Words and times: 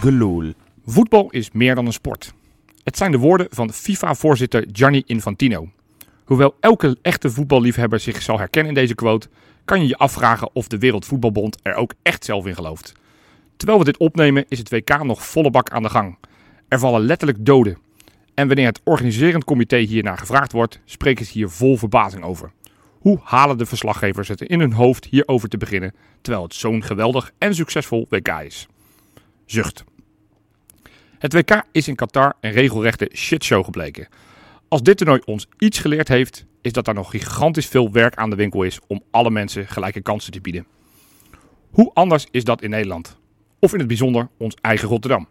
gelul. 0.00 0.52
Voetbal 0.84 1.30
is 1.30 1.50
meer 1.52 1.74
dan 1.74 1.86
een 1.86 1.92
sport. 1.92 2.34
Het 2.84 2.96
zijn 2.96 3.10
de 3.10 3.18
woorden 3.18 3.46
van 3.50 3.72
FIFA-voorzitter 3.72 4.66
Gianni 4.72 5.02
Infantino. 5.06 5.68
Hoewel 6.24 6.54
elke 6.60 6.96
echte 7.02 7.30
voetballiefhebber 7.30 8.00
zich 8.00 8.22
zal 8.22 8.38
herkennen 8.38 8.72
in 8.72 8.80
deze 8.80 8.94
quote, 8.94 9.28
kan 9.64 9.80
je 9.80 9.88
je 9.88 9.96
afvragen 9.96 10.50
of 10.52 10.68
de 10.68 10.78
Wereldvoetbalbond 10.78 11.58
er 11.62 11.74
ook 11.74 11.94
echt 12.02 12.24
zelf 12.24 12.46
in 12.46 12.54
gelooft. 12.54 12.92
Terwijl 13.56 13.78
we 13.78 13.84
dit 13.84 13.96
opnemen 13.96 14.44
is 14.48 14.58
het 14.58 14.70
WK 14.70 15.02
nog 15.02 15.26
volle 15.26 15.50
bak 15.50 15.70
aan 15.70 15.82
de 15.82 15.88
gang. 15.88 16.18
Er 16.68 16.78
vallen 16.78 17.00
letterlijk 17.00 17.44
doden. 17.44 17.78
En 18.34 18.46
wanneer 18.46 18.66
het 18.66 18.80
organiserend 18.84 19.44
comité 19.44 19.76
hiernaar 19.76 20.18
gevraagd 20.18 20.52
wordt, 20.52 20.80
spreken 20.84 21.24
ze 21.24 21.32
hier 21.32 21.48
vol 21.48 21.76
verbazing 21.76 22.24
over. 22.24 22.52
Hoe 22.98 23.18
halen 23.22 23.58
de 23.58 23.66
verslaggevers 23.66 24.28
het 24.28 24.40
in 24.40 24.60
hun 24.60 24.72
hoofd 24.72 25.04
hierover 25.04 25.48
te 25.48 25.56
beginnen, 25.56 25.94
terwijl 26.20 26.44
het 26.44 26.54
zo'n 26.54 26.82
geweldig 26.82 27.32
en 27.38 27.54
succesvol 27.54 28.06
WK 28.10 28.28
is? 28.28 28.68
Zucht. 29.46 29.84
Het 31.18 31.32
WK 31.32 31.62
is 31.72 31.88
in 31.88 31.94
Qatar 31.94 32.34
een 32.40 32.50
regelrechte 32.50 33.10
shitshow 33.12 33.64
gebleken. 33.64 34.08
Als 34.68 34.82
dit 34.82 34.96
toernooi 34.96 35.20
ons 35.24 35.46
iets 35.58 35.78
geleerd 35.78 36.08
heeft, 36.08 36.46
is 36.60 36.72
dat 36.72 36.88
er 36.88 36.94
nog 36.94 37.10
gigantisch 37.10 37.66
veel 37.66 37.92
werk 37.92 38.14
aan 38.14 38.30
de 38.30 38.36
winkel 38.36 38.62
is 38.62 38.78
om 38.86 39.02
alle 39.10 39.30
mensen 39.30 39.68
gelijke 39.68 40.00
kansen 40.00 40.32
te 40.32 40.40
bieden. 40.40 40.66
Hoe 41.70 41.90
anders 41.94 42.26
is 42.30 42.44
dat 42.44 42.62
in 42.62 42.70
Nederland? 42.70 43.18
Of 43.58 43.72
in 43.72 43.78
het 43.78 43.88
bijzonder 43.88 44.28
ons 44.38 44.54
eigen 44.60 44.88
Rotterdam? 44.88 45.28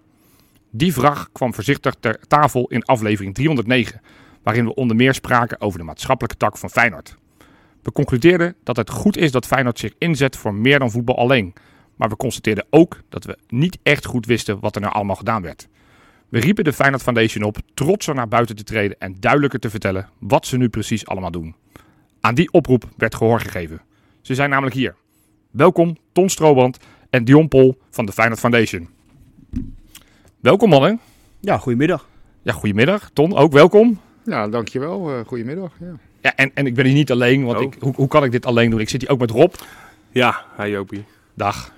Die 0.71 0.93
vraag 0.93 1.29
kwam 1.31 1.53
voorzichtig 1.53 1.95
ter 1.99 2.19
tafel 2.27 2.67
in 2.67 2.83
aflevering 2.83 3.33
309, 3.33 4.01
waarin 4.43 4.65
we 4.65 4.73
onder 4.73 4.95
meer 4.95 5.13
spraken 5.13 5.61
over 5.61 5.79
de 5.79 5.85
maatschappelijke 5.85 6.37
tak 6.37 6.57
van 6.57 6.69
Feyenoord. 6.69 7.17
We 7.81 7.91
concludeerden 7.91 8.55
dat 8.63 8.75
het 8.75 8.89
goed 8.89 9.17
is 9.17 9.31
dat 9.31 9.45
Feyenoord 9.45 9.79
zich 9.79 9.93
inzet 9.97 10.37
voor 10.37 10.53
meer 10.53 10.79
dan 10.79 10.91
voetbal 10.91 11.17
alleen, 11.17 11.53
maar 11.95 12.09
we 12.09 12.15
constateerden 12.15 12.65
ook 12.69 13.01
dat 13.09 13.23
we 13.25 13.37
niet 13.47 13.77
echt 13.83 14.05
goed 14.05 14.25
wisten 14.25 14.59
wat 14.59 14.75
er 14.75 14.81
nou 14.81 14.93
allemaal 14.93 15.15
gedaan 15.15 15.41
werd. 15.41 15.67
We 16.29 16.39
riepen 16.39 16.63
de 16.63 16.73
Feyenoord 16.73 17.01
Foundation 17.03 17.43
op 17.43 17.57
trotser 17.73 18.15
naar 18.15 18.27
buiten 18.27 18.55
te 18.55 18.63
treden 18.63 18.99
en 18.99 19.15
duidelijker 19.19 19.59
te 19.59 19.69
vertellen 19.69 20.09
wat 20.19 20.45
ze 20.45 20.57
nu 20.57 20.69
precies 20.69 21.05
allemaal 21.07 21.31
doen. 21.31 21.55
Aan 22.21 22.35
die 22.35 22.51
oproep 22.51 22.89
werd 22.97 23.15
gehoor 23.15 23.39
gegeven. 23.39 23.81
Ze 24.21 24.35
zijn 24.35 24.49
namelijk 24.49 24.75
hier. 24.75 24.95
Welkom 25.51 25.97
Ton 26.11 26.29
Strooband 26.29 26.77
en 27.09 27.25
Dion 27.25 27.47
Pol 27.47 27.81
van 27.89 28.05
de 28.05 28.11
Feyenoord 28.11 28.39
Foundation. 28.39 28.89
Welkom 30.39 30.69
mannen. 30.69 30.99
Ja, 31.39 31.57
goedemiddag. 31.57 32.07
Ja, 32.41 32.53
goedemiddag. 32.53 33.09
Ton, 33.13 33.35
ook 33.35 33.51
welkom. 33.51 33.99
Ja, 34.25 34.47
dankjewel. 34.47 35.11
Uh, 35.11 35.25
goedemiddag. 35.25 35.71
Ja. 35.79 35.95
Ja, 36.21 36.35
en, 36.35 36.51
en 36.53 36.65
ik 36.65 36.73
ben 36.75 36.85
hier 36.85 36.93
niet 36.93 37.11
alleen, 37.11 37.43
want 37.45 37.57
Oh. 37.57 37.63
ik, 37.63 37.75
hoe, 37.79 37.93
hoe 37.95 38.07
kan 38.07 38.23
ik 38.23 38.31
dit 38.31 38.45
alleen 38.45 38.69
doen? 38.69 38.79
Ik 38.79 38.89
zit 38.89 39.01
hier 39.01 39.09
ook 39.09 39.19
met 39.19 39.31
Rob. 39.31 39.53
Ja, 40.11 40.45
hi 40.57 40.67
Jopie. 40.69 41.03
Dag. 41.33 41.73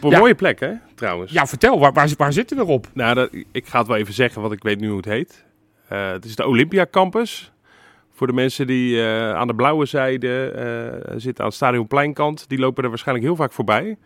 Op 0.00 0.12
een 0.12 0.18
mooie 0.18 0.34
plek, 0.34 0.60
hè, 0.60 0.72
trouwens. 0.94 1.32
Ja, 1.32 1.46
vertel, 1.46 1.78
waar, 1.78 1.92
waar, 1.92 2.10
waar 2.16 2.32
zitten 2.32 2.56
we 2.56 2.64
op? 2.64 2.86
Nou, 2.92 3.14
dat, 3.14 3.30
ik 3.52 3.66
ga 3.66 3.78
het 3.78 3.86
wel 3.86 3.96
even 3.96 4.14
zeggen, 4.14 4.40
want 4.40 4.52
ik 4.52 4.62
weet 4.62 4.80
nu 4.80 4.88
hoe 4.88 4.96
het 4.96 5.06
heet. 5.06 5.44
Eh, 5.88 6.10
het 6.10 6.24
is 6.24 6.36
de 6.36 6.46
Olympia 6.46 6.86
Campus. 6.90 7.52
Voor 8.10 8.26
de 8.26 8.32
mensen 8.32 8.66
die 8.66 9.02
eh, 9.02 9.34
aan 9.34 9.46
de 9.46 9.54
blauwe 9.54 9.86
zijde 9.86 10.50
eh, 10.50 11.14
zitten, 11.16 11.44
aan 11.44 11.50
het 11.50 11.56
stadionpleinkant, 11.56 12.48
die 12.48 12.58
lopen 12.58 12.82
er 12.82 12.88
waarschijnlijk 12.88 13.26
heel 13.26 13.36
vaak 13.36 13.52
voorbij. 13.52 13.96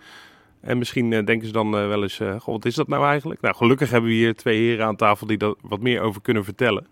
En 0.60 0.78
misschien 0.78 1.10
denken 1.10 1.46
ze 1.46 1.52
dan 1.52 1.70
wel 1.70 2.02
eens, 2.02 2.16
goh, 2.16 2.54
wat 2.54 2.64
is 2.64 2.74
dat 2.74 2.88
nou 2.88 3.06
eigenlijk? 3.06 3.40
Nou, 3.40 3.54
gelukkig 3.54 3.90
hebben 3.90 4.10
we 4.10 4.16
hier 4.16 4.34
twee 4.34 4.58
heren 4.58 4.86
aan 4.86 4.96
tafel 4.96 5.26
die 5.26 5.38
daar 5.38 5.54
wat 5.60 5.80
meer 5.80 6.00
over 6.00 6.20
kunnen 6.20 6.44
vertellen. 6.44 6.86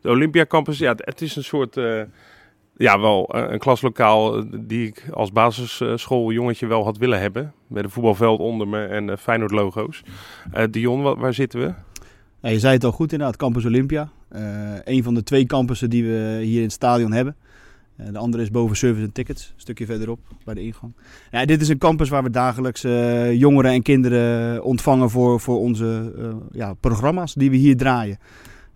De 0.00 0.08
Olympia 0.08 0.46
Campus, 0.46 0.78
ja, 0.78 0.94
het 0.96 1.20
is 1.20 1.36
een 1.36 1.44
soort, 1.44 1.74
ja, 2.76 3.00
wel 3.00 3.28
eh, 3.28 3.52
een 3.52 3.58
klaslokaal 3.58 4.36
eh, 4.36 4.44
die 4.60 4.86
ik 4.86 5.08
als 5.12 5.32
basisschooljongetje 5.32 6.66
wel 6.66 6.84
had 6.84 6.98
willen 6.98 7.20
hebben. 7.20 7.52
Met 7.66 7.84
een 7.84 7.90
voetbalveld 7.90 8.40
onder 8.40 8.68
me 8.68 8.84
en 8.84 9.10
eh, 9.10 9.16
Feyenoord 9.16 9.50
logo's. 9.50 10.02
Dion, 10.70 11.02
wa- 11.02 11.16
waar 11.16 11.34
zitten 11.34 11.60
we? 11.60 11.74
Ja, 12.40 12.48
je 12.48 12.58
zei 12.58 12.74
het 12.74 12.84
al 12.84 12.92
goed 12.92 13.12
inderdaad, 13.12 13.36
Campus 13.36 13.64
Olympia. 13.64 14.10
Eh 14.28 14.74
een 14.84 15.02
van 15.02 15.14
de 15.14 15.22
twee 15.22 15.46
campussen 15.46 15.90
die 15.90 16.04
we 16.04 16.38
hier 16.42 16.56
in 16.56 16.62
het 16.62 16.72
stadion 16.72 17.12
hebben. 17.12 17.36
De 18.12 18.18
andere 18.18 18.42
is 18.42 18.50
boven 18.50 18.76
Service 18.76 19.04
en 19.04 19.12
Tickets, 19.12 19.46
een 19.54 19.60
stukje 19.60 19.86
verderop 19.86 20.18
bij 20.44 20.54
de 20.54 20.62
ingang. 20.62 20.92
Ja, 21.30 21.44
dit 21.44 21.60
is 21.60 21.68
een 21.68 21.78
campus 21.78 22.08
waar 22.08 22.22
we 22.22 22.30
dagelijks 22.30 22.80
jongeren 23.32 23.70
en 23.70 23.82
kinderen 23.82 24.62
ontvangen 24.64 25.10
voor, 25.10 25.40
voor 25.40 25.58
onze 25.58 26.12
ja, 26.52 26.74
programma's 26.74 27.34
die 27.34 27.50
we 27.50 27.56
hier 27.56 27.76
draaien. 27.76 28.18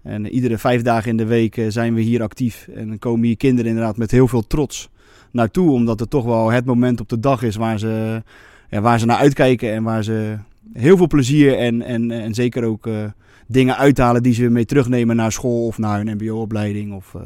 En 0.03 0.27
iedere 0.27 0.59
vijf 0.59 0.83
dagen 0.83 1.11
in 1.11 1.17
de 1.17 1.27
week 1.27 1.57
eh, 1.57 1.65
zijn 1.69 1.95
we 1.95 2.01
hier 2.01 2.23
actief. 2.23 2.69
En 2.75 2.89
dan 2.89 2.99
komen 2.99 3.27
hier 3.27 3.37
kinderen 3.37 3.71
inderdaad 3.71 3.97
met 3.97 4.11
heel 4.11 4.29
veel 4.29 4.47
trots 4.47 4.89
naartoe. 5.31 5.71
Omdat 5.71 6.01
het 6.01 6.11
toch 6.11 6.25
wel 6.25 6.51
het 6.51 6.65
moment 6.65 7.01
op 7.01 7.09
de 7.09 7.21
dag 7.21 7.43
is 7.43 7.57
waar 7.57 7.79
ze, 7.79 8.23
ja, 8.69 8.81
waar 8.81 8.99
ze 8.99 9.07
naar 9.07 9.17
uitkijken. 9.17 9.73
En 9.73 9.83
waar 9.83 10.05
ze 10.05 10.37
heel 10.73 10.97
veel 10.97 11.07
plezier 11.07 11.59
en, 11.59 11.83
en, 11.83 12.11
en 12.11 12.35
zeker 12.35 12.65
ook 12.65 12.87
eh, 12.87 13.05
dingen 13.47 13.77
uithalen 13.77 14.23
die 14.23 14.35
ze 14.35 14.49
mee 14.49 14.65
terugnemen 14.65 15.17
naar 15.17 15.33
school 15.33 15.67
of 15.67 15.79
naar 15.79 16.05
hun 16.05 16.15
mbo-opleiding. 16.15 16.95
Of, 16.95 17.15
eh, 17.15 17.21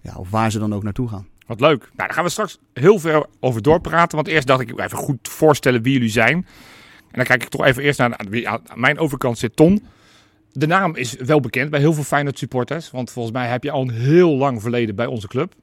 ja, 0.00 0.14
of 0.16 0.30
waar 0.30 0.50
ze 0.50 0.58
dan 0.58 0.74
ook 0.74 0.82
naartoe 0.82 1.08
gaan. 1.08 1.26
Wat 1.46 1.60
leuk. 1.60 1.78
Nou, 1.80 1.92
daar 1.96 2.12
gaan 2.12 2.24
we 2.24 2.30
straks 2.30 2.58
heel 2.72 2.98
veel 2.98 3.26
over 3.40 3.62
doorpraten. 3.62 4.16
Want 4.16 4.28
eerst 4.28 4.46
dacht 4.46 4.60
ik 4.60 4.80
even 4.80 4.98
goed 4.98 5.28
voorstellen 5.28 5.82
wie 5.82 5.92
jullie 5.92 6.08
zijn. 6.08 6.34
En 7.10 7.22
dan 7.22 7.24
kijk 7.24 7.42
ik 7.42 7.48
toch 7.48 7.64
even 7.64 7.82
eerst 7.82 7.98
naar 7.98 8.20
mijn 8.74 8.98
overkant 8.98 9.38
zit 9.38 9.56
Ton. 9.56 9.82
De 10.58 10.66
naam 10.66 10.96
is 10.96 11.16
wel 11.16 11.40
bekend 11.40 11.70
bij 11.70 11.80
heel 11.80 11.92
veel 11.92 12.02
Feyenoord 12.02 12.38
supporters. 12.38 12.90
Want 12.90 13.10
volgens 13.10 13.34
mij 13.34 13.48
heb 13.48 13.62
je 13.62 13.70
al 13.70 13.82
een 13.82 13.90
heel 13.90 14.36
lang 14.36 14.62
verleden 14.62 14.94
bij 14.94 15.06
onze 15.06 15.28
club. 15.28 15.54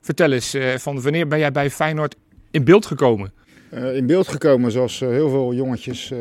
Vertel 0.00 0.32
eens, 0.32 0.54
eh, 0.54 0.76
van 0.76 1.02
wanneer 1.02 1.28
ben 1.28 1.38
jij 1.38 1.52
bij 1.52 1.70
Feyenoord 1.70 2.16
in 2.50 2.64
beeld 2.64 2.86
gekomen? 2.86 3.32
Eh, 3.70 3.96
in 3.96 4.06
beeld 4.06 4.28
gekomen 4.28 4.72
zoals 4.72 5.00
eh, 5.00 5.08
heel 5.08 5.28
veel 5.28 5.54
jongetjes, 5.54 6.12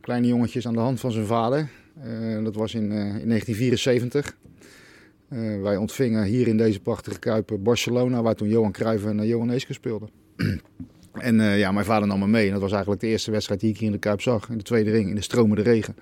kleine 0.00 0.26
jongetjes 0.26 0.66
aan 0.66 0.72
de 0.72 0.78
hand 0.78 1.00
van 1.00 1.12
zijn 1.12 1.26
vader. 1.26 1.68
Dat 2.42 2.54
was 2.54 2.74
in, 2.74 2.82
in 2.92 3.28
1974. 3.28 4.36
Eh, 5.28 5.60
wij 5.62 5.76
ontvingen 5.76 6.24
hier 6.24 6.48
in 6.48 6.56
deze 6.56 6.80
prachtige 6.80 7.18
Kuip 7.18 7.56
Barcelona, 7.60 8.22
waar 8.22 8.34
toen 8.34 8.48
Johan 8.48 8.72
Cruijff 8.72 9.04
en 9.04 9.26
Johan 9.26 9.50
Eeske 9.50 9.72
speelden. 9.72 10.08
en 11.12 11.40
ja, 11.40 11.72
mijn 11.72 11.86
vader 11.86 12.08
nam 12.08 12.18
me 12.18 12.26
mee 12.26 12.46
en 12.46 12.52
dat 12.52 12.60
was 12.60 12.72
eigenlijk 12.72 13.00
de 13.00 13.06
eerste 13.06 13.30
wedstrijd 13.30 13.60
die 13.60 13.70
ik 13.70 13.78
hier 13.78 13.86
in 13.86 13.92
de 13.92 13.98
Kuip 13.98 14.20
zag. 14.20 14.48
In 14.48 14.58
de 14.58 14.64
tweede 14.64 14.90
ring, 14.90 15.08
in 15.08 15.14
de 15.14 15.22
stromende 15.22 15.62
regen. 15.62 15.96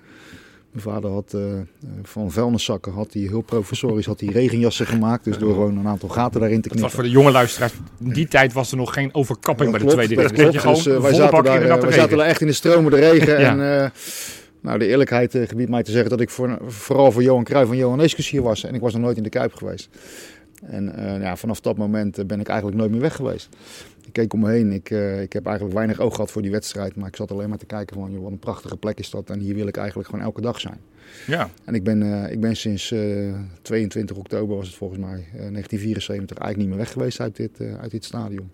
Mijn 0.71 0.83
vader 0.83 1.11
had 1.11 1.33
eh, 1.33 1.59
eh, 1.59 1.65
van 2.03 2.31
vuilniszakken, 2.31 2.91
had 2.91 3.13
hij 3.13 3.21
heel 3.21 3.41
professorisch, 3.41 4.05
had 4.05 4.19
hij 4.19 4.29
regenjassen 4.29 4.85
gemaakt. 4.85 5.23
Dus 5.23 5.37
door 5.37 5.53
gewoon 5.53 5.77
een 5.77 5.87
aantal 5.87 6.09
gaten 6.09 6.39
daarin 6.39 6.61
te 6.61 6.69
Het 6.69 6.79
was 6.79 6.91
knippen. 6.91 6.99
voor 6.99 7.03
de 7.03 7.19
jonge 7.19 7.31
luisteraars. 7.31 7.73
In 8.03 8.09
die 8.13 8.27
tijd 8.27 8.53
was 8.53 8.71
er 8.71 8.77
nog 8.77 8.93
geen 8.93 9.13
overkapping 9.13 9.71
bij 9.71 9.79
de 9.79 9.85
tweede 9.85 10.15
dat 10.15 10.31
klopt. 10.31 10.83
Dus, 10.83 10.87
eh, 10.87 11.01
wij, 11.01 11.13
zaten 11.13 11.37
de 11.37 11.43
daar, 11.43 11.59
wij 11.59 11.77
regen. 11.77 11.93
zaten 11.93 12.17
daar 12.17 12.27
echt 12.27 12.41
in 12.41 12.47
de 12.47 12.53
stromende 12.53 12.97
regen. 12.97 13.39
Ja. 13.39 13.49
En 13.49 13.91
nou, 14.61 14.79
de 14.79 14.87
eerlijkheid 14.87 15.37
gebiedt 15.45 15.69
mij 15.69 15.83
te 15.83 15.91
zeggen 15.91 16.09
dat 16.09 16.21
ik 16.21 16.29
voor, 16.29 16.57
vooral 16.67 17.11
voor 17.11 17.23
Johan 17.23 17.43
Cruijff 17.43 17.71
en 17.71 17.77
Johan 17.77 18.07
hier 18.15 18.41
was. 18.41 18.63
En 18.63 18.75
ik 18.75 18.81
was 18.81 18.93
nog 18.93 19.01
nooit 19.01 19.17
in 19.17 19.23
de 19.23 19.29
Kuip 19.29 19.53
geweest. 19.53 19.89
En 20.65 20.93
ja, 21.21 21.35
vanaf 21.35 21.59
dat 21.59 21.77
moment 21.77 22.27
ben 22.27 22.39
ik 22.39 22.47
eigenlijk 22.47 22.77
nooit 22.79 22.91
meer 22.91 23.01
weg 23.01 23.15
geweest. 23.15 23.49
Ik 24.07 24.13
keek 24.13 24.33
om 24.33 24.39
me 24.39 24.49
heen. 24.51 24.71
Ik, 24.71 24.89
eh, 24.89 25.21
ik 25.21 25.33
heb 25.33 25.45
eigenlijk 25.45 25.75
weinig 25.75 25.99
oog 25.99 26.15
gehad 26.15 26.31
voor 26.31 26.41
die 26.41 26.51
wedstrijd. 26.51 26.95
Maar 26.95 27.07
ik 27.07 27.15
zat 27.15 27.31
alleen 27.31 27.49
maar 27.49 27.57
te 27.57 27.65
kijken 27.65 27.95
van, 27.95 28.11
joh, 28.11 28.21
wat 28.23 28.31
een 28.31 28.39
prachtige 28.39 28.77
plek 28.77 28.99
is 28.99 29.09
dat. 29.09 29.29
En 29.29 29.39
hier 29.39 29.55
wil 29.55 29.67
ik 29.67 29.77
eigenlijk 29.77 30.09
gewoon 30.09 30.25
elke 30.25 30.41
dag 30.41 30.59
zijn. 30.59 30.77
Ja, 31.27 31.49
En 31.65 31.73
ik 31.75 31.83
ben, 31.83 32.23
eh, 32.23 32.31
ik 32.31 32.39
ben 32.39 32.55
sinds 32.55 32.91
eh, 32.91 32.99
22 33.61 34.17
oktober, 34.17 34.55
was 34.55 34.67
het 34.67 34.75
volgens 34.75 34.99
mij, 34.99 35.13
eh, 35.33 35.49
1974, 35.49 36.37
eigenlijk 36.37 36.57
niet 36.57 36.67
meer 36.67 36.77
weg 36.77 36.91
geweest 36.91 37.19
uit 37.19 37.35
dit, 37.35 37.59
eh, 37.59 37.79
uit 37.81 37.91
dit 37.91 38.05
stadion. 38.05 38.49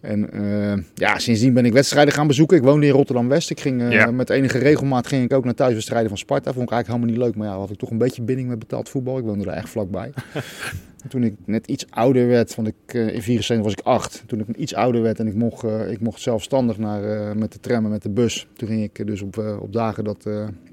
En 0.00 0.30
eh, 0.32 0.82
ja, 0.94 1.18
sindsdien 1.18 1.52
ben 1.54 1.64
ik 1.64 1.72
wedstrijden 1.72 2.14
gaan 2.14 2.26
bezoeken. 2.26 2.56
Ik 2.56 2.62
woonde 2.62 2.86
in 2.86 2.92
Rotterdam-West. 2.92 3.50
Ik 3.50 3.60
ging 3.60 3.82
eh, 3.82 3.90
Ja. 3.92 4.10
met 4.10 4.30
enige 4.30 4.58
regelmaat 4.58 5.06
ging 5.06 5.24
ik 5.24 5.32
ook 5.32 5.44
naar 5.44 5.54
thuiswedstrijden 5.54 6.08
van 6.08 6.18
Sparta. 6.18 6.52
Vond 6.52 6.64
ik 6.66 6.72
eigenlijk 6.72 6.86
helemaal 7.02 7.08
niet 7.26 7.34
leuk, 7.34 7.36
maar 7.44 7.54
ja, 7.54 7.60
had 7.60 7.70
ik 7.70 7.78
toch 7.78 7.90
een 7.90 7.98
beetje 7.98 8.22
binding 8.22 8.48
met 8.48 8.58
betaald 8.58 8.88
voetbal. 8.88 9.18
Ik 9.18 9.24
woonde 9.24 9.44
daar 9.44 9.56
echt 9.56 9.68
vlakbij. 9.68 10.12
En 11.02 11.08
toen 11.08 11.22
ik 11.22 11.34
net 11.44 11.66
iets 11.66 11.86
ouder 11.90 12.26
werd, 12.26 12.54
want 12.54 12.68
ik, 12.68 12.74
eh, 12.86 13.14
in 13.14 13.22
74 13.22 13.64
was 13.64 13.72
ik 13.72 13.80
acht. 13.80 14.22
Toen 14.26 14.40
ik 14.40 14.56
iets 14.56 14.74
ouder 14.74 15.02
werd 15.02 15.18
en 15.18 15.26
ik 15.26 15.34
mocht, 15.34 15.64
eh, 15.64 15.90
ik 15.90 16.00
mocht 16.00 16.20
zelfstandig 16.20 16.78
naar, 16.78 17.04
eh, 17.04 17.34
met 17.34 17.52
de 17.52 17.60
tram 17.60 17.84
en 17.84 17.90
met 17.90 18.02
de 18.02 18.10
bus. 18.10 18.46
Toen 18.56 18.68
ging 18.68 18.82
ik 18.82 19.06
dus 19.06 19.22
op, 19.22 19.58
op 19.60 19.72
dagen 19.72 20.04
dat, 20.04 20.22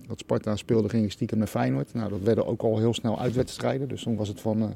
dat 0.07 0.19
Sparta 0.19 0.55
speelde, 0.55 0.89
ging 0.89 1.03
ik 1.05 1.11
stiekem 1.11 1.37
naar 1.37 1.47
Feyenoord. 1.47 1.93
Nou, 1.93 2.09
dat 2.09 2.21
werden 2.23 2.45
ook 2.45 2.61
al 2.61 2.77
heel 2.77 2.93
snel 2.93 3.21
uitwedstrijden. 3.21 3.87
Dus 3.87 4.03
toen 4.03 4.15
was 4.15 4.27
het 4.27 4.41
van 4.41 4.75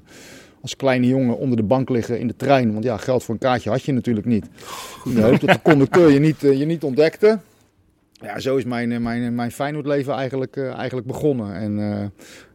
als 0.61 0.75
kleine 0.75 1.07
jongen 1.07 1.37
onder 1.37 1.57
de 1.57 1.63
bank 1.63 1.89
liggen 1.89 2.19
in 2.19 2.27
de 2.27 2.35
trein. 2.35 2.71
Want 2.73 2.83
ja, 2.83 2.97
geld 2.97 3.23
voor 3.23 3.33
een 3.33 3.39
kaartje 3.39 3.69
had 3.69 3.83
je 3.83 3.91
natuurlijk 3.91 4.25
niet. 4.25 4.45
In 5.05 5.13
de 5.13 5.21
hoop 5.21 5.39
dat 5.39 5.49
de 5.49 5.61
conducteur 5.61 6.09
je 6.11 6.19
niet, 6.19 6.41
je 6.41 6.65
niet 6.65 6.83
ontdekte. 6.83 7.39
Ja, 8.11 8.39
zo 8.39 8.57
is 8.57 8.65
mijn, 8.65 9.01
mijn, 9.01 9.35
mijn 9.35 9.51
Feyenoordleven 9.51 10.13
eigenlijk, 10.13 10.57
eigenlijk 10.57 11.07
begonnen. 11.07 11.53
En 11.53 12.11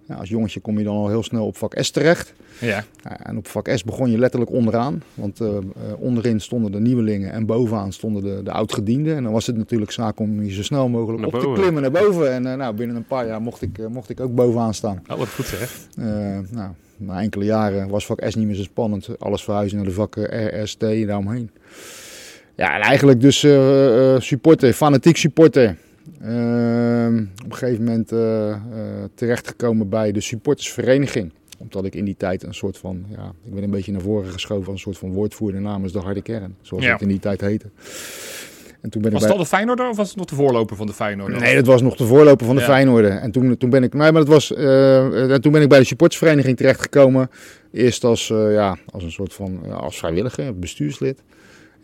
ja, 0.09 0.15
als 0.15 0.29
jongetje 0.29 0.61
kom 0.61 0.79
je 0.79 0.85
dan 0.85 0.97
al 0.97 1.09
heel 1.09 1.23
snel 1.23 1.47
op 1.47 1.57
vak 1.57 1.77
S 1.81 1.91
terecht. 1.91 2.35
ja. 2.61 2.85
Ja, 3.03 3.25
en 3.25 3.37
op 3.37 3.49
vak 3.49 3.71
S 3.75 3.85
begon 3.85 4.11
je 4.11 4.19
letterlijk 4.19 4.53
onderaan. 4.53 5.03
Want 5.15 5.41
eh, 5.41 5.57
eh, 5.57 5.63
onderin 5.99 6.41
stonden 6.41 6.73
de 6.73 6.81
nieuwelingen 6.81 7.33
en 7.33 7.47
bovenaan 7.47 7.93
stonden 7.93 8.23
de, 8.23 8.43
de 8.43 8.51
oudgedienden. 8.51 9.17
En 9.17 9.23
dan 9.23 9.33
was 9.33 9.47
het 9.47 9.57
natuurlijk 9.57 9.91
zaak 9.91 10.21
om 10.21 10.43
je 10.43 10.53
zo 10.53 10.63
snel 10.63 10.89
mogelijk 10.89 11.23
Naar 11.23 11.35
op 11.35 11.41
te 11.41 11.61
klimmen 11.61 11.83
naar 11.83 11.91
boven. 11.91 12.33
En 12.33 12.47
eh, 12.47 12.57
nou, 12.57 12.75
binnen 12.75 12.97
een 12.97 13.07
paar 13.07 13.27
jaar 13.27 13.43
mocht 13.43 13.63
ik, 13.63 13.89
mocht 13.89 14.11
ik 14.11 14.21
ook 14.21 14.35
bovenaan 14.35 14.75
staan. 14.75 15.03
Oh, 15.11 15.19
wat 15.19 15.29
goed 15.29 15.47
zeg. 15.47 15.79
Nou, 16.51 16.71
na 16.97 17.21
enkele 17.21 17.45
jaren 17.45 17.89
was 17.89 18.07
vak 18.07 18.25
S 18.29 18.35
niet 18.35 18.47
meer 18.47 18.55
zo 18.55 18.63
spannend. 18.63 19.09
Alles 19.19 19.45
verhuizen 19.45 19.77
naar 19.77 19.87
de 19.87 19.93
vakken 19.93 20.63
R, 20.63 20.69
S, 20.69 20.75
T 20.75 20.83
en 20.83 21.07
daaromheen. 21.07 21.51
Ja, 22.57 22.75
en 22.75 22.81
eigenlijk 22.81 23.21
dus 23.21 23.47
supporter, 24.27 24.73
fanatiek 24.73 25.17
supporter. 25.17 25.77
Ehm, 26.21 27.25
op 27.45 27.51
een 27.51 27.57
gegeven 27.57 27.85
moment 27.85 28.13
eh, 28.13 28.51
eh, 28.51 28.59
terechtgekomen 29.15 29.89
bij 29.89 30.13
de 30.13 30.21
supportersvereniging. 30.21 31.33
Omdat 31.59 31.85
ik 31.85 31.95
in 31.95 32.05
die 32.05 32.17
tijd 32.17 32.43
een 32.43 32.55
soort 32.55 32.79
van, 32.79 33.05
ja, 33.09 33.33
ik 33.45 33.55
ben 33.55 33.63
een 33.63 33.71
beetje 33.71 33.93
naar 33.93 34.01
voren 34.01 34.33
geschoven 34.33 34.65
als 34.67 34.75
een 34.75 34.79
soort 34.79 34.99
van 34.99 35.13
woordvoerder 35.13 35.61
namens 35.61 35.93
de 35.93 35.99
harde 35.99 36.23
kern. 36.23 36.57
Zoals 36.63 36.85
Ja. 36.85 36.93
het 36.93 37.01
in 37.03 37.09
die 37.09 37.19
tijd 37.19 37.41
heette. 37.41 37.67
En 38.81 38.91
toen 38.91 39.03
ben 39.03 39.11
ik 39.11 39.17
Was 39.19 39.27
bij... 39.27 39.31
het 39.31 39.39
al 39.39 39.45
de 39.45 39.57
Feyenoorder 39.57 39.89
of 39.89 39.97
was 39.97 40.09
het 40.09 40.17
nog 40.17 40.27
de 40.27 40.35
voorloper 40.35 40.77
van 40.77 40.87
de 40.87 40.93
Feyenoorder? 40.93 41.41
Nee, 41.41 41.55
dat 41.55 41.67
was 41.67 41.83
nog 41.83 41.97
de 41.97 42.05
voorloper 42.05 42.47
van 42.47 42.55
de 42.55 42.61
Ja. 42.61 42.67
Feyenoorder. 42.67 43.11
En 43.11 43.31
toen, 43.31 43.57
toen 43.57 43.71
ben 43.71 43.83
ik, 43.83 43.93
nee, 43.95 44.13
maar 44.13 44.25
dat 44.25 44.29
was, 44.29 44.53
eh, 44.55 45.33
eh, 45.35 45.41
toen 45.41 45.53
ben 45.53 45.63
ik 45.63 45.69
bij 45.69 45.79
de 45.79 45.85
supportersvereniging 45.85 46.57
terechtgekomen. 46.57 47.31
Eerst 47.73 48.05
als, 48.05 48.27
ja, 48.29 48.77
als 48.91 49.03
een 49.03 49.13
soort 49.13 49.35
van, 49.35 49.61
ja, 49.67 49.75
als 49.75 49.99
vrijwilliger, 49.99 50.59
bestuurslid. 50.59 51.23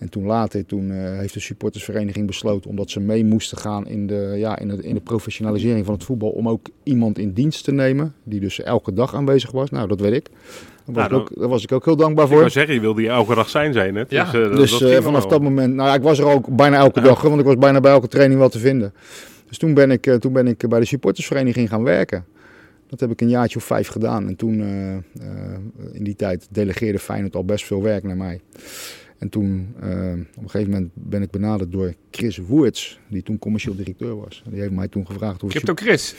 En 0.01 0.09
toen 0.09 0.25
later, 0.25 0.67
toen 0.67 0.91
eh, 0.91 1.19
heeft 1.19 1.35
de 1.35 1.41
supportersvereniging 1.41 2.27
besloten, 2.27 2.71
omdat 2.71 2.91
ze 2.91 3.01
mee 3.01 3.25
moesten 3.25 3.59
gaan 3.59 3.89
in 3.89 4.07
de, 4.07 4.35
ja, 4.37 4.59
in, 4.59 4.69
de, 4.69 4.83
in 4.83 4.95
de 4.95 5.01
professionalisering 5.01 5.85
van 5.85 5.95
het 5.95 6.05
voetbal, 6.05 6.31
om 6.31 6.49
ook 6.49 6.69
iemand 6.83 7.19
in 7.19 7.33
dienst 7.33 7.65
te 7.65 7.73
nemen, 7.73 8.15
die 8.25 8.41
dus 8.41 8.61
elke 8.61 8.93
dag 8.93 9.15
aanwezig 9.15 9.51
was. 9.51 9.71
Nou, 9.71 9.89
dat 9.89 10.01
weet 10.01 10.13
ik. 10.13 10.29
Daar 10.85 10.95
was, 10.95 11.09
Nou, 11.09 11.15
ik, 11.15 11.31
ook, 11.31 11.41
daar 11.41 11.49
was 11.49 11.63
ik 11.63 11.73
ook 11.73 11.85
heel 11.85 11.97
dankbaar 11.97 12.25
Ik 12.25 12.31
voor. 12.31 12.41
wou 12.41 12.51
zeggen, 12.51 12.75
je 12.75 12.81
wilde 12.81 13.01
hier 13.01 13.11
elke 13.11 13.35
dag 13.35 13.49
zijn, 13.49 13.73
zijn 13.73 13.95
het. 13.95 14.11
Ja. 14.11 14.31
Dus, 14.31 14.49
eh, 14.51 14.57
Dus 14.57 14.79
dat 14.79 14.91
eh, 14.91 15.03
vanaf 15.03 15.27
dat 15.27 15.43
moment, 15.43 15.75
nou 15.75 15.89
ja, 15.89 15.95
ik 15.95 16.03
was 16.03 16.19
er 16.19 16.27
ook 16.27 16.57
bijna 16.57 16.77
elke 16.77 17.01
dag, 17.01 17.21
want 17.21 17.41
ik 17.41 17.47
was 17.47 17.57
bijna 17.57 17.81
bij 17.81 17.93
elke 17.93 18.09
training 18.09 18.41
wel 18.41 18.49
te 18.49 18.59
vinden. 18.59 18.93
Dus 19.49 19.59
toen 19.59 19.75
ben 19.75 19.91
ik, 19.91 20.07
eh, 20.07 20.15
toen 20.15 20.33
ben 20.33 20.47
ik 20.47 20.69
bij 20.69 20.81
de 20.81 20.87
supportersvereniging 20.87 21.69
gaan 21.69 21.83
werken. 21.83 22.25
Dat 22.87 23.01
heb 23.01 23.11
ik 23.11 23.21
een 23.21 23.29
jaartje 23.29 23.59
of 23.59 23.65
vijf 23.65 23.89
gedaan. 23.89 24.27
En 24.29 24.37
toen, 24.37 24.61
eh, 24.61 24.95
eh, 24.97 25.03
in 25.93 26.05
die 26.05 26.17
tijd, 26.17 26.49
delegeerde 26.51 26.99
Feyenoord 26.99 27.37
al 27.37 27.45
best 27.45 27.67
veel 27.67 27.83
werk 27.83 28.03
naar 28.03 28.17
mij. 28.17 28.41
En 29.21 29.29
toen, 29.29 29.75
eh, 29.81 29.89
op 30.37 30.43
een 30.43 30.51
gegeven 30.51 30.71
moment 30.73 30.91
ben 30.95 31.23
ik 31.23 31.31
benaderd 31.31 31.73
door 31.73 31.95
Chris 32.11 32.37
Woerts, 32.39 33.01
die 33.09 33.23
toen 33.23 33.39
commercieel 33.39 33.77
directeur 33.77 34.17
was. 34.17 34.43
En 34.45 34.51
die 34.51 34.61
heeft 34.61 34.73
mij 34.73 34.89
toen 34.89 35.07
gevraagd 35.07 35.43
ik 35.43 35.49
Crypto 35.49 35.75
Chris. 35.75 36.15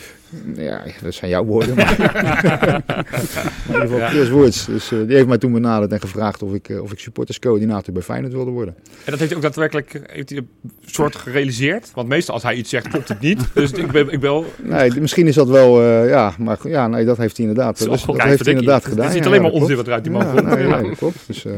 Ja, 0.55 0.83
dat 1.01 1.13
zijn 1.13 1.31
jouw 1.31 1.43
woorden. 1.45 1.75
Maar, 1.75 1.99
in 3.67 3.73
ieder 3.73 3.81
geval 3.81 4.07
Chris 4.07 4.29
Woerts. 4.29 4.65
Dus 4.65 4.91
eh, 4.91 4.99
die 5.07 5.15
heeft 5.15 5.27
mij 5.27 5.37
toen 5.37 5.51
benaderd 5.53 5.91
en 5.91 5.99
gevraagd 5.99 6.43
of 6.43 6.53
ik, 6.53 6.69
eh, 6.69 6.81
of 6.81 6.91
ik 6.91 6.99
supporterscoördinator 6.99 7.93
bij 7.93 8.01
Feyenoord 8.01 8.33
wilde 8.33 8.51
worden. 8.51 8.73
En 8.77 8.83
dat 9.11 9.19
heeft 9.19 9.27
hij 9.27 9.35
ook 9.35 9.41
daadwerkelijk 9.41 10.01
heeft 10.11 10.29
hij 10.29 10.37
een 10.37 10.47
soort 10.85 11.15
gerealiseerd. 11.15 11.91
Want 11.93 12.07
meestal 12.07 12.33
als 12.33 12.43
hij 12.43 12.55
iets 12.55 12.69
zegt, 12.69 12.87
klopt 12.87 13.07
het 13.07 13.19
niet. 13.19 13.47
Dus 13.53 13.71
ik 13.71 13.91
ben, 13.91 14.09
ik 14.09 14.19
wel... 14.19 14.45
Nee, 14.63 14.91
misschien 14.99 15.27
is 15.27 15.35
dat 15.35 15.47
wel, 15.47 15.81
eh, 15.81 16.09
ja, 16.09 16.33
maar 16.39 16.57
ja, 16.63 16.87
nee, 16.87 17.05
dat 17.05 17.17
heeft 17.17 17.37
hij 17.37 17.45
inderdaad, 17.45 17.79
Dat 17.79 17.87
dat, 17.87 18.05
dat 18.05 18.21
heeft 18.21 18.45
hij 18.45 18.53
inderdaad 18.53 18.83
Het 18.83 18.91
gedaan. 18.91 19.07
is 19.07 19.13
niet 19.13 19.23
ja, 19.23 19.29
alleen 19.29 19.41
ja, 19.41 19.47
maar 19.49 19.59
onzin 19.61 19.75
wat 19.75 19.87
er 19.87 19.93
uit 19.93 20.03
die 20.03 20.11
man 20.11 20.21
klopt. 20.31 20.47
komt. 20.47 20.59
Ja, 20.59 20.81
nee, 20.81 20.95
klopt. 20.95 21.17
Dus, 21.27 21.45
eh, 21.45 21.53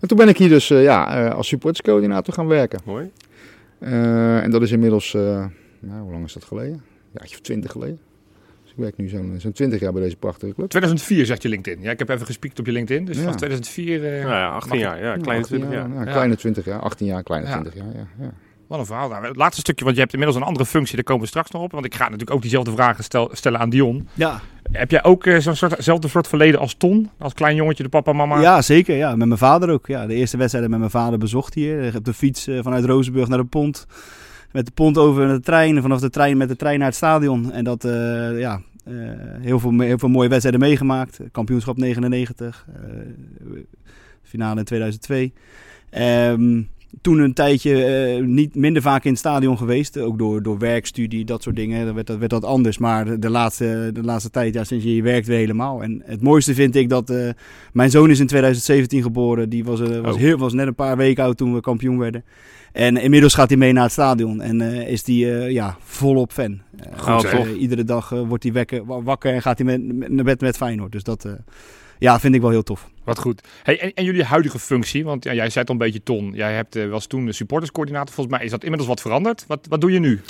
en 0.00 0.08
toen 0.08 0.16
ben 0.18 0.28
ik 0.28 0.36
hier 0.38 0.48
dus 0.48 0.70
eh, 0.70 0.82
ja, 0.82 1.24
eh, 1.28 1.34
als 1.34 1.48
supporterscoördinator 1.48 2.34
gaan 2.34 2.46
werken. 2.46 2.80
Mooi. 2.84 3.10
Eh, 3.78 4.42
en 4.42 4.50
dat 4.50 4.62
is 4.62 4.70
inmiddels, 4.72 5.14
eh, 5.14 5.20
nou, 5.80 6.02
hoe 6.02 6.12
lang 6.12 6.24
is 6.24 6.32
dat 6.32 6.44
geleden? 6.44 6.82
Jaartje 7.12 7.36
of 7.36 7.42
twintig 7.42 7.70
geleden. 7.72 7.98
Dus 8.62 8.70
ik 8.72 8.76
werk 8.76 8.96
nu 8.96 9.08
zo'n 9.08 9.34
zo'n 9.38 9.52
twintig 9.52 9.80
jaar 9.80 9.92
bij 9.92 10.02
deze 10.02 10.16
prachtige 10.16 10.54
club. 10.54 10.68
2004 10.68 11.26
zegt 11.26 11.42
je 11.42 11.48
LinkedIn. 11.48 11.82
Ja, 11.82 11.90
ik 11.90 11.98
heb 11.98 12.08
even 12.08 12.26
gespiekt 12.26 12.58
op 12.58 12.66
je 12.66 12.72
LinkedIn. 12.72 13.04
Dus 13.04 13.16
Ja. 13.16 13.22
van 13.22 13.36
2004... 13.36 14.04
eh, 14.04 14.24
Nou 14.24 14.34
ja, 14.34 14.48
18 14.48 14.70
mag- 14.70 14.78
jaar. 14.78 14.96
Ja, 15.02 15.16
kleine 15.16 15.42
18 15.42 15.58
20 15.58 15.70
jaar. 15.78 15.88
Ja, 15.88 16.04
Ja. 16.04 16.10
kleine 16.12 16.36
20 16.36 16.64
jaar, 16.64 16.80
18 16.80 17.06
jaar, 17.06 17.22
kleine 17.22 17.46
Ja. 17.48 17.52
20 17.52 17.74
jaar. 17.74 17.92
Ja, 17.94 18.06
ja. 18.24 18.32
Wat 18.66 18.78
een 18.78 18.86
verhaal. 18.86 19.08
Nou, 19.08 19.26
het 19.26 19.36
laatste 19.36 19.60
stukje, 19.60 19.84
want 19.84 19.96
je 19.96 20.02
hebt 20.02 20.12
inmiddels 20.14 20.40
een 20.40 20.46
andere 20.48 20.66
functie. 20.66 20.94
Daar 20.94 21.04
komen 21.04 21.22
we 21.22 21.28
straks 21.28 21.50
nog 21.50 21.62
op. 21.62 21.72
Want 21.72 21.84
ik 21.84 21.94
ga 21.94 22.04
natuurlijk 22.04 22.30
ook 22.30 22.40
diezelfde 22.42 22.70
vragen 22.72 23.04
stel- 23.04 23.28
stellen 23.32 23.60
aan 23.60 23.70
Dion. 23.70 24.08
Ja, 24.14 24.40
Heb 24.72 24.90
jij 24.90 25.04
ook 25.04 25.26
eh, 25.26 25.38
zo'n 25.38 25.54
soortzelfde 25.56 26.08
soort 26.08 26.26
verleden 26.28 26.60
als 26.60 26.74
Ton? 26.74 27.10
Als 27.18 27.34
klein 27.34 27.56
jongetje, 27.56 27.82
de 27.82 27.88
papa, 27.88 28.12
mama? 28.12 28.40
ja 28.40 28.62
zeker. 28.62 28.96
Ja. 28.96 29.16
Met 29.16 29.26
mijn 29.26 29.38
vader 29.38 29.70
ook. 29.70 29.86
Ja, 29.86 30.06
de 30.06 30.14
eerste 30.14 30.36
wedstrijden 30.36 30.70
met 30.70 30.78
mijn 30.78 30.90
vader 30.90 31.18
bezocht 31.18 31.54
hier. 31.54 31.92
Heb 31.92 32.04
de 32.04 32.14
fiets 32.14 32.46
eh, 32.46 32.58
vanuit 32.62 32.84
Rozenburg 32.84 33.28
naar 33.28 33.38
de 33.38 33.44
Pont. 33.44 33.86
Met 34.52 34.66
de 34.66 34.72
Pont 34.72 34.98
over 34.98 35.28
de 35.28 35.40
trein. 35.40 35.80
Vanaf 35.82 36.00
de 36.00 36.10
trein 36.10 36.36
met 36.36 36.48
de 36.48 36.56
trein 36.56 36.78
naar 36.78 36.88
het 36.88 36.96
stadion. 36.96 37.52
En 37.52 37.64
dat, 37.64 37.84
eh, 37.84 38.38
ja, 38.38 38.62
eh, 38.84 38.94
heel, 39.40 39.58
veel, 39.58 39.80
heel 39.80 39.98
veel 39.98 40.08
mooie 40.08 40.28
wedstrijden 40.28 40.60
meegemaakt. 40.60 41.20
Kampioenschap 41.32 41.76
99. 41.76 42.66
eh, 42.74 43.60
finale 44.22 44.58
in 44.58 44.64
2002. 44.64 45.32
Ehm, 45.90 46.62
toen 47.00 47.18
een 47.18 47.34
tijdje 47.34 47.84
eh, 47.84 48.24
niet 48.24 48.54
minder 48.54 48.82
vaak 48.82 49.04
in 49.04 49.10
het 49.10 49.18
stadion 49.18 49.58
geweest. 49.58 49.98
Ook 49.98 50.18
door, 50.18 50.42
door 50.42 50.58
werkstudie, 50.58 51.24
dat 51.24 51.42
soort 51.42 51.56
dingen. 51.56 51.84
Dan 51.84 51.94
werd 51.94 52.06
dat, 52.06 52.18
werd 52.18 52.30
dat 52.30 52.44
anders. 52.44 52.78
Maar 52.78 53.04
de, 53.04 53.18
de 53.18 53.30
laatste, 53.30 53.90
de 53.92 54.02
laatste 54.02 54.30
tijd, 54.30 54.54
ja, 54.54 54.64
sinds 54.64 54.84
je 54.84 54.90
hier 54.90 55.02
werkt 55.02 55.26
weer 55.26 55.38
helemaal. 55.38 55.82
En 55.82 56.02
het 56.04 56.22
mooiste 56.22 56.54
vind 56.54 56.76
ik 56.76 56.88
dat 56.88 57.10
eh, 57.10 57.28
mijn 57.72 57.90
zoon 57.90 58.10
is 58.10 58.20
in 58.20 58.26
2017 58.26 59.02
geboren. 59.02 59.48
Die 59.48 59.64
was, 59.64 59.80
eh, 59.80 60.00
was, 60.00 60.14
Oh. 60.14 60.20
heel, 60.20 60.38
was 60.38 60.52
net 60.52 60.66
een 60.66 60.74
paar 60.74 60.96
weken 60.96 61.24
oud 61.24 61.36
toen 61.36 61.54
we 61.54 61.60
kampioen 61.60 61.98
werden. 61.98 62.24
En 62.72 62.96
inmiddels 62.96 63.34
gaat 63.34 63.48
hij 63.48 63.58
mee 63.58 63.72
naar 63.72 63.82
het 63.82 63.92
stadion. 63.92 64.40
En 64.40 64.60
is 64.86 65.06
hij 65.06 65.14
eh, 65.14 65.50
ja, 65.50 65.76
volop 65.80 66.32
fan. 66.32 66.60
Goed, 66.96 67.26
iedere 67.58 67.84
dag 67.84 68.08
wordt 68.08 68.44
hij 68.44 68.66
wakker 68.86 69.34
en 69.34 69.42
gaat 69.42 69.58
hij 69.58 69.66
met, 69.66 69.96
met, 69.96 70.10
naar 70.10 70.24
bed 70.24 70.40
met 70.40 70.56
Feyenoord. 70.56 70.92
Dus 70.92 71.02
dat 71.02 71.26
ja, 72.00 72.20
vind 72.20 72.34
ik 72.34 72.40
wel 72.40 72.50
heel 72.50 72.62
tof. 72.62 72.88
Wat 73.04 73.18
goed. 73.18 73.40
Hey, 73.62 73.80
en, 73.80 73.94
en 73.94 74.04
jullie 74.04 74.24
huidige 74.24 74.58
functie? 74.58 75.04
Want 75.04 75.24
ja, 75.24 75.34
jij 75.34 75.50
zei 75.50 75.58
het 75.58 75.68
al 75.68 75.74
een 75.74 75.80
beetje 75.86 76.02
Ton. 76.02 76.32
Jij 76.34 76.54
hebt, 76.54 76.76
eh, 76.76 76.88
was 76.88 77.06
toen 77.06 77.26
de 77.26 77.32
supporterscoördinator. 77.32 78.14
Volgens 78.14 78.36
mij 78.36 78.44
is 78.44 78.50
dat 78.50 78.62
inmiddels 78.62 78.88
wat 78.88 79.00
veranderd. 79.00 79.44
Wat, 79.46 79.66
wat 79.68 79.80
doe 79.80 79.92
je 79.92 79.98
nu? 79.98 80.20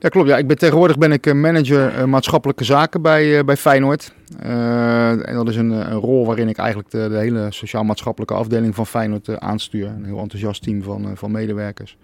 Ja, 0.00 0.08
klopt. 0.08 0.28
Ja. 0.28 0.36
Ik 0.36 0.46
ben, 0.46 0.58
tegenwoordig 0.58 0.98
ben 0.98 1.12
ik 1.12 1.26
eh, 1.26 1.34
manager 1.34 1.94
eh, 1.94 2.04
maatschappelijke 2.04 2.64
zaken 2.64 3.02
bij, 3.02 3.44
bij 3.44 3.56
Feyenoord. 3.56 4.12
Eh, 4.38 5.28
en 5.28 5.34
dat 5.34 5.48
is 5.48 5.56
een, 5.56 5.70
een 5.70 5.98
rol 5.98 6.26
waarin 6.26 6.48
ik 6.48 6.56
eigenlijk 6.56 6.90
de, 6.90 7.08
de 7.08 7.16
hele 7.16 7.46
sociaal-maatschappelijke 7.50 8.34
afdeling 8.34 8.74
van 8.74 8.86
Feyenoord 8.86 9.40
aanstuur. 9.40 9.86
Een 9.86 10.04
heel 10.04 10.18
enthousiast 10.18 10.62
team 10.62 10.82
van, 10.82 11.16
van 11.16 11.30
medewerkers. 11.30 11.96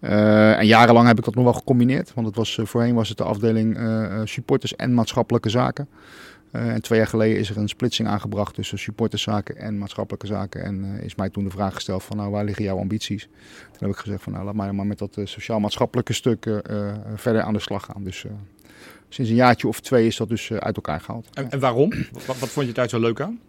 Eh, 0.00 0.58
en 0.58 0.66
jarenlang 0.66 1.06
heb 1.06 1.18
ik 1.18 1.24
dat 1.24 1.34
nog 1.34 1.44
wel 1.44 1.52
gecombineerd. 1.52 2.12
Want 2.14 2.26
het 2.26 2.36
was, 2.36 2.58
voorheen 2.62 2.94
was 2.94 3.08
het 3.08 3.18
de 3.18 3.24
afdeling 3.24 3.78
supporters 4.24 4.76
en 4.76 4.94
maatschappelijke 4.94 5.48
zaken. 5.48 5.88
Eh, 6.56 6.72
en 6.72 6.82
twee 6.82 6.98
jaar 6.98 7.08
geleden 7.08 7.38
is 7.38 7.50
er 7.50 7.56
een 7.56 7.68
splitsing 7.68 8.08
aangebracht 8.08 8.54
tussen 8.54 8.78
supporterszaken 8.78 9.56
en 9.56 9.78
maatschappelijke 9.78 10.26
zaken. 10.26 10.62
En 10.62 10.96
eh, 10.98 11.04
is 11.04 11.14
mij 11.14 11.30
toen 11.30 11.44
de 11.44 11.50
vraag 11.50 11.74
gesteld 11.74 12.04
van 12.04 12.16
nou, 12.16 12.30
waar 12.30 12.44
liggen 12.44 12.64
jouw 12.64 12.78
ambities? 12.78 13.22
Toen 13.22 13.78
heb 13.78 13.90
ik 13.90 13.96
gezegd 13.96 14.22
van 14.22 14.32
nou, 14.32 14.44
laat 14.44 14.54
mij 14.54 14.72
maar 14.72 14.86
met 14.86 14.98
dat 14.98 15.16
eh, 15.16 15.26
sociaal-maatschappelijke 15.26 16.12
stuk 16.12 16.44
verder 17.14 17.42
aan 17.42 17.52
de 17.52 17.60
slag 17.60 17.84
gaan. 17.84 18.04
Dus 18.04 18.24
sinds 19.08 19.30
een 19.30 19.36
jaartje 19.36 19.68
of 19.68 19.80
twee 19.80 20.06
is 20.06 20.16
dat 20.16 20.28
dus 20.28 20.52
uit 20.52 20.76
elkaar 20.76 21.00
gehaald. 21.00 21.28
En, 21.32 21.50
en 21.50 21.60
waarom? 21.60 21.92
Wat, 22.26 22.38
wat 22.38 22.48
vond 22.48 22.66
je 22.66 22.72
daar 22.72 22.88
zo 22.88 23.00
leuk 23.00 23.20
aan? 23.20 23.40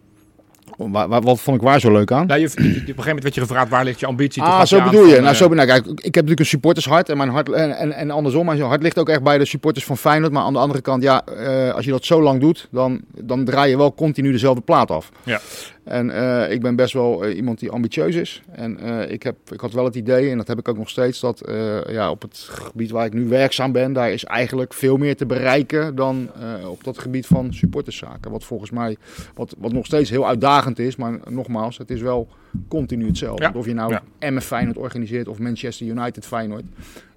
Wa- 0.78 1.08
wa- 1.08 1.20
wat 1.20 1.40
vond 1.40 1.56
ik 1.56 1.62
waar 1.62 1.80
zo 1.80 1.92
leuk 1.92 2.12
aan? 2.12 2.26
Nou, 2.26 2.40
je, 2.40 2.46
op 2.46 2.56
een 2.58 2.64
gegeven 2.64 2.94
moment 2.96 3.22
werd 3.22 3.34
je 3.34 3.40
gevraagd, 3.40 3.68
waar 3.70 3.84
ligt 3.84 4.00
je 4.00 4.06
ambitie? 4.06 4.42
Ah, 4.42 4.56
gaf 4.58 4.68
zo 4.68 4.78
aan 4.78 4.84
bedoel 4.90 5.04
je. 5.06 5.12
van, 5.12 5.20
Nou, 5.22 5.32
eh, 5.34 5.38
zo, 5.40 5.48
ben- 5.48 5.56
nou, 5.56 5.68
kijk, 5.68 5.84
ik 5.86 5.94
heb 6.02 6.14
natuurlijk 6.14 6.40
een 6.40 6.46
supportershart 6.46 7.08
en, 7.08 7.16
mijn 7.16 7.28
hart, 7.28 7.50
en, 7.52 7.76
en, 7.76 7.92
en 7.92 8.10
andersom. 8.10 8.46
Mijn 8.46 8.60
hart 8.60 8.82
ligt 8.82 8.98
ook 8.98 9.08
echt 9.08 9.22
bij 9.22 9.38
de 9.38 9.44
supporters 9.44 9.84
van 9.84 9.96
Feyenoord. 9.96 10.32
Maar 10.32 10.42
aan 10.42 10.52
de 10.52 10.58
andere 10.58 10.80
kant, 10.80 11.02
ja, 11.02 11.24
eh, 11.24 11.74
als 11.74 11.84
je 11.84 11.90
dat 11.90 12.04
zo 12.04 12.22
lang 12.22 12.40
doet, 12.40 12.68
dan, 12.70 13.00
dan 13.20 13.44
draai 13.44 13.70
je 13.70 13.76
wel 13.76 13.94
continu 13.94 14.32
dezelfde 14.32 14.60
plaat 14.60 14.90
af. 14.90 15.10
Ja. 15.22 15.40
En 15.88 16.10
eh, 16.10 16.52
ik 16.52 16.60
ben 16.60 16.76
best 16.76 16.92
wel 16.92 17.24
eh, 17.24 17.36
iemand 17.36 17.58
die 17.58 17.70
ambitieus 17.70 18.14
is. 18.14 18.42
En 18.50 18.78
eh, 18.78 19.10
ik, 19.10 19.22
heb, 19.22 19.36
ik 19.52 19.60
had 19.60 19.72
wel 19.72 19.84
het 19.84 19.94
idee, 19.94 20.30
en 20.30 20.36
dat 20.36 20.48
heb 20.48 20.58
ik 20.58 20.68
ook 20.68 20.76
nog 20.78 20.88
steeds, 20.88 21.20
dat 21.20 21.42
ja, 21.88 22.10
op 22.10 22.22
het 22.22 22.48
gebied 22.50 22.90
waar 22.90 23.06
ik 23.06 23.12
nu 23.12 23.28
werkzaam 23.28 23.72
ben, 23.72 23.92
daar 23.92 24.12
is 24.12 24.24
eigenlijk 24.24 24.74
veel 24.74 24.96
meer 24.96 25.16
te 25.16 25.26
bereiken 25.26 25.94
dan 25.94 26.30
op 26.68 26.84
dat 26.84 26.98
gebied 26.98 27.26
van 27.26 27.54
supporterszaken. 27.54 28.30
Wat 28.30 28.44
volgens 28.44 28.70
mij, 28.70 28.96
wat, 29.34 29.54
wat 29.58 29.72
nog 29.72 29.86
steeds 29.86 30.10
heel 30.10 30.26
uitdagend 30.26 30.78
is, 30.78 30.96
maar 30.96 31.18
nogmaals, 31.28 31.78
het 31.78 31.90
is 31.90 32.00
wel 32.00 32.28
continu 32.68 33.06
hetzelfde. 33.06 33.42
Ja. 33.42 33.52
Of 33.54 33.66
je 33.66 33.74
nou 33.74 33.90
Ja. 33.90 34.02
Emmen 34.18 34.42
Feyenoord 34.42 34.76
organiseert 34.76 35.28
of 35.28 35.38
Manchester 35.38 35.86
United 35.86 36.26
Feyenoord, 36.26 36.64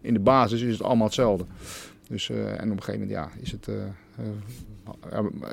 in 0.02 0.14
de 0.14 0.20
basis 0.20 0.62
is 0.62 0.74
het 0.74 0.84
allemaal 0.84 1.06
hetzelfde. 1.06 1.46
Dus, 2.08 2.30
en 2.30 2.72
op 2.72 2.78
een 2.78 2.84
gegeven 2.84 3.08
moment 3.08 3.10
ja, 3.10 3.30
is 3.42 3.52
het, 3.52 3.68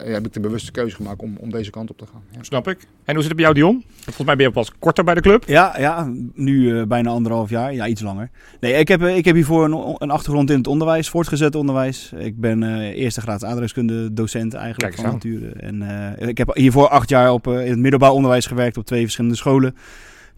heb 0.04 0.26
ik 0.26 0.32
de 0.32 0.40
bewuste 0.40 0.70
keuze 0.70 0.96
gemaakt 0.96 1.20
om, 1.20 1.36
om 1.40 1.50
deze 1.50 1.70
kant 1.70 1.90
op 1.90 1.98
te 1.98 2.06
gaan. 2.12 2.22
Ja. 2.30 2.42
Snap 2.42 2.68
ik. 2.68 2.78
En 3.04 3.14
hoe 3.14 3.22
zit 3.22 3.32
het 3.32 3.34
bij 3.36 3.42
jou, 3.42 3.54
Dion? 3.54 3.84
Volgens 4.04 4.26
mij 4.26 4.36
ben 4.36 4.46
je 4.46 4.52
pas 4.52 4.72
korter 4.78 5.04
bij 5.04 5.14
de 5.14 5.20
club. 5.20 5.44
Ja, 5.46 5.74
ja 5.78 6.12
nu 6.34 6.78
eh, 6.78 6.86
bijna 6.86 7.10
anderhalf 7.10 7.50
jaar. 7.50 7.74
Ja, 7.74 7.86
iets 7.86 8.02
langer. 8.02 8.30
Nee, 8.60 8.72
ik 8.72 8.88
heb, 8.88 9.02
eh, 9.02 9.16
ik 9.16 9.24
heb 9.24 9.34
hiervoor 9.34 9.64
een, 9.64 9.96
een 9.98 10.10
achtergrond 10.10 10.50
in 10.50 10.56
het 10.56 10.66
onderwijs, 10.66 11.08
voortgezet 11.08 11.54
onderwijs. 11.54 12.12
Ik 12.16 12.40
ben 12.40 12.62
eh, 12.62 12.80
eerste 12.80 13.20
graads 13.20 13.44
aardrijkskunde 13.44 14.12
docent 14.12 14.54
eigenlijk 14.54 14.94
van 14.94 15.04
nature. 15.04 15.52
En 15.52 15.82
eh, 16.18 16.28
ik 16.28 16.38
heb 16.38 16.54
hiervoor 16.54 16.88
acht 16.88 17.08
jaar 17.08 17.32
op, 17.32 17.46
eh, 17.46 17.64
in 17.64 17.70
het 17.70 17.78
middelbaar 17.78 18.10
onderwijs 18.10 18.46
gewerkt 18.46 18.76
op 18.76 18.84
twee 18.84 19.02
verschillende 19.02 19.36
scholen. 19.36 19.74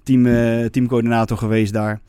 Team, 0.03 0.27
eh, 0.27 0.65
teamcoördinator 0.65 1.37
geweest 1.37 1.73
daar. 1.73 2.01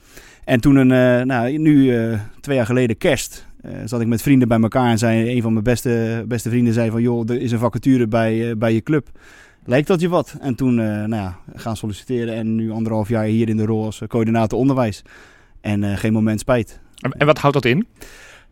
En 0.44 0.60
toen, 0.60 0.76
een, 0.76 0.92
eh, 0.92 1.26
nou, 1.26 1.58
nu 1.58 1.98
eh, 1.98 2.20
twee 2.40 2.56
jaar 2.56 2.66
geleden 2.66 2.98
kerst, 2.98 3.48
eh, 3.62 3.72
zat 3.86 4.02
ik 4.02 4.08
met 4.08 4.22
vrienden 4.22 4.48
bij 4.48 4.60
elkaar 4.60 4.90
en 4.90 4.98
zei 4.98 5.36
een 5.36 5.42
van 5.42 5.52
mijn 5.52 5.64
beste, 5.64 6.26
beste 6.28 6.50
vrienden 6.50 6.74
zei 6.74 6.90
van 6.90 7.02
joh, 7.02 7.30
er 7.30 7.42
is 7.42 7.52
een 7.52 7.60
vacature 7.60 8.08
bij, 8.08 8.50
eh, 8.50 8.56
bij 8.56 8.74
je 8.74 8.82
club. 8.82 9.10
Lijkt 9.66 9.88
dat 9.88 10.02
je 10.02 10.10
wat? 10.10 10.36
En 10.40 10.56
toen 10.56 10.80
eh, 10.80 10.86
nou 10.86 11.16
ja, 11.16 11.40
gaan 11.56 11.78
solliciteren 11.78 12.36
en 12.36 12.56
nu 12.56 12.72
anderhalf 12.72 13.10
jaar 13.10 13.24
hier 13.24 13.50
in 13.50 13.58
de 13.58 13.66
rol 13.66 13.86
als 13.86 14.02
coördinator 14.08 14.60
onderwijs. 14.60 15.02
En 15.62 15.98
geen 15.98 16.14
moment 16.14 16.40
spijt. 16.40 16.80
En, 17.18 17.26
wat 17.26 17.38
houdt 17.38 17.56
dat 17.56 17.66
in? 17.66 17.88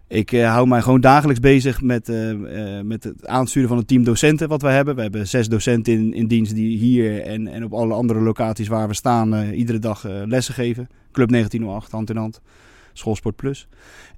Ik 0.08 0.30
hou 0.32 0.68
mij 0.68 0.82
gewoon 0.82 1.02
dagelijks 1.02 1.40
bezig 1.40 1.82
met, 1.82 2.12
met 2.84 3.04
het 3.04 3.28
aansturen 3.28 3.70
van 3.70 3.78
het 3.78 3.88
team 3.88 4.04
docenten 4.04 4.48
wat 4.48 4.62
we 4.62 4.68
hebben. 4.68 4.96
We 4.96 5.02
hebben 5.02 5.28
zes 5.28 5.48
docenten 5.48 5.94
in, 5.94 6.14
in 6.14 6.28
dienst 6.28 6.56
die 6.56 6.78
hier 6.78 7.22
en, 7.22 7.48
en 7.48 7.64
op 7.64 7.74
alle 7.74 7.94
andere 7.94 8.20
locaties 8.20 8.68
waar 8.68 8.88
we 8.88 8.94
staan 8.94 9.52
iedere 9.52 9.80
dag 9.80 10.04
lessen 10.26 10.54
geven. 10.54 10.88
Club 11.12 11.30
1908, 11.30 11.92
hand 11.92 12.10
in 12.10 12.18
hand. 12.18 12.42
Schoolsport 12.94 13.36
Plus. 13.36 13.68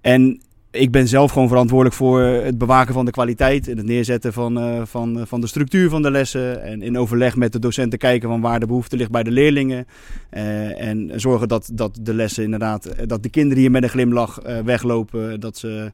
En 0.02 0.42
ik 0.72 0.92
ben 0.92 1.08
zelf 1.08 1.32
gewoon 1.32 1.48
verantwoordelijk 1.48 1.96
voor 1.96 2.22
het 2.22 2.58
bewaken 2.58 2.94
van 2.94 3.06
de 3.06 3.12
kwaliteit. 3.12 3.68
En 3.68 3.78
het 3.78 3.86
neerzetten 3.86 4.34
van, 4.34 4.58
uh, 4.58 4.82
van, 4.86 5.28
van 5.28 5.42
de 5.42 5.48
structuur 5.48 5.90
van 5.90 6.02
de 6.02 6.12
lessen. 6.12 6.64
En 6.64 6.82
in 6.82 6.98
overleg 6.98 7.36
met 7.36 7.54
de 7.54 7.60
docenten 7.60 8.00
kijken 8.00 8.30
van 8.30 8.42
waar 8.42 8.60
de 8.60 8.66
behoefte 8.66 8.96
ligt 8.96 9.12
bij 9.12 9.24
de 9.24 9.32
leerlingen. 9.32 9.86
Uh, 10.34 10.82
en 10.82 11.12
zorgen 11.16 11.48
dat, 11.48 11.70
dat 11.74 12.00
de 12.02 12.14
lessen 12.14 12.44
inderdaad, 12.44 13.10
dat 13.10 13.24
de 13.24 13.30
kinderen 13.30 13.60
hier 13.62 13.72
met 13.72 13.84
een 13.84 13.90
glimlach 13.90 14.40
weglopen. 14.66 15.40
Dat 15.40 15.58
ze 15.58 15.92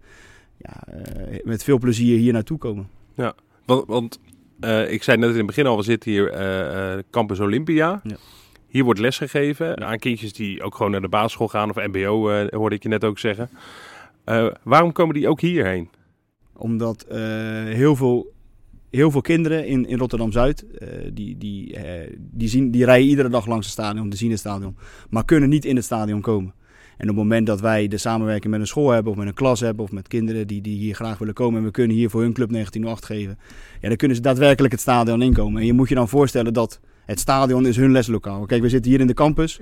ja, 0.57 0.84
met 1.43 1.63
veel 1.63 1.77
plezier 1.77 2.17
hier 2.17 2.34
naartoe 2.34 2.57
komen. 2.57 2.88
Ja, 3.13 3.34
want, 3.65 3.88
want 3.88 4.19
ik 4.89 5.03
zei 5.03 5.17
net 5.17 5.29
in 5.29 5.38
het 5.38 5.46
begin 5.46 5.65
al, 5.65 5.77
we 5.77 5.84
zitten 5.84 6.12
hier 6.12 6.34
Campus 7.12 7.39
Olympia. 7.39 8.01
Ja. 8.03 8.15
Hier 8.67 8.84
wordt 8.84 9.00
lesgegeven 9.00 9.86
aan 9.86 9.98
kindjes 9.98 10.34
die 10.34 10.63
ook 10.63 10.75
gewoon 10.75 10.91
naar 10.91 11.01
de 11.01 11.07
basisschool 11.07 11.48
gaan 11.48 11.69
of 11.69 11.75
mbo, 11.75 12.48
hoorde 12.50 12.75
ik 12.75 12.84
je 12.84 12.89
net 12.89 13.03
ook 13.03 13.19
zeggen. 13.19 13.50
Uh, 14.29 14.48
waarom 14.63 14.91
komen 14.91 15.15
die 15.15 15.27
ook 15.27 15.41
hierheen? 15.41 15.89
Omdat 16.53 17.05
uh, 17.12 17.17
heel, 17.63 17.96
veel, 17.96 18.34
heel 18.89 19.12
veel 19.12 19.22
kinderen 19.22 19.65
in, 19.65 19.86
in 19.86 19.98
Rotterdam-Zuid, 19.98 20.65
uh, 20.79 20.88
die, 21.13 21.38
die, 21.38 21.77
die, 22.19 22.48
zien, 22.48 22.72
die 22.72 22.86
rijden 22.86 23.07
iedere 23.07 23.29
dag 23.29 23.46
langs 23.46 23.65
het 23.65 23.74
stadion, 23.74 24.10
te 24.10 24.17
zien 24.17 24.31
het 24.31 24.39
stadion, 24.39 24.77
maar 25.10 25.25
kunnen 25.25 25.50
niet 25.50 25.65
in 25.65 25.75
het 25.75 25.86
stadion 25.86 26.22
komen. 26.22 26.53
En 26.98 27.10
op 27.10 27.15
het 27.15 27.24
moment 27.24 27.48
dat 27.48 27.62
wij 27.62 27.88
de 27.88 27.98
samenwerking 27.98 28.51
met 28.51 28.62
een 28.62 28.67
school 28.67 28.89
hebben, 28.89 29.12
of 29.12 29.17
met 29.17 29.27
een 29.27 29.34
klas 29.34 29.60
hebben, 29.60 29.84
of 29.84 29.91
met 29.91 30.07
kinderen 30.07 30.48
die, 30.48 30.62
die 30.62 30.77
hier 30.77 30.96
graag 30.96 31.17
willen 31.17 31.34
komen, 31.34 31.60
en 31.60 31.65
we 31.65 31.72
kunnen 31.72 31.96
hier 31.96 32.10
voor 32.10 32.22
hun 32.22 32.34
club 32.34 32.50
1908 32.50 33.05
geven, 33.05 33.38
ja, 33.81 33.88
dan 33.88 33.98
kunnen 33.98 34.17
ze 34.17 34.24
daadwerkelijk 34.24 34.74
het 34.74 34.81
stadion 34.81 35.22
inkomen. 35.22 35.62
En 35.62 35.67
je 35.67 35.74
moet 35.74 35.89
je 35.89 35.96
dan 35.96 36.10
voorstellen 36.10 36.53
dat 36.53 36.79
het 37.05 37.19
stadion 37.19 37.65
is 37.65 37.75
hun 37.75 37.91
leslokaal. 37.91 38.46
Kijk, 38.46 38.62
we 38.62 38.69
zitten 38.69 38.91
hier 38.91 39.00
in 39.00 39.07
de 39.07 39.13
campus 39.13 39.60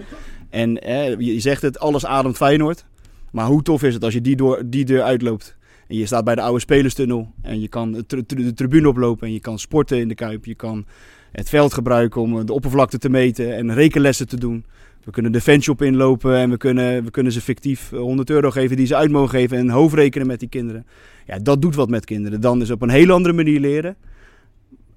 en 0.49 0.81
eh, 0.81 1.19
je 1.19 1.39
zegt 1.39 1.61
het, 1.61 1.79
alles 1.79 2.05
ademt 2.05 2.35
Feyenoord. 2.35 2.85
Maar 3.31 3.45
hoe 3.45 3.61
tof 3.61 3.83
is 3.83 3.93
het 3.93 4.03
als 4.03 4.13
je 4.13 4.21
die, 4.21 4.35
door, 4.35 4.61
die 4.65 4.85
deur 4.85 5.01
uitloopt. 5.01 5.57
En 5.87 5.95
je 5.95 6.05
staat 6.05 6.23
bij 6.23 6.35
de 6.35 6.41
oude 6.41 6.59
spelerstunnel. 6.59 7.31
En 7.41 7.61
je 7.61 7.67
kan 7.67 7.91
de 8.07 8.53
tribune 8.53 8.87
oplopen. 8.87 9.27
En 9.27 9.33
je 9.33 9.39
kan 9.39 9.59
sporten 9.59 9.99
in 9.99 10.07
de 10.07 10.15
kuip. 10.15 10.45
Je 10.45 10.55
kan 10.55 10.85
het 11.31 11.49
veld 11.49 11.73
gebruiken 11.73 12.21
om 12.21 12.45
de 12.45 12.53
oppervlakte 12.53 12.97
te 12.97 13.09
meten. 13.09 13.55
En 13.55 13.73
rekenlessen 13.73 14.27
te 14.27 14.37
doen. 14.37 14.65
We 15.03 15.11
kunnen 15.11 15.31
de 15.31 15.41
fanshop 15.41 15.81
inlopen. 15.81 16.35
En 16.35 16.49
we 16.49 16.57
kunnen, 16.57 17.03
we 17.03 17.11
kunnen 17.11 17.31
ze 17.31 17.41
fictief 17.41 17.89
100 17.89 18.29
euro 18.29 18.51
geven 18.51 18.77
die 18.77 18.85
ze 18.85 18.95
uit 18.95 19.11
mogen 19.11 19.29
geven. 19.29 19.57
En 19.57 19.69
hoofdrekenen 19.69 20.27
met 20.27 20.39
die 20.39 20.49
kinderen. 20.49 20.85
Ja, 21.25 21.39
dat 21.39 21.61
doet 21.61 21.75
wat 21.75 21.89
met 21.89 22.05
kinderen. 22.05 22.41
Dan 22.41 22.61
is 22.61 22.71
op 22.71 22.81
een 22.81 22.89
hele 22.89 23.13
andere 23.13 23.33
manier 23.33 23.59
leren. 23.59 23.95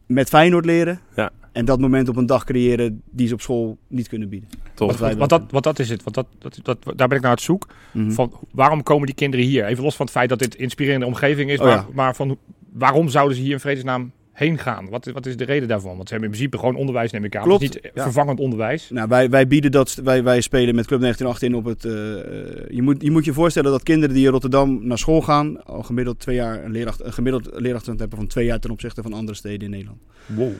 Met 0.07 0.29
Feyenoord 0.29 0.65
leren. 0.65 1.01
Ja. 1.17 1.31
En 1.59 1.65
dat 1.65 1.81
moment 1.81 2.09
op 2.09 2.17
een 2.17 2.27
dag 2.27 2.45
creëren 2.45 3.03
die 3.11 3.29
ze 3.29 3.35
op 3.35 3.41
school 3.41 3.79
niet 3.89 4.09
kunnen 4.09 4.29
bieden. 4.29 4.49
Toch? 4.75 4.99
Want, 4.99 5.17
wat, 5.17 5.29
dat, 5.29 5.43
wat 5.51 5.63
dat 5.63 5.79
is 5.79 5.89
het. 5.89 6.03
Want 6.03 6.15
dat, 6.15 6.27
dat, 6.39 6.59
dat, 6.63 6.79
daar 6.97 7.09
ben 7.09 7.17
ik 7.17 7.23
naar 7.23 7.33
het 7.33 7.41
zoek. 7.41 7.67
Mm 7.93 8.13
van, 8.13 8.33
waarom 8.53 8.83
komen 8.83 9.07
die 9.07 9.15
kinderen 9.15 9.47
hier? 9.47 9.65
Even 9.65 9.85
los 9.85 9.97
van 9.97 10.07
het 10.07 10.15
feit 10.15 10.29
dat 10.29 10.39
dit 10.39 10.55
inspirerende 10.55 11.07
omgeving 11.07 11.51
is. 11.51 11.59
Oh, 11.59 11.65
maar, 11.65 11.75
ja. 11.75 11.87
maar 11.93 12.15
van, 12.15 12.39
waarom 12.73 13.09
zouden 13.09 13.37
ze 13.37 13.43
hier 13.43 13.53
in 13.53 13.61
vredesnaam 13.61 14.13
heen 14.33 14.59
gaan? 14.59 14.89
Wat, 14.89 15.05
wat 15.07 15.27
is 15.27 15.37
de 15.37 15.45
reden 15.45 15.69
daarvan? 15.69 15.97
Want 15.97 16.09
ze 16.09 16.15
hebben 16.15 16.31
in 16.31 16.37
principe 16.37 16.59
gewoon 16.59 16.77
onderwijs, 16.77 17.13
neem 17.13 17.25
ik 17.25 17.37
aan. 17.37 17.43
Klopt. 17.43 17.61
niet 17.61 17.81
vervangend 17.95 18.41
onderwijs. 18.41 18.91
Nou, 18.91 19.09
wij, 19.09 19.31
wij 19.31 19.47
bieden 19.47 19.71
dat, 19.71 19.95
wij, 19.95 20.23
wij 20.23 20.41
spelen 20.41 20.75
met 20.75 20.87
Club 20.87 21.01
1918 21.01 21.55
op 21.55 21.65
het... 21.65 21.85
Uh, 21.85 22.77
je, 22.77 22.83
moet, 22.83 23.03
je 23.03 23.11
moet 23.11 23.25
je 23.25 23.33
voorstellen 23.33 23.71
dat 23.71 23.83
kinderen 23.83 24.15
die 24.15 24.25
in 24.25 24.31
Rotterdam 24.31 24.87
naar 24.87 24.99
school 24.99 25.23
gaan... 25.23 25.65
al 25.65 25.83
gemiddeld 25.83 26.19
twee 26.19 26.37
jaar 26.37 26.65
een, 26.65 26.73
leeracht, 26.73 27.05
een 27.05 27.13
gemiddeld 27.13 27.45
leerachterstand 27.45 28.01
hebben 28.01 28.19
van 28.19 28.27
twee 28.27 28.47
jaar 28.47 28.59
ten 28.59 28.71
opzichte 28.71 29.03
van 29.03 29.13
andere 29.13 29.37
steden 29.37 29.61
in 29.61 29.71
Nederland. 29.71 30.01
Wow. 30.27 30.53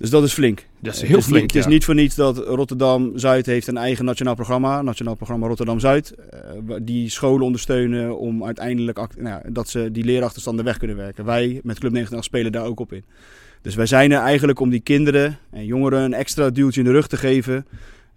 Dus 0.00 0.10
dat 0.10 0.22
is 0.24 0.32
flink. 0.32 0.66
Dat 0.78 0.94
is 0.94 1.02
heel 1.02 1.16
het 1.16 1.24
flink. 1.24 1.40
Niet, 1.40 1.52
het 1.52 1.60
is 1.60 1.72
niet 1.72 1.84
voor 1.84 1.94
niets 1.94 2.14
dat 2.14 2.38
Rotterdam 2.38 3.18
Zuid 3.18 3.46
heeft 3.46 3.66
een 3.66 3.76
eigen 3.76 4.04
nationaal 4.04 4.34
programma, 4.34 4.82
nationaal 4.82 5.14
programma 5.14 5.46
Rotterdam 5.46 5.80
Zuid, 5.80 6.14
uh, 6.68 6.74
die 6.82 7.08
scholen 7.08 7.46
ondersteunen 7.46 8.18
om 8.18 8.44
uiteindelijk 8.44 8.98
nou, 9.18 9.52
dat 9.52 9.68
ze 9.68 9.90
die 9.92 10.04
leerachterstanden 10.04 10.64
weg 10.64 10.76
kunnen 10.76 10.96
werken. 10.96 11.24
Wij 11.24 11.60
met 11.62 11.78
Club 11.78 11.92
90 11.92 12.24
spelen 12.24 12.52
daar 12.52 12.64
ook 12.64 12.80
op 12.80 12.92
in. 12.92 13.04
Dus 13.62 13.74
wij 13.74 13.86
zijn 13.86 14.12
er 14.12 14.20
eigenlijk 14.20 14.60
om 14.60 14.70
die 14.70 14.80
kinderen 14.80 15.38
en 15.50 15.64
jongeren 15.64 16.00
een 16.00 16.14
extra 16.14 16.50
duwtje 16.50 16.80
in 16.80 16.86
de 16.86 16.92
rug 16.92 17.06
te 17.06 17.16
geven 17.16 17.66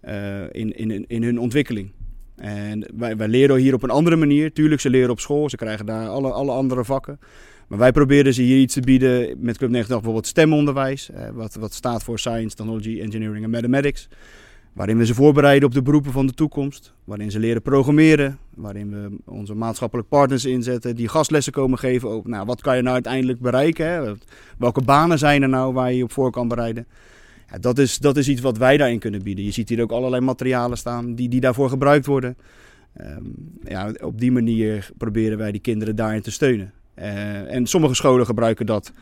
uh, 0.04 0.40
in, 0.50 0.76
in, 0.76 1.04
in 1.06 1.22
hun 1.22 1.38
ontwikkeling. 1.38 1.90
En 2.36 2.86
wij, 2.94 3.16
wij 3.16 3.28
leren 3.28 3.56
hier 3.56 3.74
op 3.74 3.82
een 3.82 3.90
andere 3.90 4.16
manier. 4.16 4.52
Tuurlijk, 4.52 4.80
ze 4.80 4.90
leren 4.90 5.10
op 5.10 5.20
school, 5.20 5.50
ze 5.50 5.56
krijgen 5.56 5.86
daar 5.86 6.08
alle, 6.08 6.32
alle 6.32 6.52
andere 6.52 6.84
vakken. 6.84 7.18
Maar 7.68 7.78
wij 7.78 7.92
proberen 7.92 8.34
ze 8.34 8.42
hier 8.42 8.58
iets 8.58 8.74
te 8.74 8.80
bieden 8.80 9.36
met 9.38 9.58
Club 9.58 9.70
90 9.70 9.94
bijvoorbeeld 9.94 10.26
stemonderwijs. 10.26 11.10
Eh, 11.10 11.28
wat, 11.32 11.54
wat 11.54 11.74
staat 11.74 12.02
voor 12.02 12.18
Science, 12.18 12.56
Technology, 12.56 13.00
Engineering 13.00 13.44
en 13.44 13.50
Mathematics. 13.50 14.08
Waarin 14.72 14.98
we 14.98 15.06
ze 15.06 15.14
voorbereiden 15.14 15.68
op 15.68 15.74
de 15.74 15.82
beroepen 15.82 16.12
van 16.12 16.26
de 16.26 16.34
toekomst. 16.34 16.92
Waarin 17.04 17.30
ze 17.30 17.38
leren 17.38 17.62
programmeren. 17.62 18.38
Waarin 18.54 18.90
we 18.90 19.16
onze 19.24 19.54
maatschappelijk 19.54 20.08
partners 20.08 20.44
inzetten 20.44 20.96
die 20.96 21.08
gastlessen 21.08 21.52
komen 21.52 21.78
geven. 21.78 22.08
Over 22.08 22.30
nou, 22.30 22.46
wat 22.46 22.60
kan 22.60 22.76
je 22.76 22.82
nou 22.82 22.94
uiteindelijk 22.94 23.40
bereiken? 23.40 23.86
Hè? 23.86 24.12
Welke 24.58 24.82
banen 24.82 25.18
zijn 25.18 25.42
er 25.42 25.48
nou 25.48 25.72
waar 25.72 25.90
je 25.90 25.96
je 25.96 26.02
op 26.02 26.12
voor 26.12 26.30
kan 26.30 26.48
bereiden? 26.48 26.86
Ja, 27.50 27.58
dat, 27.58 27.78
is, 27.78 27.98
dat 27.98 28.16
is 28.16 28.28
iets 28.28 28.40
wat 28.40 28.58
wij 28.58 28.76
daarin 28.76 28.98
kunnen 28.98 29.22
bieden. 29.22 29.44
Je 29.44 29.50
ziet 29.50 29.68
hier 29.68 29.82
ook 29.82 29.92
allerlei 29.92 30.22
materialen 30.22 30.78
staan 30.78 31.14
die, 31.14 31.28
die 31.28 31.40
daarvoor 31.40 31.68
gebruikt 31.68 32.06
worden. 32.06 32.36
Um, 33.00 33.34
ja, 33.62 33.92
op 34.00 34.20
die 34.20 34.32
manier 34.32 34.90
proberen 34.96 35.38
wij 35.38 35.52
die 35.52 35.60
kinderen 35.60 35.96
daarin 35.96 36.22
te 36.22 36.30
steunen. 36.30 36.72
Uh, 36.98 37.54
en 37.54 37.66
sommige 37.66 37.94
scholen 37.94 38.26
gebruiken 38.26 38.66
dat 38.66 38.92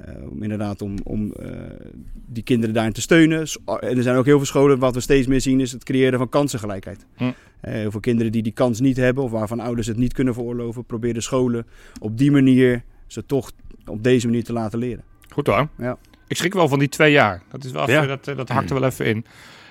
uh, 0.00 0.30
om 0.30 0.42
inderdaad 0.42 0.82
om, 0.82 0.94
om 1.04 1.32
uh, 1.40 1.50
die 2.26 2.42
kinderen 2.42 2.74
daarin 2.74 2.92
te 2.92 3.00
steunen. 3.00 3.46
En 3.64 3.96
er 3.96 4.02
zijn 4.02 4.16
ook 4.16 4.24
heel 4.24 4.36
veel 4.36 4.46
scholen, 4.46 4.78
wat 4.78 4.94
we 4.94 5.00
steeds 5.00 5.26
meer 5.26 5.40
zien, 5.40 5.60
is 5.60 5.72
het 5.72 5.84
creëren 5.84 6.18
van 6.18 6.28
kansengelijkheid. 6.28 7.06
Hm. 7.16 7.30
heel 7.60 7.90
veel 7.90 8.00
kinderen 8.00 8.32
die 8.32 8.42
die 8.42 8.52
kans 8.52 8.80
niet 8.80 8.96
hebben 8.96 9.24
of 9.24 9.30
waarvan 9.30 9.60
ouders 9.60 9.86
het 9.86 9.96
niet 9.96 10.12
kunnen 10.12 10.34
veroorloven, 10.34 10.84
proberen 10.84 11.22
scholen 11.22 11.66
op 12.00 12.18
die 12.18 12.30
manier 12.30 12.82
ze 13.06 13.26
toch 13.26 13.50
op 13.86 14.02
deze 14.02 14.26
manier 14.26 14.44
te 14.44 14.52
laten 14.52 14.78
leren. 14.78 15.04
Goed 15.28 15.46
hoor. 15.46 15.68
Ja. 15.78 15.98
Ik 16.28 16.36
schrik 16.36 16.52
wel 16.52 16.68
van 16.68 16.78
die 16.78 16.88
twee 16.88 17.12
jaar. 17.12 17.42
Dat, 17.50 17.64
is 17.64 17.70
wel 17.70 17.88
even, 17.88 18.08
dat, 18.08 18.24
dat 18.24 18.48
hakt 18.48 18.70
er 18.70 18.80
wel 18.80 18.88
even 18.88 19.06
in. 19.06 19.24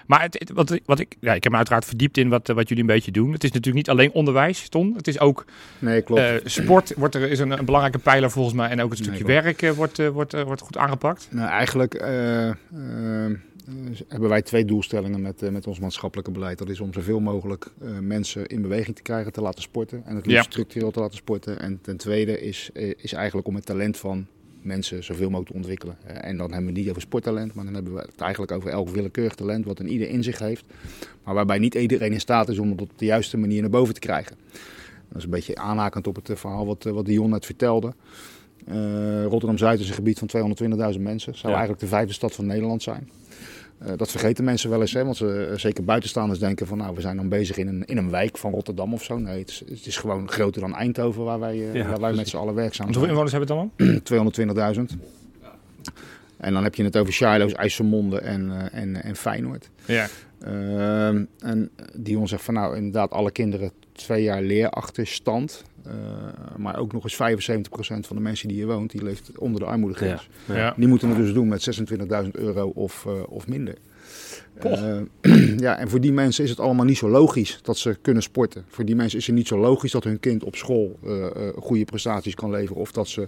Maar 0.06 0.22
het, 0.22 0.52
wat, 0.54 0.80
wat 0.86 1.00
ik, 1.00 1.16
ja, 1.20 1.34
ik 1.34 1.44
heb 1.44 1.52
me 1.52 1.58
uiteraard 1.58 1.86
verdiept 1.86 2.18
in 2.18 2.30
wat, 2.30 2.48
wat 2.48 2.68
jullie 2.68 2.84
een 2.84 2.90
beetje 2.90 3.12
doen. 3.12 3.32
Het 3.32 3.44
is 3.44 3.52
natuurlijk 3.52 3.76
niet 3.76 3.90
alleen 3.90 4.12
onderwijs, 4.12 4.70
Ton. 4.70 4.94
Het 4.96 5.08
is 5.08 5.20
ook 5.20 5.46
nee, 5.80 6.02
klopt. 6.02 6.22
Uh, 6.22 6.36
sport 6.44 6.94
wordt 6.98 7.16
er, 7.16 7.30
is 7.30 7.40
een, 7.40 7.52
een, 7.52 7.66
belangrijke 7.66 8.00
pijler 8.00 8.32
volgens 8.32 8.56
mij. 8.56 8.70
En 8.70 8.82
ook 8.82 8.90
het 8.90 9.00
stukje 9.00 9.24
nee, 9.24 9.42
werk 9.42 9.62
uh, 9.62 9.72
wordt, 9.72 10.00
uh, 10.00 10.10
wordt, 10.10 10.44
wordt 10.44 10.62
goed 10.62 10.78
aangepakt. 10.78 11.28
Nou, 11.30 11.50
eigenlijk 11.50 11.94
hebben 14.08 14.30
wij 14.30 14.42
twee 14.42 14.66
doelstellingen 14.66 15.22
met, 15.22 15.52
met 15.52 15.68
ons 15.68 15.80
maatschappelijke 15.80 16.32
beleid. 16.32 16.58
Dat 16.58 16.70
is 16.70 16.80
om 16.80 16.94
zoveel 16.94 17.20
mogelijk 17.20 17.72
mensen 18.02 18.46
in 18.46 18.62
beweging 18.62 18.96
te 18.96 19.02
krijgen, 19.02 19.32
te 19.32 19.42
laten 19.42 19.62
sporten. 19.62 20.04
En 20.06 20.16
het 20.16 20.26
liefst 20.26 20.44
ja. 20.44 20.52
structureel 20.52 20.92
te 20.92 21.00
laten 21.00 21.18
sporten. 21.18 21.60
En 21.60 21.80
ten 21.82 21.98
tweede 21.98 22.42
is, 22.42 22.70
is 22.98 23.14
eigenlijk 23.14 23.48
om 23.48 23.56
het 23.56 23.66
talent 23.66 23.98
van 23.98 24.28
mensen 24.66 25.04
zoveel 25.04 25.30
mogelijk 25.30 25.50
te 25.50 25.58
ontwikkelen. 25.58 25.98
Uh, 26.08 26.26
en 26.26 26.38
dan 26.38 26.52
hebben 26.52 26.74
we 26.74 26.80
niet 26.80 26.90
over 26.90 27.02
sporttalent, 27.02 27.54
maar 27.54 27.66
dan 27.66 27.74
hebben 27.74 27.94
we 27.94 28.00
het 28.00 28.22
eigenlijk 28.22 28.52
over 28.52 28.70
elk 28.70 28.90
willekeurig 28.90 29.36
talent 29.36 29.66
wat 29.66 29.80
een 29.80 29.88
ieder 29.88 30.10
in 30.10 30.24
zich 30.24 30.40
heeft. 30.40 30.66
Maar 31.24 31.34
waarbij 31.34 31.58
niet 31.58 31.76
iedereen 31.76 32.14
in 32.14 32.20
staat 32.20 32.50
is 32.50 32.60
om 32.60 32.72
het 32.72 32.82
op 32.82 32.90
de 32.96 33.06
juiste 33.06 33.38
manier 33.38 33.62
naar 33.62 33.70
boven 33.70 33.94
te 33.94 34.00
krijgen. 34.00 34.36
Dat 35.08 35.18
is 35.18 35.24
een 35.24 35.30
beetje 35.30 35.56
aanhakend 35.56 36.08
op 36.08 36.16
het 36.16 36.30
eh, 36.30 36.36
verhaal 36.36 36.66
wat, 36.66 36.84
wat 36.84 37.06
Dion 37.06 37.30
net 37.30 37.46
vertelde. 37.46 37.94
Uh, 38.68 39.26
Rotterdam-Zuid 39.26 39.80
is 39.80 39.88
een 39.88 39.96
gebied 39.96 40.20
van 40.20 40.56
220.000 40.94 41.02
mensen. 41.02 41.36
Zou 41.36 41.48
ja. 41.48 41.60
eigenlijk 41.60 41.80
de 41.80 41.88
vijfde 41.88 42.14
stad 42.14 42.34
van 42.34 42.46
Nederland 42.46 42.84
zijn. 42.84 43.10
Uh, 43.84 43.92
dat 43.98 44.12
vergeten 44.12 44.44
mensen 44.44 44.70
wel 44.70 44.82
eens, 44.82 44.94
hè, 44.94 45.04
want 45.04 45.18
ze, 45.18 45.54
zeker 45.56 45.84
buitenstaanders 45.84 46.40
denken 46.40 46.68
van 46.68 46.78
nou 46.78 46.96
we 46.96 47.02
zijn 47.02 47.16
dan 47.16 47.30
bezig 47.30 47.58
in 47.58 47.68
een, 47.68 47.86
in 47.86 47.98
een 47.98 48.10
wijk 48.10 48.38
van 48.38 48.52
Rotterdam 48.52 48.94
of 48.94 49.04
zo. 49.04 49.18
Nee, 49.18 49.40
het 49.40 49.50
is, 49.50 49.64
het 49.68 49.86
is 49.86 49.98
gewoon 49.98 50.30
groter 50.30 50.62
dan 50.62 50.76
Eindhoven 50.76 51.24
waar 51.24 51.40
wij, 51.40 51.56
uh, 51.56 51.74
ja, 51.74 51.88
waar 51.88 52.00
wij 52.00 52.14
met 52.14 52.28
z'n 52.28 52.38
allen 52.38 52.54
werkzaam 52.54 52.94
zijn. 52.94 52.98
Hoeveel 52.98 53.10
inwoners 53.10 53.32
hebben 53.32 53.68
het 53.78 54.08
dan? 54.76 54.90
220.000. 54.90 54.98
En 56.38 56.54
dan 56.54 56.64
heb 56.64 56.76
je 56.76 56.84
het 56.84 56.98
over 56.98 57.14
Shiloh's, 57.14 57.54
IJsselmonde 57.54 58.20
en, 58.20 58.72
en, 58.72 59.04
en 59.04 59.16
Feyenoord. 59.16 59.70
Ja. 59.86 60.08
en 61.40 61.70
Dion 61.94 62.28
zegt 62.28 62.44
van 62.44 62.54
nou 62.54 62.76
inderdaad 62.76 63.12
alle 63.12 63.32
kinderen 63.32 63.72
twee 63.92 64.24
jaar 64.24 64.42
leerachterstand. 64.42 65.64
Uh, 65.88 65.94
maar 66.58 66.80
ook 66.80 66.94
nog 66.94 67.04
eens 67.04 67.38
75% 67.38 67.68
van 67.78 68.16
de 68.16 68.22
mensen 68.22 68.48
die 68.48 68.58
hier 68.58 68.68
woont, 68.68 68.92
die 68.92 69.04
leeft 69.04 69.32
onder 69.38 69.60
de 69.60 69.66
armoedegrens. 69.66 70.30
Ja. 70.46 70.56
Ja. 70.56 70.74
Die 70.78 70.88
moeten 70.88 71.10
het 71.10 71.18
dus 71.18 71.34
doen 71.34 71.48
met 71.48 71.80
26.000 72.24 72.32
euro 72.32 72.68
of, 72.68 73.06
uh, 73.08 73.14
of 73.30 73.48
minder. 73.48 73.76
Uh, 74.66 75.02
ja, 75.58 75.78
en 75.78 75.90
voor 75.90 76.02
die 76.02 76.14
mensen 76.14 76.44
is 76.44 76.50
het 76.50 76.60
allemaal 76.60 76.86
niet 76.86 76.98
zo 76.98 77.10
logisch 77.10 77.60
dat 77.62 77.78
ze 77.78 77.98
kunnen 78.02 78.24
sporten. 78.24 78.66
Voor 78.68 78.86
die 78.86 78.96
mensen 78.96 79.20
is 79.20 79.28
het 79.28 79.36
niet 79.36 79.48
zo 79.48 79.58
logisch 79.58 79.92
dat 79.92 80.04
hun 80.04 80.20
kind 80.20 80.44
op 80.44 80.56
school 80.56 81.00
goede 81.56 81.86
prestaties 81.86 82.36
kan 82.36 82.50
leveren. 82.52 82.82
Of 82.82 82.92
dat 82.92 83.08
ze 83.08 83.28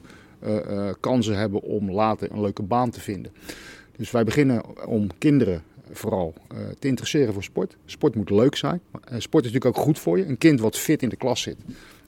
kansen 0.99 1.37
hebben 1.37 1.61
om 1.61 1.91
later 1.91 2.31
een 2.31 2.41
leuke 2.41 2.63
baan 2.63 2.89
te 2.89 2.99
vinden. 2.99 3.31
Dus 3.97 4.11
wij 4.11 4.23
beginnen 4.23 4.87
om 4.87 5.07
kinderen 5.17 5.63
vooral 5.91 6.33
uh, 6.53 6.59
te 6.79 6.87
interesseren 6.87 7.33
voor 7.33 7.43
sport. 7.43 7.75
Sport 7.85 8.15
moet 8.15 8.29
leuk 8.29 8.55
zijn. 8.55 8.81
Uh, 8.93 8.99
sport 9.01 9.45
is 9.45 9.51
natuurlijk 9.51 9.77
ook 9.77 9.83
goed 9.83 9.99
voor 9.99 10.17
je. 10.17 10.25
Een 10.25 10.37
kind 10.37 10.59
wat 10.59 10.77
fit 10.77 11.01
in 11.01 11.09
de 11.09 11.15
klas 11.15 11.41
zit, 11.41 11.57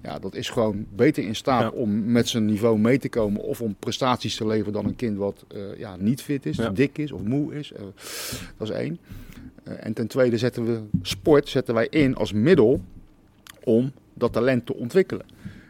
ja, 0.01 0.19
dat 0.19 0.35
is 0.35 0.49
gewoon 0.49 0.85
beter 0.95 1.23
in 1.23 1.35
staat 1.35 1.61
ja. 1.61 1.69
om 1.69 2.11
met 2.11 2.27
zijn 2.27 2.45
niveau 2.45 2.79
mee 2.79 2.99
te 2.99 3.09
komen 3.09 3.41
of 3.41 3.61
om 3.61 3.75
prestaties 3.79 4.35
te 4.35 4.47
leveren 4.47 4.73
dan 4.73 4.85
een 4.85 4.95
kind 4.95 5.17
wat 5.17 5.45
uh, 5.55 5.77
ja, 5.77 5.95
niet 5.95 6.21
fit 6.21 6.45
is, 6.45 6.57
ja. 6.57 6.69
dik 6.69 6.97
is 6.97 7.11
of 7.11 7.21
moe 7.21 7.53
is. 7.55 7.71
dat 8.57 8.69
is 8.69 8.75
één. 8.75 8.99
en 9.63 9.93
ten 9.93 10.07
tweede 10.07 10.37
zetten 10.37 10.65
we 10.65 10.81
sport 11.01 11.49
zetten 11.49 11.73
wij 11.73 11.87
in 11.89 12.15
als 12.15 12.33
middel 12.33 12.81
om 13.63 13.91
dat 14.13 14.33
talent 14.33 14.65
te 14.65 14.75
ontwikkelen. 14.75 15.25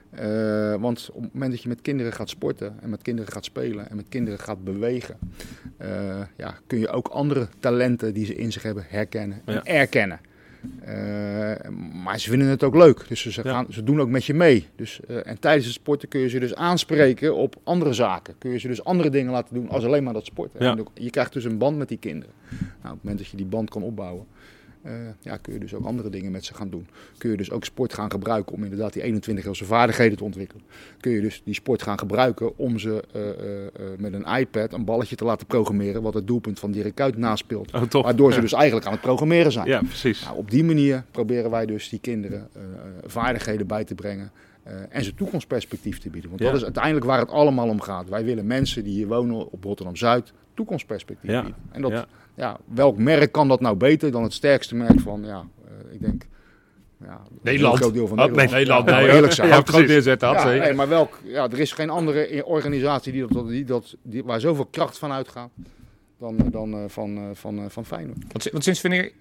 Eh, 0.10 0.76
want 0.76 1.10
op 1.14 1.22
het 1.22 1.34
moment 1.34 1.52
dat 1.52 1.62
je 1.62 1.70
met 1.70 1.82
kinderen 1.82 2.14
gaat 2.14 2.30
sporten 2.30 2.76
en 2.82 2.90
met 2.90 3.02
kinderen 3.02 3.32
gaat 3.32 3.46
spelen 3.46 3.90
en 3.90 3.96
met 3.96 4.06
kinderen 4.10 4.40
gaat 4.40 4.64
bewegen, 4.64 5.18
eh, 5.78 6.22
ja, 6.38 6.58
kun 6.68 6.80
je 6.80 6.90
ook 6.90 7.08
andere 7.08 7.48
talenten 7.60 8.14
die 8.14 8.26
ze 8.26 8.36
in 8.36 8.52
zich 8.52 8.64
hebben 8.64 8.86
herkennen 8.88 9.42
en 9.46 9.54
Ja. 9.54 9.64
erkennen. 9.64 10.20
Eh, 10.84 11.70
maar 12.04 12.20
ze 12.20 12.30
vinden 12.30 12.48
het 12.48 12.64
ook 12.64 12.76
leuk, 12.76 13.06
dus 13.08 13.22
ze, 13.22 13.42
Ja. 13.44 13.52
gaan, 13.52 13.66
ze 13.70 13.84
doen 13.84 14.02
ook 14.02 14.10
met 14.10 14.26
je 14.26 14.34
mee. 14.34 14.68
Dus, 14.76 15.00
eh, 15.08 15.28
en 15.28 15.40
tijdens 15.40 15.66
het 15.66 15.74
sporten 15.74 16.08
kun 16.08 16.20
je 16.20 16.30
ze 16.30 16.40
dus 16.40 16.56
aanspreken 16.56 17.36
op 17.36 17.56
andere 17.64 17.94
zaken. 17.94 18.36
Kun 18.38 18.52
je 18.52 18.58
ze 18.60 18.68
dus 18.68 18.84
andere 18.84 19.10
dingen 19.10 19.32
laten 19.32 19.54
doen 19.54 19.70
als 19.70 19.86
alleen 19.86 20.04
maar 20.04 20.14
dat 20.14 20.26
sporten. 20.26 20.66
Ja. 20.66 20.72
En 20.78 20.86
je 20.94 21.10
krijgt 21.10 21.34
dus 21.34 21.44
een 21.44 21.58
band 21.58 21.78
met 21.78 21.88
die 21.88 21.98
kinderen. 21.98 22.34
Nou, 22.50 22.64
op 22.72 22.90
het 22.90 23.04
moment 23.04 23.18
dat 23.18 23.28
je 23.28 23.38
die 23.38 23.46
band 23.46 23.70
kan 23.70 23.84
opbouwen, 23.84 24.26
ja, 25.22 25.38
kun 25.38 25.54
je 25.54 25.60
dus 25.60 25.74
ook 25.74 25.86
andere 25.86 26.10
dingen 26.10 26.32
met 26.32 26.46
ze 26.46 26.54
gaan 26.54 26.70
doen. 26.70 26.88
Kun 27.18 27.30
je 27.32 27.38
dus 27.38 27.52
ook 27.52 27.64
sport 27.66 27.94
gaan 27.94 28.12
gebruiken 28.12 28.56
om 28.56 28.64
inderdaad 28.64 28.94
die 28.94 29.02
21 29.04 29.46
jaar 29.46 29.56
vaardigheden 29.56 30.18
te 30.18 30.24
ontwikkelen. 30.24 30.64
Kun 31.00 31.12
je 31.12 31.22
dus 31.22 31.42
die 31.46 31.54
sport 31.54 31.82
gaan 31.82 32.00
gebruiken 32.00 32.58
om 32.58 32.80
ze 32.80 33.04
eh, 33.14 33.30
eh, 33.30 33.66
eh, 33.66 33.72
met 33.98 34.14
een 34.14 34.26
iPad 34.40 34.74
een 34.74 34.86
balletje 34.86 35.16
te 35.16 35.24
laten 35.26 35.48
programmeren 35.48 36.02
wat 36.02 36.14
het 36.14 36.28
doelpunt 36.28 36.60
van 36.60 36.72
Dirk 36.72 36.96
Kuyt 36.96 37.18
naspeelt. 37.18 37.74
Oh? 37.74 38.04
Waardoor 38.04 38.30
ze 38.30 38.36
Ja. 38.36 38.42
dus 38.42 38.54
eigenlijk 38.54 38.86
aan 38.86 38.92
het 38.94 39.02
programmeren 39.02 39.52
zijn. 39.52 39.68
Ja, 39.68 39.80
precies. 39.82 40.24
Nou, 40.24 40.38
op 40.38 40.52
die 40.52 40.64
manier 40.64 41.04
proberen 41.12 41.52
wij 41.52 41.66
dus 41.66 41.90
die 41.90 42.00
kinderen 42.00 42.48
eh, 42.54 42.62
eh, 42.62 42.68
vaardigheden 43.06 43.68
bij 43.68 43.84
te 43.84 43.96
brengen. 43.96 44.32
eh, 44.64 44.76
en 44.90 45.04
ze 45.04 45.14
toekomstperspectief 45.14 46.00
te 46.00 46.10
bieden. 46.10 46.30
Want 46.30 46.42
Ja. 46.42 46.48
dat 46.48 46.58
is 46.58 46.64
uiteindelijk 46.64 47.06
waar 47.06 47.20
het 47.20 47.30
allemaal 47.30 47.68
om 47.70 47.82
gaat. 47.82 48.10
Wij 48.10 48.24
willen 48.26 48.48
mensen 48.48 48.84
die 48.84 48.94
hier 48.94 49.08
wonen 49.08 49.52
op 49.52 49.64
Rotterdam-Zuid 49.64 50.34
toekomstperspectief 50.54 51.30
Ja. 51.32 51.42
bieden. 51.42 51.62
En 51.72 51.82
dat, 51.82 51.92
Ja. 51.92 52.06
Ja. 52.40 52.60
welk 52.66 52.98
merk 52.98 53.32
kan 53.32 53.48
dat 53.48 53.62
nou 53.62 53.76
beter 53.76 54.12
dan 54.12 54.24
het 54.24 54.34
sterkste 54.34 54.76
merk 54.76 55.00
van, 55.00 55.24
ja, 55.26 55.46
eh, 55.66 55.94
ik 55.94 56.02
denk... 56.02 56.28
Ja, 57.04 57.22
Nederland. 57.42 57.76
Een 57.76 57.82
groot 57.82 57.94
deel 57.94 58.08
van 58.08 58.20
Oh, 58.20 58.26
Nederland. 58.26 58.52
nee, 58.52 58.60
Nederland. 58.60 58.90
Ja, 58.90 59.00
Nee, 59.00 59.10
eerlijk 59.10 59.34
zijn. 59.34 59.48
Ja, 59.48 59.54
groot 59.54 59.66
precies. 59.66 59.88
neerzetten, 59.88 60.28
had 60.28 60.44
Ja, 60.44 60.50
nee, 60.50 60.74
maar 60.74 60.88
welk, 60.88 61.20
ja, 61.24 61.50
er 61.50 61.60
is 61.60 61.72
geen 61.72 61.90
andere 61.90 62.46
organisatie 62.46 63.12
die 63.12 63.28
dat, 63.28 63.48
die 63.48 63.66
dat, 63.66 63.96
die, 64.04 64.24
waar 64.24 64.40
zoveel 64.40 64.66
kracht 64.66 64.98
van 64.98 65.12
uitgaat 65.12 65.50
dan, 66.20 66.38
dan 66.52 66.74
eh, 66.74 66.84
van, 66.88 67.18
eh, 67.18 67.24
van, 67.34 67.60
eh, 67.60 67.66
van 67.68 67.86
Feyenoord. 67.86 68.18
Want, 68.32 68.50
want 68.52 68.64
sinds 68.64 68.82
wanneer 68.82 69.12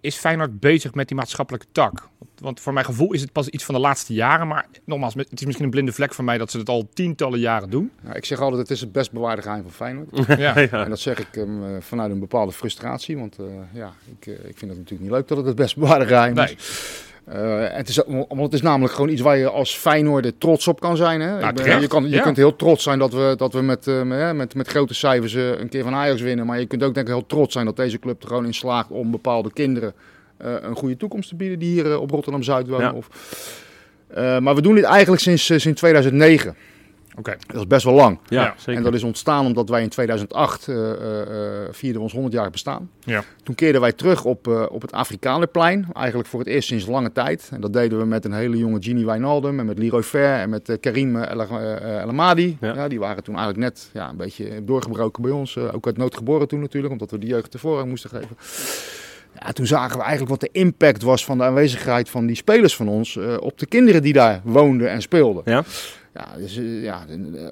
is 0.00 0.16
Feyenoord 0.16 0.60
bezig 0.60 0.94
met 0.94 1.08
die 1.08 1.16
maatschappelijke 1.16 1.66
tak? 1.72 2.08
Want 2.40 2.60
voor 2.60 2.72
mijn 2.72 2.84
gevoel 2.84 3.12
is 3.12 3.20
het 3.20 3.32
pas 3.32 3.48
iets 3.48 3.64
van 3.64 3.74
de 3.74 3.80
laatste 3.80 4.12
jaren. 4.14 4.48
Maar 4.48 4.66
nogmaals, 4.84 5.14
het 5.14 5.26
is 5.40 5.44
misschien 5.44 5.64
een 5.64 5.70
blinde 5.70 5.92
vlek 5.92 6.14
van 6.14 6.24
mij 6.24 6.38
dat 6.38 6.50
ze 6.50 6.58
het 6.58 6.68
al 6.68 6.88
tientallen 6.94 7.38
jaren 7.40 7.70
doen. 7.70 7.90
Nou, 8.00 8.16
ik 8.16 8.24
zeg 8.24 8.40
altijd, 8.40 8.60
het 8.60 8.70
is 8.70 8.80
het 8.80 8.92
best 8.92 9.12
bewaarde 9.12 9.42
geheim 9.42 9.62
van 9.62 9.72
Feyenoord. 9.72 10.08
Ja. 10.38 10.58
Ja. 10.58 10.84
En 10.84 10.88
dat 10.88 10.98
zeg 11.00 11.18
ik 11.18 11.26
hem 11.32 11.64
eh, 11.64 11.70
vanuit 11.80 12.10
een 12.10 12.20
bepaalde 12.20 12.52
frustratie. 12.52 13.18
Want 13.18 13.36
eh, 13.38 13.44
ja, 13.72 13.92
ik, 14.18 14.26
eh, 14.26 14.32
ik 14.34 14.58
vind 14.58 14.60
het 14.70 14.78
natuurlijk 14.78 15.00
niet 15.00 15.10
leuk 15.10 15.28
dat 15.28 15.36
het 15.36 15.46
het 15.46 15.56
best 15.56 15.76
bewaarde 15.76 16.06
geheim 16.06 16.34
Nee. 16.34 16.54
is. 16.58 17.04
Eh, 17.24 17.64
en 17.64 17.76
het 17.76 17.88
is. 17.88 18.00
Want 18.06 18.40
het 18.42 18.52
is 18.52 18.62
namelijk 18.62 18.94
gewoon 18.94 19.10
iets 19.10 19.20
waar 19.20 19.36
je 19.36 19.48
als 19.50 19.76
Feyenoorder 19.76 20.38
trots 20.38 20.68
op 20.68 20.80
kan 20.80 20.96
zijn. 20.96 21.20
Hè? 21.20 21.52
Ben- 21.52 21.80
je 21.80 21.86
kan, 21.86 22.02
je 22.04 22.08
Ja. 22.08 22.22
kunt 22.22 22.36
heel 22.36 22.56
trots 22.56 22.82
zijn 22.82 22.98
dat 22.98 23.12
we, 23.12 23.34
dat 23.36 23.52
we 23.52 23.60
met, 23.62 23.86
eh, 23.86 24.02
met, 24.02 24.36
met, 24.36 24.54
met 24.54 24.68
grote 24.68 24.94
cijfers 24.94 25.32
een 25.34 25.68
keer 25.68 25.82
van 25.82 25.94
Ajax 25.94 26.20
winnen. 26.20 26.46
Maar 26.46 26.60
je 26.60 26.66
kunt 26.66 26.82
ook 26.82 26.94
denk 26.94 27.06
ik 27.08 27.12
heel 27.12 27.26
trots 27.26 27.52
zijn 27.52 27.64
dat 27.64 27.76
deze 27.76 27.98
club 27.98 28.22
er 28.22 28.28
gewoon 28.28 28.44
in 28.46 28.54
slaagt 28.54 28.90
om 28.90 29.10
bepaalde 29.10 29.52
kinderen 29.52 29.92
een 30.38 30.76
goede 30.76 30.96
toekomst 30.96 31.28
te 31.28 31.36
bieden 31.36 31.58
die 31.58 31.70
hier 31.72 31.90
eh, 31.92 32.00
op 32.00 32.10
Rotterdam-Zuid 32.10 32.68
wonen. 32.68 32.86
Ja. 32.86 32.92
Of, 32.92 33.08
Eh, 34.08 34.38
maar 34.38 34.54
we 34.54 34.62
doen 34.62 34.74
dit 34.74 34.84
eigenlijk 34.84 35.22
sinds, 35.22 35.50
eh, 35.50 35.58
sinds 35.58 35.78
2009. 35.80 36.56
Oké. 37.18 37.36
Dat 37.46 37.56
is 37.56 37.66
best 37.66 37.84
wel 37.84 37.94
lang. 37.94 38.18
Ja, 38.28 38.42
Ja. 38.42 38.54
zeker. 38.56 38.74
En 38.74 38.82
dat 38.82 38.94
is 38.94 39.02
ontstaan 39.02 39.46
omdat 39.46 39.68
wij 39.68 39.82
in 39.82 39.88
2008 39.88 40.68
eh, 40.68 40.90
eh, 40.92 41.20
eh, 41.62 41.68
vierden 41.70 42.02
ons 42.02 42.12
100 42.12 42.34
jaar 42.34 42.50
bestaan. 42.50 42.90
Ja. 43.00 43.24
Toen 43.42 43.54
keerden 43.54 43.80
wij 43.80 43.92
terug 43.92 44.24
op, 44.24 44.48
eh, 44.48 44.66
op 44.70 44.82
het 44.82 44.92
Afrikanerplein. 44.92 45.86
Eigenlijk 45.92 46.28
voor 46.28 46.38
het 46.38 46.48
eerst 46.48 46.68
sinds 46.68 46.86
lange 46.86 47.12
tijd. 47.12 47.48
En 47.52 47.60
dat 47.60 47.72
deden 47.72 47.98
we 47.98 48.04
met 48.04 48.24
een 48.24 48.32
hele 48.32 48.56
jonge 48.56 48.82
Gini 48.82 49.04
Wijnaldum 49.04 49.58
en 49.58 49.66
met 49.66 49.78
Leroy 49.78 50.02
Fer 50.02 50.34
en 50.40 50.50
met 50.50 50.68
eh, 50.68 50.76
Karim 50.80 51.16
El, 51.16 51.40
eh, 51.40 52.00
El 52.00 52.08
Amadi. 52.08 52.56
Ja. 52.60 52.74
Ja. 52.74 52.88
die 52.88 52.98
waren 52.98 53.22
toen 53.22 53.36
eigenlijk 53.36 53.64
net 53.64 53.90
ja, 53.92 54.08
een 54.08 54.16
beetje 54.16 54.64
doorgebroken 54.64 55.22
bij 55.22 55.30
ons. 55.32 55.56
Eh, 55.56 55.74
ook 55.74 55.86
uit 55.86 55.96
nood 55.96 56.16
geboren 56.16 56.48
toen 56.48 56.60
natuurlijk, 56.60 56.92
omdat 56.92 57.10
we 57.10 57.18
de 57.18 57.26
jeugd 57.26 57.52
de 57.52 57.58
voorrang 57.58 57.88
moesten 57.88 58.10
geven. 58.10 58.36
Ja, 59.44 59.52
toen 59.52 59.66
zagen 59.66 59.96
we 59.96 60.02
eigenlijk 60.02 60.30
wat 60.30 60.40
de 60.40 60.58
impact 60.58 61.02
was 61.02 61.24
van 61.24 61.38
de 61.38 61.44
aanwezigheid 61.44 62.08
van 62.08 62.26
die 62.26 62.36
spelers 62.36 62.76
van 62.76 62.88
ons 62.88 63.16
eh, 63.16 63.36
op 63.40 63.58
de 63.58 63.66
kinderen 63.66 64.02
die 64.02 64.12
daar 64.12 64.40
woonden 64.44 64.90
en 64.90 65.02
speelden. 65.02 65.42
Ja. 65.44 65.64
Ja, 66.14 66.26
dus, 66.36 66.56
eh, 66.56 66.82
ja 66.82 67.04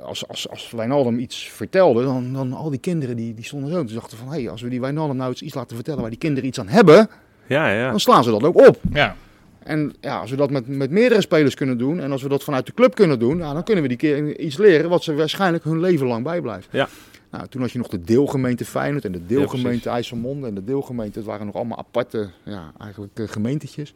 als, 0.03 0.29
als, 0.29 0.49
als 0.51 0.70
Wijnaldum 0.70 1.18
iets 1.18 1.49
vertelde, 1.49 2.05
dan, 2.05 2.33
dan 2.33 2.53
al 2.53 2.70
die 2.70 2.79
kinderen 2.79 3.16
die, 3.16 3.35
die 3.35 3.44
stonden 3.44 3.70
zo. 3.70 3.85
Toen 3.85 3.94
dachten 3.94 4.18
van, 4.18 4.29
hé, 4.29 4.40
hey, 4.40 4.51
als 4.51 4.62
we 4.62 4.68
die 4.68 4.81
Wijnaldum 4.81 5.16
nou 5.16 5.31
iets, 5.31 5.42
iets 5.42 5.55
laten 5.55 5.77
vertellen 5.77 6.01
waar 6.01 6.11
die 6.11 6.18
kinderen 6.18 6.49
iets 6.49 6.61
aan 6.61 6.68
hebben, 6.68 7.09
Ja, 7.46 7.70
ja. 7.70 7.90
dan 7.90 8.01
slaan 8.01 8.25
ze 8.25 8.31
dat 8.31 8.42
ook 8.42 8.68
op. 8.68 8.81
Ja. 8.92 9.16
En 9.59 9.94
ja, 10.01 10.18
als 10.18 10.31
we 10.31 10.37
dat 10.37 10.51
met, 10.51 10.68
met 10.68 10.90
meerdere 10.90 11.20
spelers 11.20 11.55
kunnen 11.55 11.79
doen 11.79 12.01
en 12.01 12.12
als 12.12 12.22
we 12.22 12.29
dat 12.29 12.44
vanuit 12.44 12.66
de 12.66 12.75
club 12.75 12.94
kunnen 12.94 13.18
doen, 13.18 13.38
ja, 13.38 13.53
dan 13.53 13.64
kunnen 13.64 13.83
we 13.83 13.88
die 13.88 13.99
keer 13.99 14.38
iets 14.38 14.57
leren 14.57 14.90
wat 14.90 15.03
ze 15.03 15.14
waarschijnlijk 15.14 15.64
hun 15.64 15.81
leven 15.81 16.07
lang 16.07 16.25
bijblijft. 16.25 16.68
Ja. 16.70 16.88
Nou, 17.37 17.49
toen 17.49 17.61
had 17.61 17.70
je 17.70 17.79
nog 17.79 17.88
de 17.88 18.01
deelgemeente 18.01 18.64
Feyenoord 18.64 19.05
en 19.05 19.12
de 19.12 19.27
deelgemeente. 19.27 19.88
IJsselmonde 19.90 20.46
en 20.46 20.55
de 20.55 20.64
deelgemeente, 20.64 21.18
het 21.18 21.29
waren 21.29 21.46
nog 21.46 21.55
allemaal 21.55 21.79
aparte, 21.79 22.31
ja, 22.44 22.72
eigenlijk 22.79 23.18
eh, 23.18 23.29
gemeentetjes. 23.29 23.94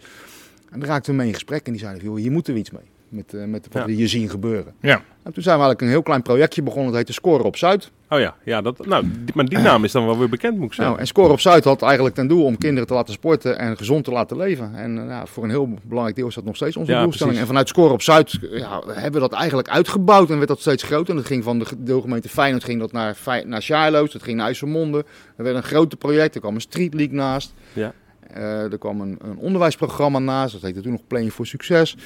En 0.71 0.81
daar 0.81 0.89
raakten 0.89 1.11
we 1.11 1.17
mee 1.17 1.27
in 1.27 1.35
gesprek 1.35 1.67
en 1.67 1.73
die 1.73 1.81
zeiden, 1.81 2.03
joh, 2.03 2.17
hier 2.17 2.31
moeten 2.31 2.55
we 2.55 2.59
iets 2.59 2.71
mee. 2.71 2.91
Met, 3.11 3.35
eh, 3.35 3.45
met 3.45 3.67
wat 3.71 3.83
Ja. 3.83 3.85
we 3.89 3.93
hier 3.93 4.09
zien 4.09 4.29
gebeuren. 4.29 4.75
Ja. 4.81 5.03
En 5.23 5.33
toen 5.33 5.43
zijn 5.43 5.57
we 5.59 5.63
eigenlijk 5.63 5.81
een 5.81 5.89
heel 5.89 6.03
klein 6.03 6.23
projectje 6.23 6.63
begonnen, 6.63 6.87
dat 6.89 6.97
heette 6.97 7.13
Scoren 7.13 7.45
op 7.45 7.57
Zuid. 7.57 7.91
Oh 8.09 8.19
ja, 8.19 8.37
ja 8.45 8.61
dat, 8.61 8.87
nou, 8.87 9.03
die- 9.25 9.35
maar 9.35 9.45
die 9.45 9.59
naam 9.59 9.85
is 9.85 9.93
dan 9.93 10.07
wel 10.07 10.19
weer 10.19 10.29
bekend, 10.29 10.57
moet 10.57 10.67
ik 10.67 10.73
zeggen. 10.73 10.87
Nou, 10.87 10.99
en 11.01 11.07
Scoren 11.07 11.31
op 11.31 11.41
Zuid 11.41 11.65
had 11.65 11.83
eigenlijk 11.83 12.15
ten 12.15 12.27
doel 12.29 12.45
om 12.45 12.59
kinderen 12.59 12.87
te 12.87 12.95
laten 12.95 13.13
sporten 13.13 13.59
en 13.59 13.77
gezond 13.77 14.05
te 14.05 14.11
laten 14.11 14.37
leven. 14.37 14.75
En 14.75 14.99
eh, 15.03 15.07
ja, 15.09 15.27
voor 15.27 15.45
een 15.45 15.51
heel 15.51 15.69
belangrijk 15.83 16.17
deel 16.17 16.27
is 16.29 16.35
dat 16.35 16.45
nog 16.45 16.57
steeds 16.57 16.77
onze 16.77 16.93
Ja, 16.93 17.03
doelstelling. 17.03 17.37
precies. 17.37 17.41
En 17.41 17.47
vanuit 17.47 17.69
Scoren 17.69 17.93
op 17.93 18.03
Zuid 18.03 18.39
ja, 18.51 18.83
hebben 18.87 19.13
we 19.13 19.29
dat 19.29 19.33
eigenlijk 19.33 19.69
uitgebouwd 19.69 20.31
en 20.31 20.37
werd 20.37 20.49
dat 20.49 20.61
steeds 20.61 20.83
groter. 20.83 21.11
En 21.11 21.17
dat 21.17 21.27
ging 21.27 21.45
van 21.45 21.59
de 21.59 21.65
deelgemeente 21.79 22.29
Feyenoord 22.29 22.65
ging 22.65 22.81
dat 22.81 22.93
naar, 22.93 23.17
naar 23.47 23.63
dat 23.93 24.23
ging 24.23 24.37
naar 24.37 24.47
IJsselmonde. 24.47 25.05
Er 25.37 25.45
werd 25.45 25.57
een 25.57 25.63
groot 25.63 25.99
project, 25.99 26.35
er 26.35 26.41
kwam 26.41 26.55
een 26.55 26.61
street 26.61 26.95
league 26.95 27.15
naast. 27.15 27.55
Ja. 27.73 27.93
Eh, 28.35 28.73
er 28.73 28.79
kwam 28.79 29.01
een, 29.01 29.19
een 29.23 29.37
onderwijsprogramma 29.37 30.19
naast, 30.19 30.53
dat 30.53 30.63
heette 30.63 30.81
toen 30.81 30.93
nog 30.93 31.07
Playing 31.07 31.33
for 31.33 31.47
Succes. 31.47 31.97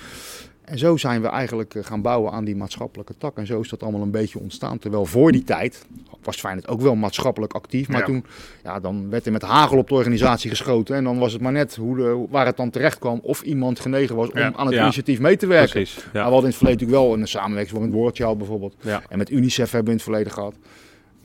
En 0.65 0.79
zo 0.79 0.97
zijn 0.97 1.23
we 1.23 1.29
eigenlijk 1.29 1.75
eh, 1.75 1.85
gaan 1.85 2.03
bouwen 2.03 2.33
aan 2.33 2.45
die 2.45 2.57
maatschappelijke 2.57 3.15
tak. 3.19 3.37
En 3.37 3.47
zo 3.47 3.61
is 3.61 3.69
dat 3.69 3.83
allemaal 3.83 4.03
een 4.03 4.11
beetje 4.11 4.39
ontstaan. 4.39 4.79
Terwijl 4.79 5.07
voor 5.07 5.33
die 5.33 5.45
tijd 5.45 5.87
was 6.23 6.37
Feyenoord 6.37 6.69
ook 6.69 6.81
wel 6.81 6.95
maatschappelijk 6.95 7.53
actief. 7.53 7.89
Maar 7.89 7.99
Ja. 8.01 8.05
toen 8.07 8.25
ja, 8.65 8.81
dan 8.81 9.11
werd 9.11 9.27
er 9.27 9.33
met 9.33 9.43
hagel 9.43 9.79
op 9.79 9.89
de 9.89 9.95
organisatie 9.95 10.51
geschoten. 10.51 10.97
En 10.97 11.05
dan 11.05 11.19
was 11.19 11.33
het 11.33 11.43
maar 11.43 11.53
net 11.53 11.77
hoe 11.77 11.97
de, 11.97 12.27
waar 12.31 12.47
het 12.47 12.57
dan 12.57 12.71
terecht 12.71 12.99
kwam. 12.99 13.21
Of 13.23 13.43
iemand 13.43 13.81
genegen 13.81 14.17
was 14.17 14.31
om 14.31 14.39
Ja. 14.39 14.53
aan 14.57 14.67
het 14.67 14.75
Ja. 14.75 14.83
initiatief 14.83 15.19
mee 15.21 15.37
te 15.37 15.47
werken. 15.47 15.71
Precies. 15.73 15.95
Maar 16.05 16.13
we 16.13 16.19
hadden 16.19 16.39
in 16.41 16.47
het 16.47 16.57
verleden 16.57 16.81
natuurlijk 16.87 17.09
wel 17.09 17.19
een 17.21 17.29
samenwerking 17.29 17.81
met 17.81 17.93
World 17.93 18.39
bijvoorbeeld. 18.39 18.75
Ja. 18.81 19.03
En 19.09 19.19
met 19.19 19.31
UNICEF 19.31 19.71
hebben 19.71 19.85
we 19.85 19.91
in 19.91 19.97
het 19.97 20.03
verleden 20.05 20.33
gehad. 20.33 20.55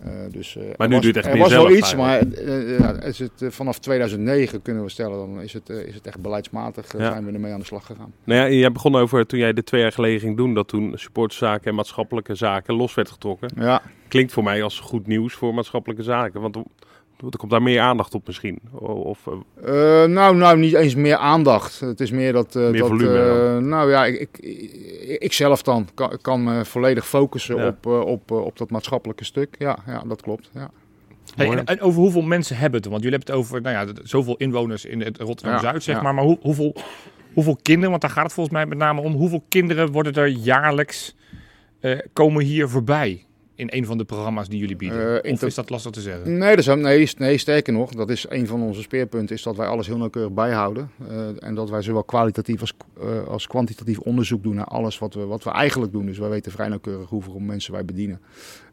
Eh, 0.04 0.12
dus, 0.32 0.56
eh, 0.56 0.64
Maar 0.78 0.88
nu 0.88 0.94
was, 0.94 1.04
doe 1.04 1.14
je 1.14 1.18
het 1.18 1.28
echt 1.28 1.36
er 1.36 1.42
was 1.42 1.52
wel 1.52 1.72
iets, 1.72 1.96
maar 1.96 2.20
eh, 2.20 3.08
is 3.08 3.20
het, 3.20 3.32
vanaf 3.50 3.80
2009 3.80 4.62
kunnen 4.62 4.84
we 4.84 4.90
stellen, 4.90 5.18
dan 5.18 5.42
is 5.42 5.54
het, 5.54 5.70
is 5.70 5.94
het 5.96 6.08
echt 6.08 6.22
beleidsmatig 6.22 6.98
Ja. 6.98 7.12
zijn 7.12 7.26
we 7.26 7.32
ermee 7.32 7.54
aan 7.54 7.60
de 7.60 7.66
slag 7.66 7.86
gegaan. 7.86 8.14
Nou 8.24 8.42
ja, 8.42 8.50
jij 8.50 8.72
begon 8.72 8.96
over 8.96 9.26
toen 9.26 9.40
jij 9.40 9.54
dit 9.54 9.66
twee 9.66 9.82
jaar 9.82 9.92
geleden 9.92 10.20
ging 10.20 10.38
doen, 10.38 10.54
dat 10.54 10.68
toen 10.68 10.92
supporterszaken 10.96 11.70
en 11.70 11.76
maatschappelijke 11.76 12.36
zaken 12.36 12.76
los 12.76 12.94
werd 12.94 13.10
getrokken. 13.10 13.50
Ja, 13.56 13.82
Klinkt 14.08 14.32
voor 14.32 14.44
mij 14.44 14.64
als 14.64 14.80
goed 14.80 15.08
nieuws 15.08 15.34
voor 15.34 15.54
maatschappelijke 15.54 16.04
zaken, 16.04 16.42
want 16.42 16.58
er 17.30 17.38
komt 17.38 17.52
daar 17.52 17.62
meer 17.62 17.80
aandacht 17.82 18.14
op 18.16 18.28
misschien. 18.28 18.60
Of, 18.82 19.28
eh, 19.28 20.04
Eh, 20.04 20.10
nou, 20.10 20.36
nou, 20.36 20.58
niet 20.58 20.74
eens 20.74 20.96
meer 20.96 21.16
aandacht. 21.16 21.80
Het 21.80 22.00
is 22.00 22.12
meer 22.12 22.34
dat. 22.34 22.56
eh, 22.56 22.62
Meer 22.70 22.80
dat 22.80 22.88
volume 22.88 23.54
eh, 23.56 23.58
nou 23.58 23.90
ja, 23.90 24.06
ik, 24.06 24.38
ik, 24.40 24.72
ik 25.20 25.34
zelf 25.34 25.62
dan 25.62 25.88
kan, 25.94 26.18
kan 26.22 26.44
me 26.44 26.66
volledig 26.66 27.08
focussen 27.08 27.56
Ja. 27.56 27.68
op, 27.68 27.86
eh, 27.86 28.00
op, 28.00 28.32
eh, 28.32 28.38
op 28.46 28.58
dat 28.58 28.70
maatschappelijke 28.70 29.24
stuk. 29.24 29.56
Ja, 29.60 29.78
ja 29.86 30.04
dat 30.08 30.22
klopt. 30.22 30.50
Ja. 30.54 30.72
Hey, 31.36 31.50
en, 31.52 31.66
en 31.66 31.82
over 31.82 32.00
hoeveel 32.02 32.22
mensen 32.22 32.58
hebben 32.58 32.80
het? 32.82 32.90
Want 32.90 33.04
jullie 33.04 33.18
hebben 33.18 33.36
het 33.36 33.46
over 33.46 33.62
nou 33.62 33.88
ja, 33.88 33.94
zoveel 34.04 34.36
inwoners 34.38 34.86
in 34.86 35.02
het 35.02 35.18
Rotterdam-Zuid, 35.18 35.84
zeg 35.84 35.96
Ja. 35.96 36.02
maar. 36.02 36.14
Maar 36.14 36.24
hoe, 36.24 36.38
hoeveel, 36.42 36.76
hoeveel 37.34 37.58
kinderen, 37.62 37.90
want 37.90 38.02
daar 38.02 38.12
gaat 38.12 38.24
het 38.24 38.34
volgens 38.34 38.56
mij 38.56 38.66
met 38.66 38.78
name 38.78 39.02
om. 39.02 39.14
Hoeveel 39.14 39.44
kinderen 39.50 39.92
worden 39.92 40.14
er 40.14 40.28
jaarlijks, 40.28 41.16
eh, 41.80 41.98
komen 42.14 42.44
hier 42.44 42.70
voorbij 42.70 43.26
in 43.60 43.68
een 43.72 43.86
van 43.86 43.98
de 43.98 44.04
programma's 44.04 44.50
die 44.50 44.60
jullie 44.60 44.76
bieden? 44.76 45.24
Eh, 45.24 45.32
of 45.32 45.44
is 45.44 45.56
dat 45.56 45.70
lastig 45.70 45.92
te 45.92 46.02
zeggen? 46.02 46.38
Nee, 46.38 46.56
dat 46.56 46.68
is, 46.68 46.76
nee, 46.76 47.10
nee, 47.18 47.38
sterker 47.38 47.74
nog, 47.74 47.92
dat 47.92 48.10
is 48.10 48.26
een 48.30 48.48
van 48.48 48.62
onze 48.62 48.82
speerpunten, 48.82 49.36
is 49.36 49.44
dat 49.44 49.56
wij 49.56 49.68
alles 49.68 49.88
heel 49.88 49.98
nauwkeurig 49.98 50.32
bijhouden. 50.34 50.92
Eh, 51.10 51.28
en 51.44 51.56
dat 51.56 51.70
wij 51.70 51.82
zowel 51.82 52.04
kwalitatief 52.04 52.62
als, 52.62 52.74
eh, 53.02 53.28
als 53.28 53.48
kwantitatief 53.48 54.00
onderzoek 54.00 54.44
doen 54.44 54.56
naar 54.56 54.66
alles 54.66 55.00
wat 55.00 55.14
we, 55.14 55.26
wat 55.26 55.44
we 55.44 55.50
eigenlijk 55.52 55.92
doen. 55.92 56.06
Dus 56.06 56.18
wij 56.18 56.30
weten 56.30 56.52
vrij 56.52 56.68
nauwkeurig 56.68 57.10
hoeveel 57.10 57.40
mensen 57.40 57.74
wij 57.74 57.86
bedienen. 57.86 58.20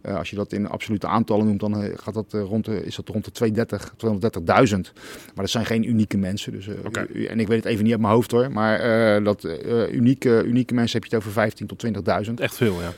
Eh, 0.01 0.17
als 0.17 0.31
je 0.31 0.37
dat 0.37 0.53
in 0.53 0.69
absolute 0.69 1.07
aantallen 1.07 1.47
noemt, 1.47 1.61
dan 1.61 1.85
gaat 1.97 2.15
dat, 2.15 2.33
rond 2.33 2.65
de, 2.65 2.85
is 2.85 2.97
dat 2.97 3.09
rond 3.09 3.25
de 3.25 3.31
230, 3.31 3.95
230.000. 3.97 4.93
Maar 5.35 5.45
dat 5.45 5.51
zijn 5.51 5.67
geen 5.67 5.89
unieke 5.89 6.17
mensen. 6.17 6.53
Dus, 6.53 6.69
eh, 6.69 6.75
u- 7.13 7.25
en 7.25 7.41
ik 7.41 7.47
weet 7.49 7.57
het 7.63 7.67
even 7.73 7.83
niet 7.83 7.93
uit 7.93 8.01
mijn 8.03 8.13
hoofd 8.13 8.31
hoor. 8.31 8.53
Maar 8.53 8.79
eh, 8.81 9.25
dat, 9.25 9.45
eh, 9.45 9.93
unieke, 9.93 10.43
unieke 10.45 10.75
mensen 10.75 11.01
heb 11.01 11.11
je 11.11 11.17
het 11.17 11.25
over 11.27 11.41
15 11.41 11.67
tot 11.67 11.79
20.000. 11.79 12.41
echt 12.41 12.55
veel, 12.55 12.77
ja. 12.81 12.93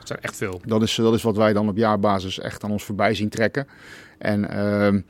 Dat 0.00 0.08
zijn 0.08 0.20
echt 0.20 0.36
veel. 0.36 0.60
Dat 0.66 0.82
is, 0.82 0.94
dat 0.94 1.14
is 1.14 1.22
wat 1.22 1.36
wij 1.36 1.52
dan 1.52 1.68
op 1.68 1.76
jaarbasis 1.76 2.38
echt 2.38 2.64
aan 2.64 2.70
ons 2.70 2.84
voorbij 2.84 3.14
zien 3.14 3.28
trekken. 3.28 3.66
En 4.18 4.50
ehm, 4.50 5.00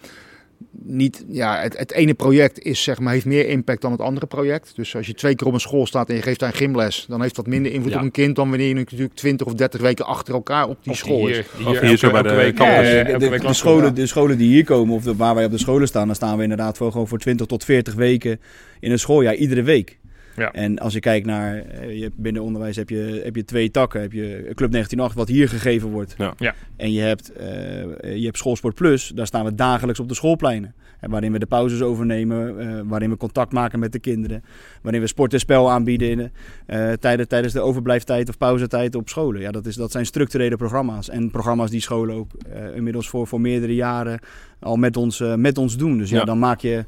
niet, 0.83 1.24
ja, 1.29 1.61
het, 1.61 1.79
het 1.79 1.92
ene 1.92 2.14
project 2.14 2.59
is, 2.59 2.83
zeg 2.83 2.98
maar, 3.00 3.12
heeft 3.12 3.24
meer 3.24 3.48
impact 3.48 3.83
dan 3.83 3.92
het 3.92 4.00
andere 4.00 4.26
project. 4.26 4.72
Dus 4.76 4.96
als 4.96 5.07
je 5.07 5.14
twee 5.14 5.35
keer 5.35 5.46
op 5.46 5.53
een 5.53 5.61
school 5.61 5.87
staat 5.87 6.09
en 6.09 6.14
je 6.14 6.22
geeft 6.22 6.40
daar 6.40 6.48
een 6.48 6.55
gymles, 6.57 7.05
dan 7.09 7.22
heeft 7.22 7.37
dat 7.37 7.46
minder 7.46 7.72
invloed 7.72 7.92
Ja. 7.92 7.98
op 7.98 8.05
een 8.05 8.11
kind 8.11 8.37
dan 8.37 8.48
wanneer 8.48 8.68
je 8.68 8.74
natuurlijk 8.74 9.14
20 9.14 9.46
of 9.46 9.53
30 9.55 9.81
weken 9.81 10.07
achter 10.07 10.35
elkaar 10.35 10.68
op 10.68 10.79
die 10.83 10.92
Of 10.92 10.98
school 10.98 11.29
is. 11.29 11.35
hier, 11.37 11.44
Of 11.44 11.57
hier, 11.59 11.66
hier 11.68 11.83
elke, 11.83 11.96
zo 11.96 12.07
bij 12.11 12.16
elke 12.16 12.29
de 12.29 12.35
week, 12.35 12.59
Ja, 12.59 13.18
de, 13.18 13.29
week 13.29 13.40
de, 13.40 13.53
scholen, 13.53 13.94
de 13.94 14.07
scholen 14.07 14.38
die 14.38 14.48
hier 14.48 14.64
komen, 14.64 14.94
of 14.94 15.03
de- 15.03 15.16
waar 15.16 15.35
wij 15.35 15.44
op 15.44 15.50
de 15.50 15.59
scholen 15.59 15.88
staan, 15.88 16.07
dan 16.07 16.16
staan 16.16 16.37
we 16.37 16.42
inderdaad 16.42 16.76
voor, 16.76 16.92
gewoon 16.92 17.09
voor 17.09 17.18
20 17.18 17.46
tot 17.46 17.64
40 17.64 17.94
weken 17.94 18.40
in 18.81 18.90
een 18.92 18.98
schooljaar, 18.98 19.35
iedere 19.35 19.62
week. 19.62 19.98
Ja. 20.37 20.53
En 20.53 20.79
als 20.79 20.93
je 20.93 21.01
kijkt 21.01 21.27
naar, 21.27 21.57
eh, 21.57 21.97
je 21.97 22.03
hebt 22.03 22.16
binnen 22.16 22.43
onderwijs 22.43 22.77
heb 22.77 22.88
je, 22.88 23.21
heb 23.25 23.37
je 23.37 23.45
twee 23.45 23.71
takken. 23.71 24.01
Heb 24.01 24.12
je 24.12 24.53
Club 24.55 24.71
1908, 24.71 25.14
wat 25.14 25.29
hier 25.29 25.49
gegeven 25.49 25.88
wordt. 25.90 26.14
Ja. 26.19 26.35
Ja. 26.38 26.55
En 26.77 26.93
je 26.93 27.01
hebt, 27.01 27.33
eh, 27.33 28.16
je 28.16 28.25
hebt 28.25 28.37
Schoolsport 28.38 28.75
Plus, 28.75 29.12
daar 29.14 29.27
staan 29.27 29.45
we 29.45 29.55
dagelijks 29.55 30.01
op 30.01 30.09
de 30.09 30.14
schoolpleinen. 30.14 30.75
En 31.01 31.11
waarin 31.11 31.33
we 31.33 31.38
de 31.38 31.47
pauzes 31.47 31.83
overnemen, 31.83 32.59
eh, 32.59 32.81
waarin 32.85 33.11
we 33.11 33.16
contact 33.16 33.53
maken 33.53 33.79
met 33.79 33.93
de 33.93 33.99
kinderen. 33.99 34.43
Waarin 34.83 35.01
we 35.01 35.07
sport 35.07 35.33
en 35.33 35.40
spel 35.40 35.71
aanbieden 35.71 36.11
in, 36.11 36.31
eh, 36.66 36.93
tijdens, 36.93 37.29
tijdens 37.29 37.53
de 37.53 37.61
overblijftijd 37.61 38.29
of 38.29 38.38
pauzetijd 38.38 38.95
op 38.95 39.09
scholen. 39.09 39.40
Ja, 39.40 39.51
dat, 39.51 39.66
is, 39.66 39.75
dat 39.75 39.90
zijn 39.90 40.07
structurele 40.07 40.57
programma's. 40.57 41.09
En 41.09 41.31
programma's 41.31 41.71
die 41.71 41.81
scholen 41.81 42.14
ook 42.14 42.31
eh, 42.53 42.77
inmiddels 42.77 43.09
voor, 43.09 43.27
voor 43.27 43.40
meerdere 43.40 43.75
jaren 43.75 44.21
al 44.61 44.77
met 44.77 44.97
ons, 44.97 45.21
eh, 45.21 45.35
met 45.35 45.59
ons 45.59 45.77
doen. 45.77 45.99
Dus 45.99 46.11
ja, 46.11 46.19
Ja. 46.19 46.25
dan 46.25 46.38
maak 46.38 46.61
je 46.61 46.85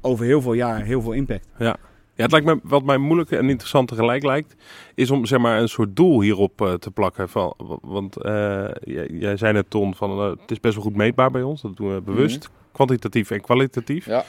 over 0.00 0.24
heel 0.24 0.40
veel 0.42 0.52
jaar 0.52 0.82
heel 0.84 1.00
veel 1.02 1.12
impact. 1.12 1.46
Ja, 1.58 1.76
het 2.14 2.30
lijkt 2.30 2.46
me, 2.46 2.60
wat 2.62 2.84
mij 2.84 2.98
moeilijk 2.98 3.30
en 3.30 3.48
interessant 3.48 3.88
tegelijk 3.88 4.22
lijkt, 4.22 4.54
is 4.94 5.10
om 5.10 5.26
zeg 5.26 5.38
maar 5.38 5.60
een 5.60 5.68
soort 5.68 5.96
doel 5.96 6.20
hierop 6.20 6.60
eh, 6.60 6.72
te 6.72 6.90
plakken. 6.90 7.28
Van, 7.28 7.54
want 7.82 8.16
eh, 8.16 8.32
jij, 8.80 9.08
jij 9.10 9.36
zei 9.36 9.52
net, 9.52 9.70
Ton, 9.70 9.94
van 9.94 10.10
eh, 10.10 10.30
het 10.40 10.50
is 10.50 10.60
best 10.60 10.74
wel 10.74 10.84
goed 10.84 10.96
meetbaar 10.96 11.30
bij 11.30 11.42
ons. 11.42 11.62
Dat 11.62 11.76
doen 11.76 11.94
we 11.94 12.00
bewust. 12.00 12.50
Kwantitatief 12.72 13.30
en 13.30 13.40
kwalitatief. 13.40 14.06
Ja. 14.06 14.24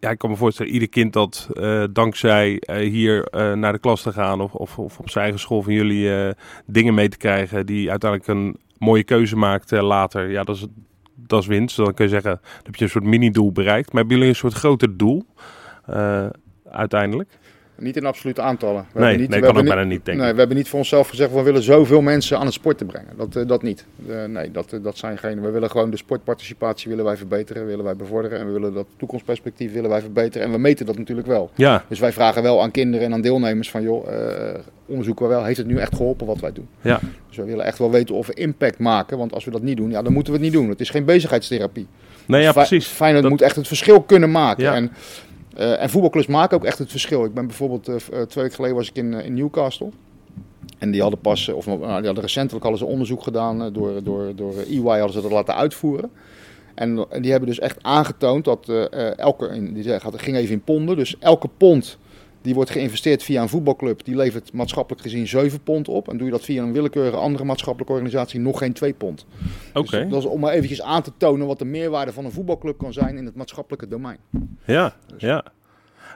Ja, 0.00 0.10
ik 0.10 0.18
kan 0.18 0.30
me 0.30 0.36
voorstellen, 0.36 0.72
ieder 0.72 0.88
kind 0.88 1.12
dat 1.12 1.48
dankzij 1.92 2.62
hier 2.66 3.28
naar 3.56 3.72
de 3.72 3.78
klas 3.78 4.02
te 4.02 4.12
gaan 4.12 4.40
of, 4.40 4.52
of, 4.52 4.78
of 4.78 4.98
op 4.98 5.10
zijn 5.10 5.24
eigen 5.24 5.42
school 5.42 5.62
van 5.62 5.72
jullie 5.72 6.34
dingen 6.66 6.94
mee 6.94 7.08
te 7.08 7.16
krijgen 7.16 7.66
die 7.66 7.90
uiteindelijk 7.90 8.30
een 8.30 8.56
mooie 8.78 9.04
keuze 9.04 9.36
maakt 9.36 9.70
later. 9.70 10.30
Ja, 10.30 10.44
dat 10.44 10.56
is, 10.56 10.66
dat 11.14 11.40
is 11.40 11.46
winst. 11.46 11.76
Dan 11.76 11.94
kun 11.94 12.04
je 12.04 12.10
zeggen, 12.10 12.30
dan 12.30 12.62
heb 12.62 12.74
je 12.74 12.84
een 12.84 12.90
soort 12.90 13.04
mini-doel 13.04 13.52
bereikt. 13.52 13.92
Maar 13.92 14.00
hebben 14.00 14.16
jullie 14.16 14.32
een 14.32 14.38
soort 14.38 14.52
groter 14.52 14.96
doel 14.96 15.26
uiteindelijk? 16.70 17.28
Niet 17.78 17.96
in 17.96 18.06
absolute 18.06 18.40
aantallen. 18.42 18.86
We 18.92 19.00
Nee, 19.00 19.16
niet, 19.18 19.28
nee 19.28 19.40
we 19.40 19.46
kan 19.46 19.56
ook 19.56 19.64
bijna 19.64 19.82
niet, 19.82 20.04
denk 20.04 20.18
nee, 20.18 20.32
we 20.32 20.38
hebben 20.38 20.56
niet 20.56 20.68
voor 20.68 20.78
onszelf 20.78 21.08
gezegd, 21.08 21.32
we 21.32 21.42
willen 21.42 21.62
zoveel 21.62 22.00
mensen 22.00 22.38
aan 22.38 22.44
het 22.44 22.54
sporten 22.54 22.86
brengen. 22.86 23.08
Dat, 23.16 23.36
eh, 23.36 23.46
dat 23.46 23.62
niet. 23.62 23.84
Eh, 24.08 24.24
nee, 24.24 24.50
dat, 24.50 24.72
eh, 24.72 24.82
dat 24.82 24.96
zijn 24.98 25.18
geen. 25.18 25.40
We 25.42 25.50
willen 25.50 25.70
gewoon 25.70 25.90
de 25.90 25.96
sportparticipatie 25.96 26.88
willen 26.90 27.04
wij 27.04 27.16
verbeteren, 27.16 27.66
willen 27.66 27.84
wij 27.84 27.96
bevorderen. 27.96 28.38
En 28.38 28.46
we 28.46 28.52
willen 28.52 28.74
dat 28.74 28.86
toekomstperspectief 28.96 29.72
willen 29.72 29.90
wij 29.90 30.00
verbeteren. 30.00 30.46
En 30.46 30.52
we 30.52 30.58
meten 30.58 30.86
dat 30.86 30.98
natuurlijk 30.98 31.26
wel. 31.26 31.50
Ja, 31.54 31.84
Dus 31.88 31.98
wij 31.98 32.12
vragen 32.12 32.42
wel 32.42 32.62
aan 32.62 32.70
kinderen 32.70 33.06
en 33.06 33.12
aan 33.12 33.20
deelnemers 33.20 33.70
van, 33.70 33.82
joh, 33.82 34.12
eh, 34.12 34.58
onderzoeken 34.86 35.28
we 35.28 35.34
wel, 35.34 35.44
heeft 35.44 35.58
het 35.58 35.66
nu 35.66 35.78
echt 35.78 35.94
geholpen 35.96 36.26
wat 36.26 36.40
wij 36.40 36.52
doen? 36.52 36.68
ja, 36.80 37.00
Dus 37.28 37.36
we 37.36 37.44
willen 37.44 37.64
echt 37.64 37.78
wel 37.78 37.90
weten 37.90 38.14
of 38.14 38.26
we 38.26 38.34
impact 38.34 38.78
maken. 38.78 39.18
Want 39.18 39.32
als 39.32 39.44
we 39.44 39.50
dat 39.50 39.62
niet 39.62 39.76
doen, 39.76 39.90
ja, 39.90 40.02
dan 40.02 40.12
moeten 40.12 40.32
we 40.32 40.38
het 40.38 40.48
niet 40.48 40.56
doen. 40.60 40.68
Het 40.68 40.80
is 40.80 40.90
geen 40.90 41.04
bezigheidstherapie. 41.04 41.86
nee, 42.26 42.42
ja, 42.42 42.48
Fi- 42.52 42.54
precies. 42.58 42.86
Feyenoord 42.86 43.22
Dat- 43.22 43.30
moet 43.32 43.42
echt 43.42 43.56
het 43.56 43.66
verschil 43.66 44.00
kunnen 44.02 44.30
maken. 44.30 44.62
Ja. 44.62 44.74
En, 44.74 44.92
eh, 45.56 45.82
en 45.82 45.90
voetbalclubs 45.90 46.26
maken 46.26 46.56
ook 46.56 46.64
echt 46.64 46.78
het 46.78 46.90
verschil. 46.90 47.24
Ik 47.24 47.34
ben 47.34 47.46
bijvoorbeeld, 47.46 47.88
eh, 47.88 47.94
eh, 47.94 48.00
twee 48.00 48.42
weken 48.44 48.54
geleden 48.54 48.76
was 48.76 48.88
ik 48.88 48.96
in, 48.96 49.12
in 49.12 49.34
Newcastle. 49.34 49.88
En 50.78 50.90
die 50.90 51.00
hadden 51.00 51.20
pas, 51.20 51.48
of 51.48 51.66
nou, 51.66 51.78
die 51.78 51.88
hadden 51.88 52.20
recentelijk 52.20 52.64
hadden 52.64 52.82
ze 52.82 52.92
onderzoek 52.92 53.22
gedaan 53.22 53.72
door, 53.72 54.02
door, 54.02 54.34
door 54.34 54.54
EY 54.68 54.82
hadden 54.82 55.12
ze 55.12 55.20
dat 55.20 55.30
laten 55.30 55.54
uitvoeren. 55.54 56.10
En, 56.74 57.06
die 57.20 57.30
hebben 57.30 57.48
dus 57.48 57.58
echt 57.58 57.82
aangetoond 57.82 58.44
dat 58.44 58.68
elke, 59.16 59.72
die 59.72 59.92
het 59.92 60.02
ging 60.16 60.36
even 60.36 60.54
in 60.54 60.60
ponden, 60.60 60.96
dus 60.96 61.18
elke 61.18 61.48
pond 61.56 61.98
die 62.46 62.54
wordt 62.54 62.70
geïnvesteerd 62.70 63.22
via 63.22 63.42
een 63.42 63.48
voetbalclub, 63.48 64.04
die 64.04 64.16
levert 64.16 64.52
maatschappelijk 64.52 65.02
gezien 65.02 65.26
7 65.26 65.62
pond 65.62 65.88
op. 65.88 66.08
En 66.08 66.16
doe 66.16 66.26
je 66.26 66.32
dat 66.32 66.44
via 66.44 66.62
een 66.62 66.72
willekeurige 66.72 67.16
andere 67.16 67.44
maatschappelijke 67.44 67.92
organisatie, 67.92 68.40
nog 68.40 68.58
geen 68.58 68.72
2 68.72 68.92
pond. 68.94 69.26
Oké, 69.74 69.98
Dus 70.00 70.10
dat 70.10 70.18
is 70.22 70.28
om 70.28 70.40
maar 70.40 70.52
eventjes 70.52 70.82
aan 70.82 71.02
te 71.02 71.12
tonen 71.16 71.46
wat 71.46 71.58
de 71.58 71.64
meerwaarde 71.64 72.12
van 72.12 72.24
een 72.24 72.32
voetbalclub 72.32 72.78
kan 72.78 72.92
zijn 72.92 73.16
in 73.16 73.24
het 73.24 73.34
maatschappelijke 73.34 73.88
domein. 73.88 74.18
ja, 74.64 74.94
ja. 75.18 75.44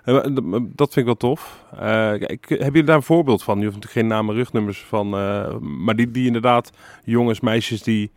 Eh, 0.05 0.17
d- 0.19 0.41
Dat 0.77 0.93
vind 0.93 0.97
ik 0.97 1.05
wel 1.05 1.17
tof. 1.17 1.65
Eh, 1.73 1.79
kijk, 1.79 2.45
hebben 2.49 2.67
jullie 2.67 2.83
daar 2.85 2.97
een 2.97 3.03
voorbeeld 3.03 3.43
van? 3.43 3.59
Je 3.59 3.65
hoeft 3.65 3.77
natuurlijk 3.77 4.01
geen 4.01 4.17
namen, 4.17 4.35
rugnummers 4.35 4.79
van. 4.85 5.15
eh, 5.15 5.57
maar 5.59 5.97
die, 5.97 6.11
die 6.11 6.27
inderdaad, 6.27 6.71
jongens, 7.05 7.41
meisjes 7.41 7.83
die 7.83 8.11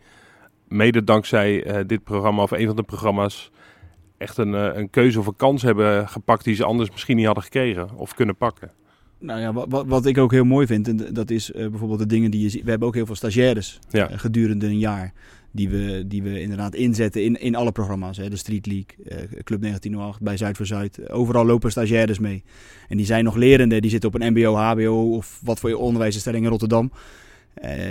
mede 0.68 1.04
dankzij 1.04 1.64
eh, 1.64 1.80
dit 1.86 2.04
programma 2.04 2.42
of 2.42 2.50
een 2.50 2.66
van 2.66 2.76
de 2.76 2.82
programma's 2.82 3.50
echt 4.24 4.36
een, 4.38 4.54
eh, 4.54 4.70
een 4.74 4.90
keuze 4.90 5.18
of 5.18 5.26
een 5.26 5.36
kans 5.36 5.62
hebben 5.62 6.08
gepakt 6.08 6.44
die 6.44 6.54
ze 6.54 6.64
anders 6.64 6.90
misschien 6.90 7.16
niet 7.16 7.26
hadden 7.26 7.44
gekregen 7.44 7.88
of 7.96 8.14
kunnen 8.14 8.36
pakken. 8.36 8.70
Nou 9.18 9.40
ja, 9.40 9.52
wat, 9.52 9.84
wat, 9.86 10.06
ik 10.06 10.18
ook 10.18 10.32
heel 10.32 10.44
mooi 10.44 10.66
vind, 10.66 10.88
en 10.88 10.96
dat 11.12 11.30
is 11.30 11.52
eh, 11.52 11.68
bijvoorbeeld 11.68 11.98
de 11.98 12.06
dingen 12.06 12.30
die 12.30 12.42
je 12.42 12.48
ziet. 12.48 12.64
We 12.64 12.70
hebben 12.70 12.88
ook 12.88 12.94
heel 12.94 13.06
veel 13.06 13.14
stagiaires 13.14 13.78
Ja. 13.90 14.08
eh, 14.10 14.18
gedurende 14.18 14.66
een 14.66 14.78
jaar. 14.78 15.12
Die 15.50 15.68
we, 15.68 16.04
die 16.06 16.22
we 16.22 16.40
inderdaad 16.40 16.74
inzetten 16.74 17.24
in, 17.24 17.40
in 17.40 17.54
alle 17.54 17.72
programma's. 17.72 18.16
Hè. 18.16 18.28
De 18.30 18.36
Street 18.36 18.66
League, 18.66 19.18
Club 19.44 19.60
1908, 19.60 20.20
bij 20.20 20.36
Zuid 20.36 20.56
voor 20.56 20.66
Zuid. 20.66 21.10
Overal 21.10 21.46
lopen 21.46 21.70
stagiaires 21.70 22.18
mee. 22.18 22.42
En 22.88 22.96
die 22.96 23.06
zijn 23.06 23.24
nog 23.24 23.36
lerende. 23.36 23.80
Die 23.80 23.90
zitten 23.90 24.14
op 24.14 24.20
een 24.20 24.32
mbo, 24.32 24.54
hbo 24.54 25.16
of 25.16 25.40
wat 25.44 25.60
voor 25.60 25.74
onderwijsinstelling 25.74 26.44
in 26.44 26.50
Rotterdam. 26.50 26.92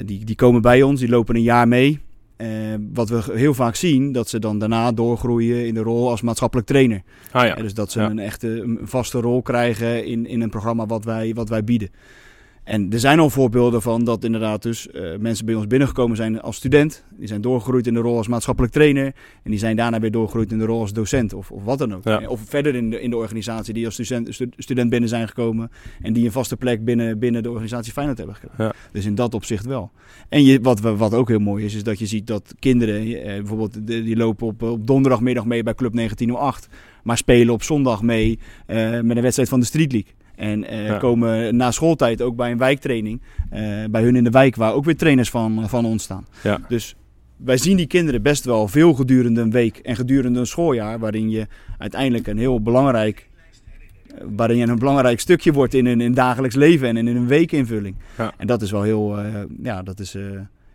Die, 0.06 0.26
die 0.26 0.36
komen 0.36 0.62
bij 0.62 0.82
ons, 0.82 1.00
die 1.00 1.10
lopen 1.10 1.36
een 1.36 1.41
jaar 1.41 1.67
mee. 1.67 2.00
Eh, 2.36 2.48
wat 2.93 3.10
we 3.10 3.24
heel 3.34 3.54
vaak 3.54 3.76
zien, 3.76 4.12
dat 4.12 4.30
ze 4.30 4.39
dan 4.39 4.60
daarna 4.60 4.91
doorgroeien 4.91 5.67
in 5.67 5.74
de 5.74 5.80
rol 5.80 6.10
als 6.10 6.22
maatschappelijk 6.22 6.67
trainer. 6.67 7.02
Ah 7.32 7.41
ja, 7.41 7.48
Ja, 7.48 7.56
dus 7.56 7.74
dat 7.74 7.91
ze 7.91 8.00
Ja. 8.00 8.10
een 8.10 8.19
echte 8.19 8.48
een 8.62 8.80
vaste 8.84 9.19
rol 9.19 9.41
krijgen 9.41 10.06
in, 10.06 10.26
in 10.26 10.41
een 10.41 10.50
programma 10.50 10.86
wat 10.86 11.04
wij, 11.06 11.34
wat 11.34 11.50
wij 11.50 11.63
bieden. 11.63 11.89
En 12.63 12.91
er 12.91 12.99
zijn 12.99 13.19
al 13.19 13.30
voorbeelden 13.30 13.82
van 13.82 14.04
dat 14.04 14.23
inderdaad 14.23 14.62
dus 14.62 14.89
eh, 14.89 15.17
mensen 15.19 15.45
bij 15.45 15.56
ons 15.56 15.67
binnengekomen 15.67 16.17
zijn 16.17 16.41
als 16.41 16.56
student. 16.56 17.04
Die 17.17 17.28
zijn 17.28 17.41
doorgegroeid 17.41 17.88
in 17.88 17.93
de 17.93 17.99
rol 17.99 18.17
als 18.17 18.28
maatschappelijk 18.28 18.73
trainer. 18.73 19.06
En 19.43 19.52
die 19.52 19.60
zijn 19.60 19.76
daarna 19.76 19.99
weer 19.99 20.12
doorgegroeid 20.12 20.52
in 20.52 20.58
de 20.58 20.65
rol 20.65 20.80
als 20.80 20.93
docent 20.93 21.34
of, 21.34 21.52
of 21.52 21.63
wat 21.63 21.78
dan 21.78 21.93
ook. 21.93 22.04
Ja. 22.04 22.28
Of 22.28 22.41
verder 22.47 22.76
in 22.76 22.89
de, 22.89 23.02
in 23.02 23.10
de 23.10 23.17
organisatie 23.17 23.73
die 23.73 23.86
als 23.86 23.93
student, 23.93 24.34
stu- 24.34 24.49
student 24.58 24.89
binnen 24.89 25.10
zijn 25.10 25.28
gekomen. 25.28 25.71
En 26.02 26.13
die 26.13 26.26
een 26.26 26.32
vaste 26.32 26.58
plek 26.58 26.86
binnen, 26.86 27.19
binnen 27.19 27.43
de 27.43 27.49
organisatie 27.49 27.93
Feyenoord 27.93 28.17
hebben 28.17 28.36
gekregen. 28.36 28.63
Ja. 28.63 28.73
Dus 28.91 29.06
in 29.06 29.15
dat 29.15 29.34
opzicht 29.34 29.65
wel. 29.65 29.91
En 30.30 30.43
je, 30.43 30.62
wat, 30.62 30.80
wat 30.80 31.13
ook 31.13 31.28
heel 31.28 31.39
mooi 31.39 31.65
is, 31.65 31.76
is 31.76 31.84
dat 31.84 31.99
je 31.99 32.06
ziet 32.06 32.28
dat 32.28 32.54
kinderen, 32.60 33.02
eh, 33.06 33.23
bijvoorbeeld 33.23 33.88
die 33.88 34.15
lopen 34.15 34.47
op, 34.47 34.62
op 34.62 34.88
donderdagmiddag 34.88 35.45
mee 35.45 35.63
bij 35.63 35.73
Club 35.76 35.93
1908. 35.93 36.67
Maar 37.04 37.17
spelen 37.17 37.54
op 37.54 37.63
zondag 37.63 38.02
mee 38.02 38.39
eh, 38.65 38.99
met 39.02 39.15
een 39.15 39.21
wedstrijd 39.21 39.49
van 39.49 39.60
de 39.60 39.65
Street 39.65 39.91
League. 39.91 40.12
En 40.43 40.67
eh, 40.67 40.86
Ja. 40.88 40.97
komen 40.97 41.56
na 41.56 41.71
schooltijd 41.71 42.21
ook 42.21 42.36
bij 42.36 42.51
een 42.51 42.58
wijktraining. 42.58 43.21
eh, 43.49 43.62
bij 43.91 44.03
hun 44.03 44.15
in 44.15 44.23
de 44.23 44.29
wijk, 44.29 44.56
waar 44.56 44.73
ook 44.73 44.86
weer 44.86 44.97
trainers 44.97 45.29
van, 45.29 45.69
van 45.69 45.86
ons 45.86 46.03
staan. 46.03 46.25
Ja. 46.43 46.60
Dus 46.67 46.95
wij 47.38 47.58
zien 47.58 47.77
die 47.77 47.88
kinderen 47.88 48.21
best 48.21 48.45
wel 48.45 48.67
veel 48.67 48.93
gedurende 48.93 49.41
een 49.41 49.51
week 49.51 49.77
en 49.77 49.95
gedurende 49.95 50.39
een 50.39 50.45
schooljaar. 50.47 50.99
Waarin 50.99 51.29
je 51.29 51.47
uiteindelijk 51.77 52.27
een 52.27 52.38
heel 52.38 52.62
belangrijk. 52.62 53.29
eh, 54.08 54.23
Waarin 54.36 54.58
je 54.58 54.65
een 54.67 54.79
belangrijk 54.79 55.19
stukje 55.19 55.53
wordt 55.53 55.73
in 55.73 55.86
hun 55.86 56.01
in 56.01 56.13
dagelijks 56.13 56.56
leven 56.56 56.88
en 56.88 56.97
in 56.97 57.15
hun 57.15 57.27
weekinvulling. 57.27 57.95
Ja. 58.17 58.32
En 58.38 58.47
dat 58.47 58.62
is 58.62 58.71
wel 58.71 58.82
heel, 58.82 59.17
eh, 59.19 59.25
ja, 59.63 59.84
dat 59.84 59.99
is, 59.99 60.15
eh, 60.15 60.23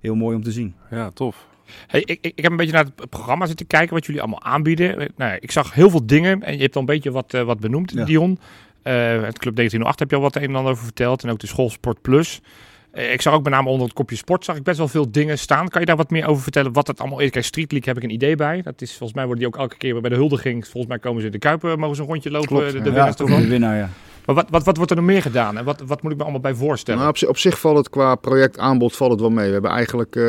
heel 0.01 0.15
mooi 0.15 0.37
om 0.37 0.43
te 0.43 0.53
zien. 0.53 0.75
ja, 0.91 1.11
tof. 1.11 1.47
Hey, 1.87 2.01
ik, 2.05 2.19
ik, 2.21 2.43
heb 2.43 2.51
een 2.51 2.57
beetje 2.57 2.73
naar 2.73 2.85
het 2.97 3.11
programma 3.11 3.47
zitten 3.47 3.67
kijken 3.67 3.95
wat 3.95 4.07
jullie 4.07 4.21
allemaal 4.21 4.43
aanbieden. 4.43 4.99
Eh, 4.99 5.07
Nou, 5.17 5.37
ik 5.41 5.51
zag 5.51 5.75
heel 5.75 5.91
veel 5.91 6.07
dingen 6.07 6.43
en 6.43 6.55
je 6.57 6.63
hebt 6.63 6.75
al 6.75 6.81
een 6.81 6.87
beetje 6.87 7.11
wat, 7.11 7.35
eh, 7.35 7.43
wat 7.43 7.61
benoemd, 7.61 7.93
Ja. 7.95 8.05
Dion. 8.05 8.39
Eh, 8.89 9.23
het 9.23 9.39
Club 9.39 9.55
1908 9.55 9.99
heb 9.99 10.11
je 10.11 10.17
al 10.17 10.23
wat 10.23 10.37
een 10.37 10.43
en 10.43 10.55
ander 10.55 10.73
over 10.73 10.85
verteld 10.85 11.25
en 11.25 11.31
ook 11.31 11.39
de 11.39 11.47
Schoolsport 11.47 12.03
Plus. 12.03 12.41
Eh, 12.91 13.13
ik 13.13 13.23
zag 13.23 13.35
ook 13.35 13.43
met 13.43 13.53
name 13.53 13.69
onder 13.69 13.87
het 13.87 13.97
kopje 13.97 14.17
sport 14.17 14.45
zag 14.45 14.57
ik 14.57 14.63
best 14.63 14.79
wel 14.79 14.89
veel 14.89 15.11
dingen 15.11 15.39
staan. 15.39 15.69
Kan 15.69 15.81
je 15.81 15.87
daar 15.87 15.97
wat 15.97 16.11
meer 16.11 16.27
over 16.27 16.43
vertellen 16.43 16.73
wat 16.73 16.87
het 16.87 17.01
allemaal 17.01 17.19
is? 17.19 17.31
Kijk, 17.31 17.45
Street 17.45 17.73
League 17.73 17.93
heb 17.93 18.03
ik 18.03 18.09
een 18.09 18.15
idee 18.15 18.37
bij. 18.37 18.63
Dat 18.63 18.83
is 18.83 18.91
volgens 18.91 19.13
mij 19.13 19.27
worden 19.27 19.45
die 19.45 19.55
ook 19.55 19.61
elke 19.61 19.77
keer 19.77 20.01
bij 20.01 20.11
de 20.11 20.17
huldiging. 20.17 20.67
Volgens 20.67 20.87
mij 20.87 20.99
komen 20.99 21.21
ze 21.21 21.27
in 21.27 21.33
de 21.33 21.39
Kuipen, 21.39 21.79
mogen 21.79 21.97
ze 21.97 22.03
een 22.03 22.09
rondje 22.09 22.31
lopen, 22.31 22.49
Klopt, 22.49 22.73
de, 22.73 22.81
de 22.81 22.91
ja. 22.91 23.11
de 23.11 23.47
winnaar, 23.49 23.77
ja. 23.77 23.91
Maar 24.27 24.37
wat, 24.37 24.51
wat, 24.51 24.65
wat 24.65 24.77
wordt 24.77 24.91
er 24.91 24.97
nog 24.97 25.07
meer 25.07 25.23
gedaan 25.23 25.59
en 25.59 25.65
wat, 25.65 25.83
wat 25.87 26.03
moet 26.03 26.11
ik 26.13 26.17
me 26.17 26.23
allemaal 26.23 26.41
bij 26.41 26.55
voorstellen? 26.55 27.01
Nou, 27.01 27.13
op, 27.13 27.19
zi- 27.19 27.27
op 27.27 27.39
zich 27.39 27.61
valt 27.61 27.77
het 27.77 27.91
qua 27.91 28.15
projectaanbod 28.15 28.97
valt 28.97 29.11
het 29.11 29.21
wel 29.21 29.31
mee. 29.31 29.47
We 29.47 29.53
hebben 29.53 29.71
eigenlijk, 29.71 30.17
eh, 30.17 30.23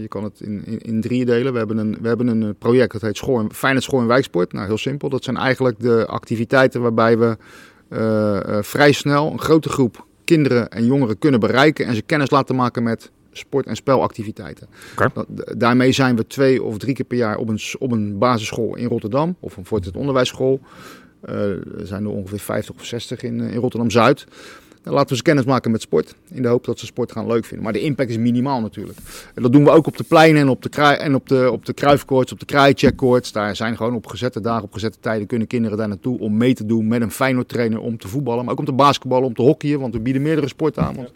je 0.00 0.08
kan 0.08 0.24
het 0.24 0.40
in, 0.40 0.62
in, 0.66 0.78
in 0.78 1.00
drie 1.00 1.24
delen. 1.24 1.52
We 1.52 1.58
hebben 1.58 1.78
een, 1.78 1.98
we 2.00 2.08
hebben 2.08 2.26
een 2.26 2.56
project 2.58 2.92
dat 2.92 3.00
heet 3.00 3.16
school 3.16 3.38
en, 3.38 3.52
Feyenoord 3.52 3.84
School 3.84 4.00
en 4.00 4.06
Wijksport. 4.06 4.52
Nou, 4.52 4.66
heel 4.66 4.78
simpel. 4.78 5.08
Dat 5.08 5.24
zijn 5.24 5.36
eigenlijk 5.36 5.80
de 5.80 6.06
activiteiten 6.06 6.80
waarbij 6.80 7.18
we 7.18 7.36
vrij 8.60 8.92
snel 8.92 9.32
een 9.32 9.40
grote 9.40 9.68
groep 9.68 10.06
kinderen 10.24 10.70
en 10.70 10.84
jongeren 10.84 11.18
kunnen 11.18 11.40
bereiken 11.40 11.86
en 11.86 11.94
ze 11.94 12.02
kennis 12.02 12.30
laten 12.30 12.56
maken 12.56 12.82
met 12.82 13.10
sport- 13.32 13.66
en 13.66 13.76
spelactiviteiten. 13.76 14.66
Daarmee 15.56 15.92
zijn 15.92 16.16
we 16.16 16.26
twee 16.26 16.62
of 16.62 16.78
drie 16.78 16.94
keer 16.94 17.04
per 17.04 17.16
jaar 17.16 17.36
op 17.36 17.48
een, 17.48 17.60
op 17.78 17.92
een 17.92 18.18
basisschool 18.18 18.76
in 18.76 18.88
Rotterdam 18.88 19.36
of 19.40 19.56
een 19.56 19.64
voortgezet 19.64 19.98
onderwijsschool. 19.98 20.60
Eh, 21.20 21.34
er 21.50 21.86
zijn 21.86 22.04
er 22.04 22.10
ongeveer 22.10 22.38
50 22.38 22.74
of 22.74 22.84
60 22.84 23.22
in, 23.22 23.40
eh, 23.40 23.52
in 23.52 23.60
Rotterdam-Zuid. 23.60 24.26
Dan 24.82 24.92
laten 24.92 25.08
we 25.08 25.16
ze 25.16 25.22
kennis 25.22 25.44
maken 25.44 25.70
met 25.70 25.80
sport. 25.80 26.14
In 26.28 26.42
de 26.42 26.48
hoop 26.48 26.64
dat 26.64 26.78
ze 26.78 26.86
sport 26.86 27.12
gaan 27.12 27.26
leuk 27.26 27.44
vinden. 27.44 27.64
Maar 27.64 27.72
de 27.72 27.80
impact 27.80 28.10
is 28.10 28.16
minimaal 28.16 28.60
natuurlijk. 28.60 28.98
En 29.34 29.42
dat 29.42 29.52
doen 29.52 29.64
we 29.64 29.70
ook 29.70 29.86
op 29.86 29.96
de 29.96 30.04
pleinen 30.04 30.42
en 30.42 30.48
op 30.48 30.62
de, 30.62 30.68
krui- 30.68 30.96
en 30.96 31.14
op 31.14 31.28
de, 31.28 31.50
op 31.52 31.66
de 31.66 31.72
kruifkoorts, 31.72 32.32
op 32.32 32.40
de 32.40 32.46
kraaicheckkoorts. 32.46 33.32
Daar 33.32 33.56
zijn 33.56 33.76
gewoon 33.76 33.94
op 33.94 34.06
gezette 34.06 34.40
dagen, 34.40 34.62
op 34.62 34.72
gezette 34.72 34.98
tijden 35.00 35.26
kunnen 35.26 35.46
kinderen 35.46 35.78
daar 35.78 35.88
naartoe 35.88 36.18
om 36.18 36.36
mee 36.36 36.54
te 36.54 36.66
doen 36.66 36.88
met 36.88 37.00
een 37.02 37.10
Feyenoord 37.10 37.48
trainer 37.48 37.80
om 37.80 37.98
te 37.98 38.08
voetballen. 38.08 38.44
Maar 38.44 38.52
ook 38.52 38.58
om 38.58 38.64
te 38.64 38.72
basketballen, 38.72 39.26
om 39.26 39.34
te 39.34 39.42
hockeyen. 39.42 39.80
Want 39.80 39.94
we 39.94 40.00
bieden 40.00 40.22
meerdere 40.22 40.48
sporten 40.48 40.82
aan. 40.82 40.94
Want 40.94 41.12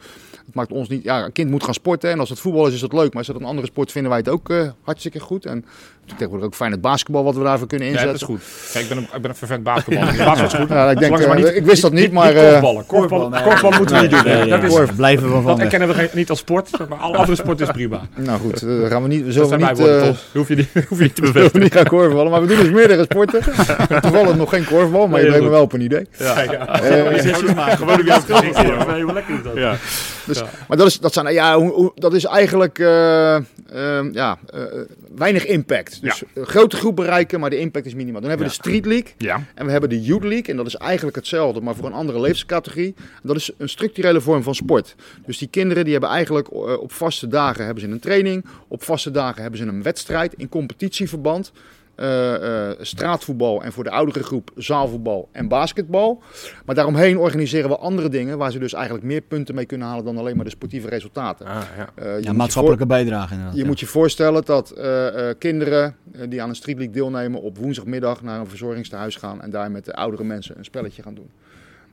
het 0.46 0.54
maakt 0.54 0.72
ons 0.72 0.88
niet... 0.88 1.02
Ja, 1.02 1.24
een 1.24 1.32
kind 1.32 1.50
moet 1.50 1.64
gaan 1.64 1.74
sporten. 1.74 2.10
En 2.10 2.20
als 2.20 2.28
het 2.28 2.38
voetbal 2.38 2.66
is, 2.66 2.74
is 2.74 2.80
dat 2.80 2.92
leuk. 2.92 3.08
Maar 3.08 3.18
als 3.18 3.26
het 3.26 3.36
een 3.36 3.44
andere 3.44 3.66
sport 3.66 3.92
vinden 3.92 4.10
wij 4.10 4.20
het 4.20 4.28
ook 4.28 4.50
eh, 4.50 4.68
hartstikke 4.82 5.20
goed. 5.20 5.46
En 5.46 5.64
tegenwoordig 6.06 6.46
ook 6.46 6.54
fijn 6.54 6.70
het 6.72 6.80
basketbal 6.80 7.24
wat 7.24 7.34
we 7.36 7.42
daarvoor 7.42 7.66
kunnen 7.66 7.86
Ja, 7.88 7.92
inzetten. 7.92 8.18
dat 8.28 8.28
is 8.28 8.34
goed. 8.34 8.72
Kijk, 8.72 8.84
ik 8.84 8.88
ben 8.88 8.98
een, 8.98 9.08
ik 9.14 9.20
ben 9.22 9.30
een 9.30 9.36
vervent 9.36 9.62
basketballer. 9.62 10.12
Dus 10.12 10.24
basketbal 10.24 10.46
is 10.52 10.54
goed. 10.54 10.68
Ja, 10.68 10.90
ik, 10.90 10.98
denk, 10.98 11.18
eh, 11.18 11.34
niet- 11.34 11.54
ik 11.56 11.64
wist 11.64 11.82
dat 11.82 11.92
niet, 11.92 12.12
maar... 12.12 12.26
Niet 12.34 12.36
eh, 12.42 12.50
korfballen. 12.50 12.86
Korfballen, 12.86 13.30
nee. 13.30 13.42
korfballen 13.42 13.76
moeten 13.78 13.96
we 13.96 14.02
niet 14.02 14.10
doen. 14.10 14.24
Dat 14.24 14.48
nee. 14.48 14.58
is, 14.62 14.68
Korf, 14.74 14.96
blijven 14.96 15.26
we 15.26 15.32
van. 15.32 15.44
dat 15.44 15.56
weg. 15.56 15.64
erkennen 15.72 15.96
we 15.96 16.08
niet 16.12 16.30
als 16.30 16.38
sport, 16.38 16.70
maar 16.88 16.98
alle 16.98 17.16
andere 17.16 17.36
sport 17.36 17.60
is 17.60 17.70
prima. 17.70 18.00
nou 18.14 18.40
goed, 18.40 18.62
eh, 18.62 18.68
dan 18.80 18.88
gaan 18.88 19.02
we 19.02 19.08
niet... 19.08 19.48
Mijn 19.48 19.60
niet... 19.74 19.78
eh, 19.86 20.02
toch? 20.02 20.18
Hoef 20.32 20.48
je 20.48 20.54
niet, 20.56 20.68
hoef 20.88 20.98
je 20.98 21.04
niet 21.04 21.14
te 21.14 21.20
bevestigen. 21.20 21.60
niet 21.60 21.72
gaan 21.74 21.86
korfballen, 21.86 22.30
maar 22.30 22.40
we 22.40 22.46
doen 22.46 22.56
dus 22.58 22.70
meerdere 22.70 23.02
sporten. 23.02 23.40
Toevallig 24.02 24.36
nog 24.36 24.50
geen 24.50 24.64
korfbal, 24.64 25.06
maar 25.08 25.20
je 25.20 25.26
brengt 25.26 25.44
me 25.44 25.50
wel 25.50 25.62
op 25.62 25.72
een 25.72 25.80
idee. 25.80 26.06
Eh, 26.18 26.30
Gewoon 26.38 27.06
een 27.06 27.14
gezicht. 27.14 27.42
Nee, 28.86 29.02
hoe 29.02 29.12
lekker 29.12 29.34
is 29.34 29.42
dat? 29.42 29.54
Ja. 29.54 29.76
Maar 30.68 30.76
dat 30.76 30.86
is, 30.86 30.98
dat 30.98 31.12
zijn, 31.12 31.32
ja, 31.32 31.56
hoe- 31.58 31.72
hoe- 31.72 31.92
dat 31.94 32.14
is 32.14 32.24
eigenlijk 32.24 32.78
eh, 32.78 33.34
ehm, 33.34 34.08
ja, 34.12 34.38
eh, 34.54 34.60
weinig 35.16 35.46
impact. 35.46 35.93
Dus 36.00 36.22
een 36.34 36.46
grote 36.46 36.76
groep 36.76 36.96
bereiken, 36.96 37.40
maar 37.40 37.50
de 37.50 37.58
impact 37.58 37.86
is 37.86 37.94
minimaal. 37.94 38.20
Dan 38.20 38.30
hebben 38.30 38.48
we 38.48 38.52
de 38.54 38.60
Street 38.60 38.86
League 38.86 39.12
Ja. 39.18 39.42
en 39.54 39.64
we 39.66 39.70
hebben 39.72 39.88
de 39.90 40.02
Youth 40.02 40.22
League. 40.24 40.44
En 40.46 40.56
dat 40.56 40.66
is 40.66 40.74
eigenlijk 40.74 41.16
hetzelfde, 41.16 41.60
maar 41.60 41.74
voor 41.74 41.86
een 41.86 41.92
andere 41.92 42.20
leeftijdscategorie. 42.20 42.94
Dat 43.22 43.36
is 43.36 43.50
een 43.58 43.68
structurele 43.68 44.20
vorm 44.20 44.42
van 44.42 44.54
sport. 44.54 44.94
Dus 45.26 45.38
die 45.38 45.48
kinderen 45.48 45.82
die 45.84 45.92
hebben 45.92 46.10
eigenlijk 46.10 46.48
eh, 46.48 46.58
op 46.80 46.92
vaste 46.92 47.28
dagen 47.28 47.64
hebben 47.64 47.82
ze 47.82 47.88
een 47.88 48.00
training. 48.00 48.44
Op 48.68 48.82
vaste 48.82 49.10
dagen 49.10 49.42
hebben 49.42 49.60
ze 49.60 49.66
een 49.66 49.82
wedstrijd 49.82 50.34
in 50.36 50.48
competitieverband. 50.48 51.52
Eh, 51.96 52.70
eh, 52.70 52.76
straatvoetbal 52.80 53.62
en 53.62 53.72
voor 53.72 53.84
de 53.84 53.90
oudere 53.90 54.22
groep 54.22 54.50
zaalvoetbal 54.56 55.28
en 55.32 55.48
basketbal. 55.48 56.22
Maar 56.64 56.74
daaromheen 56.74 57.18
organiseren 57.18 57.70
we 57.70 57.76
andere 57.76 58.08
dingen 58.08 58.38
waar 58.38 58.52
ze 58.52 58.58
dus 58.58 58.72
eigenlijk 58.72 59.04
meer 59.04 59.20
punten 59.20 59.54
mee 59.54 59.66
kunnen 59.66 59.86
halen 59.86 60.04
dan 60.04 60.18
alleen 60.18 60.36
maar 60.36 60.44
de 60.44 60.50
sportieve 60.50 60.88
resultaten. 60.88 61.46
Ah, 61.46 61.62
ja. 61.76 61.88
Eh, 61.94 62.20
Ja, 62.20 62.32
maatschappelijke 62.32 62.86
bijdrage 62.86 63.30
inderdaad. 63.30 63.54
je 63.54 63.60
ja. 63.62 63.66
moet 63.66 63.80
je 63.80 63.86
voorstellen 63.86 64.44
dat 64.44 64.70
eh, 64.70 65.28
eh, 65.28 65.38
kinderen 65.38 65.96
die 66.28 66.42
aan 66.42 66.48
een 66.48 66.54
Street 66.54 66.76
League 66.76 66.94
deelnemen 66.94 67.42
op 67.42 67.58
woensdagmiddag 67.58 68.22
naar 68.22 68.40
een 68.40 68.46
verzorgingstehuis 68.46 69.16
gaan 69.16 69.42
en 69.42 69.50
daar 69.50 69.70
met 69.70 69.84
de 69.84 69.94
oudere 69.94 70.24
mensen 70.24 70.58
een 70.58 70.64
spelletje 70.64 71.02
gaan 71.02 71.14
doen. 71.14 71.30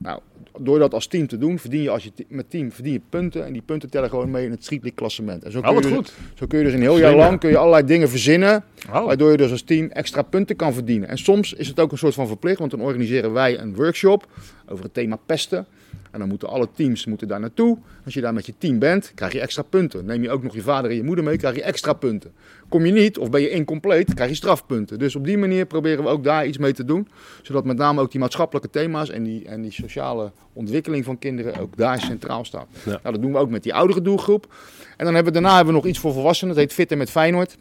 Nou, 0.02 0.20
door 0.58 0.78
dat 0.78 0.94
als 0.94 1.06
team 1.06 1.26
te 1.26 1.38
doen, 1.38 1.58
verdien 1.58 1.82
je 1.82 1.90
als 1.90 2.04
je 2.04 2.12
met 2.28 2.50
team 2.50 2.72
verdien 2.72 2.92
je 2.92 3.00
punten 3.08 3.44
en 3.46 3.52
die 3.52 3.62
punten 3.62 3.90
tellen 3.90 4.08
gewoon 4.08 4.30
mee 4.30 4.44
in 4.44 4.50
het 4.50 4.62
Street 4.64 4.80
League 4.80 4.98
klassement. 4.98 5.44
En 5.44 5.52
zo 5.52 5.58
Oh, 5.58 5.64
kun, 5.64 5.74
je 5.74 5.80
dus, 5.80 5.92
goed. 5.92 6.12
zo 6.34 6.46
kun 6.46 6.58
je 6.58 6.64
dus 6.64 6.74
een 6.74 6.80
heel 6.80 6.98
jaar 6.98 7.10
ja. 7.10 7.16
lang 7.16 7.40
kun 7.40 7.50
je 7.50 7.56
allerlei 7.56 7.84
dingen 7.86 8.08
verzinnen 8.08 8.64
Oh. 8.92 9.04
Waardoor 9.04 9.30
je 9.30 9.36
dus 9.36 9.50
als 9.50 9.62
team 9.62 9.86
extra 9.88 10.22
punten 10.22 10.56
kan 10.56 10.72
verdienen. 10.72 11.08
En 11.08 11.18
soms 11.18 11.52
is 11.52 11.68
het 11.68 11.80
ook 11.80 11.92
een 11.92 11.98
soort 11.98 12.14
van 12.14 12.26
verplicht, 12.26 12.58
want 12.58 12.70
dan 12.70 12.80
organiseren 12.80 13.32
wij 13.32 13.58
een 13.58 13.74
workshop 13.74 14.26
over 14.68 14.84
het 14.84 14.94
thema 14.94 15.18
pesten. 15.26 15.66
En 16.10 16.18
dan 16.18 16.28
moeten 16.28 16.48
alle 16.48 16.68
teams 16.74 17.06
moeten 17.06 17.28
daar 17.28 17.40
naartoe. 17.40 17.78
Als 18.04 18.14
je 18.14 18.20
daar 18.20 18.34
met 18.34 18.46
je 18.46 18.54
team 18.58 18.78
bent, 18.78 19.12
krijg 19.14 19.32
je 19.32 19.40
extra 19.40 19.62
punten. 19.62 20.04
Neem 20.04 20.22
je 20.22 20.30
ook 20.30 20.42
nog 20.42 20.54
je 20.54 20.62
vader 20.62 20.90
en 20.90 20.96
je 20.96 21.02
moeder 21.02 21.24
mee, 21.24 21.36
krijg 21.36 21.54
je 21.54 21.62
extra 21.62 21.92
punten. 21.92 22.32
Kom 22.68 22.86
je 22.86 22.92
niet 22.92 23.18
of 23.18 23.30
ben 23.30 23.40
je 23.40 23.50
incompleet, 23.50 24.14
krijg 24.14 24.30
je 24.30 24.36
strafpunten. 24.36 24.98
Dus 24.98 25.16
op 25.16 25.24
die 25.24 25.38
manier 25.38 25.66
proberen 25.66 26.04
we 26.04 26.10
ook 26.10 26.24
daar 26.24 26.46
iets 26.46 26.58
mee 26.58 26.72
te 26.72 26.84
doen. 26.84 27.08
Zodat 27.42 27.64
met 27.64 27.76
name 27.76 28.00
ook 28.00 28.10
die 28.10 28.20
maatschappelijke 28.20 28.70
thema's 28.70 29.10
en 29.10 29.22
die, 29.22 29.44
en 29.44 29.62
die 29.62 29.72
sociale 29.72 30.30
ontwikkeling 30.52 31.04
van 31.04 31.18
kinderen 31.18 31.60
ook 31.60 31.76
daar 31.76 32.00
centraal 32.00 32.44
staat. 32.44 32.66
Ja. 32.84 32.90
Nou, 32.90 33.14
dat 33.14 33.22
doen 33.22 33.32
we 33.32 33.38
ook 33.38 33.50
met 33.50 33.62
die 33.62 33.74
oudere 33.74 34.02
doelgroep. 34.02 34.54
En 34.96 35.04
dan 35.04 35.14
hebben 35.14 35.32
we, 35.32 35.40
daarna 35.40 35.56
hebben 35.56 35.74
we 35.74 35.80
nog 35.80 35.88
iets 35.88 35.98
voor 35.98 36.12
volwassenen. 36.12 36.54
Dat 36.54 36.64
heet 36.64 36.72
Fit 36.72 36.90
en 36.90 36.98
met 36.98 37.10
Feyenoord. 37.10 37.56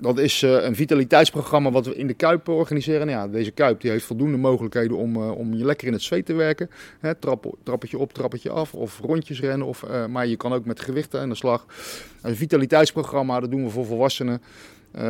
Dat 0.00 0.18
is 0.18 0.42
eh, 0.42 0.64
een 0.64 0.74
vitaliteitsprogramma 0.74 1.70
wat 1.70 1.86
we 1.86 1.94
in 1.94 2.06
de 2.06 2.14
Kuip 2.14 2.48
organiseren. 2.48 3.06
Nou 3.06 3.18
ja, 3.18 3.28
deze 3.28 3.50
Kuip 3.50 3.80
die 3.80 3.90
heeft 3.90 4.04
voldoende 4.04 4.36
mogelijkheden 4.36 4.96
om, 4.96 5.16
eh, 5.16 5.30
om 5.30 5.54
je 5.54 5.64
lekker 5.64 5.86
in 5.86 5.92
het 5.92 6.02
zweet 6.02 6.26
te 6.26 6.32
werken. 6.32 6.70
Hè, 7.00 7.14
trap, 7.14 7.54
trappetje 7.62 7.98
op, 7.98 8.12
trappetje 8.12 8.50
af 8.50 8.74
of 8.74 8.98
rondjes 8.98 9.40
rennen. 9.40 9.66
Of, 9.66 9.82
eh, 9.82 10.06
maar 10.06 10.26
je 10.26 10.36
kan 10.36 10.52
ook 10.52 10.64
met 10.64 10.80
gewichten 10.80 11.20
aan 11.20 11.28
de 11.28 11.34
slag. 11.34 11.66
Een 12.22 12.36
vitaliteitsprogramma, 12.36 13.40
dat 13.40 13.50
doen 13.50 13.64
we 13.64 13.70
voor 13.70 13.86
volwassenen. 13.86 14.42
Eh, 14.90 15.02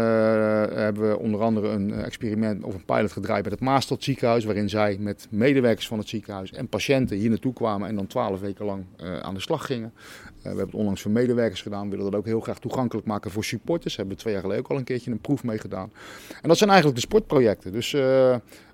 hebben 0.68 1.08
we 1.08 1.18
onder 1.18 1.40
andere 1.40 1.68
een 1.68 1.92
eh, 1.92 2.04
experiment 2.04 2.64
of 2.64 2.74
een 2.74 2.84
pilot 2.84 3.12
gedraaid 3.12 3.42
bij 3.42 3.52
het 3.52 3.60
Maastad 3.60 4.02
ziekenhuis. 4.02 4.44
Waarin 4.44 4.68
zij 4.68 4.96
met 5.00 5.26
medewerkers 5.30 5.88
van 5.88 5.98
het 5.98 6.08
ziekenhuis 6.08 6.52
en 6.52 6.68
patiënten 6.68 7.16
hier 7.16 7.28
naartoe 7.28 7.52
kwamen. 7.52 7.88
En 7.88 7.94
dan 7.94 8.06
twaalf 8.06 8.40
weken 8.40 8.64
lang 8.64 8.84
eh, 8.96 9.18
aan 9.18 9.34
de 9.34 9.40
slag 9.40 9.66
gingen. 9.66 9.92
We 10.42 10.48
hebben 10.48 10.64
het 10.64 10.74
onlangs 10.74 11.02
voor 11.02 11.10
medewerkers 11.10 11.62
gedaan. 11.62 11.90
We 11.90 11.96
willen 11.96 12.10
dat 12.10 12.20
ook 12.20 12.26
heel 12.26 12.40
graag 12.40 12.58
toegankelijk 12.58 13.06
maken 13.06 13.30
voor 13.30 13.44
supporters. 13.44 13.96
Hebben 13.96 14.14
we 14.14 14.20
twee 14.20 14.32
jaar 14.32 14.42
geleden 14.42 14.64
ook 14.64 14.70
al 14.70 14.76
een 14.76 14.84
keertje 14.84 15.10
een 15.10 15.20
proef 15.20 15.44
mee 15.44 15.58
gedaan. 15.58 15.92
En 16.42 16.48
dat 16.48 16.58
zijn 16.58 16.70
eigenlijk 16.70 17.00
de 17.00 17.06
sportprojecten. 17.06 17.72
Dus 17.72 17.92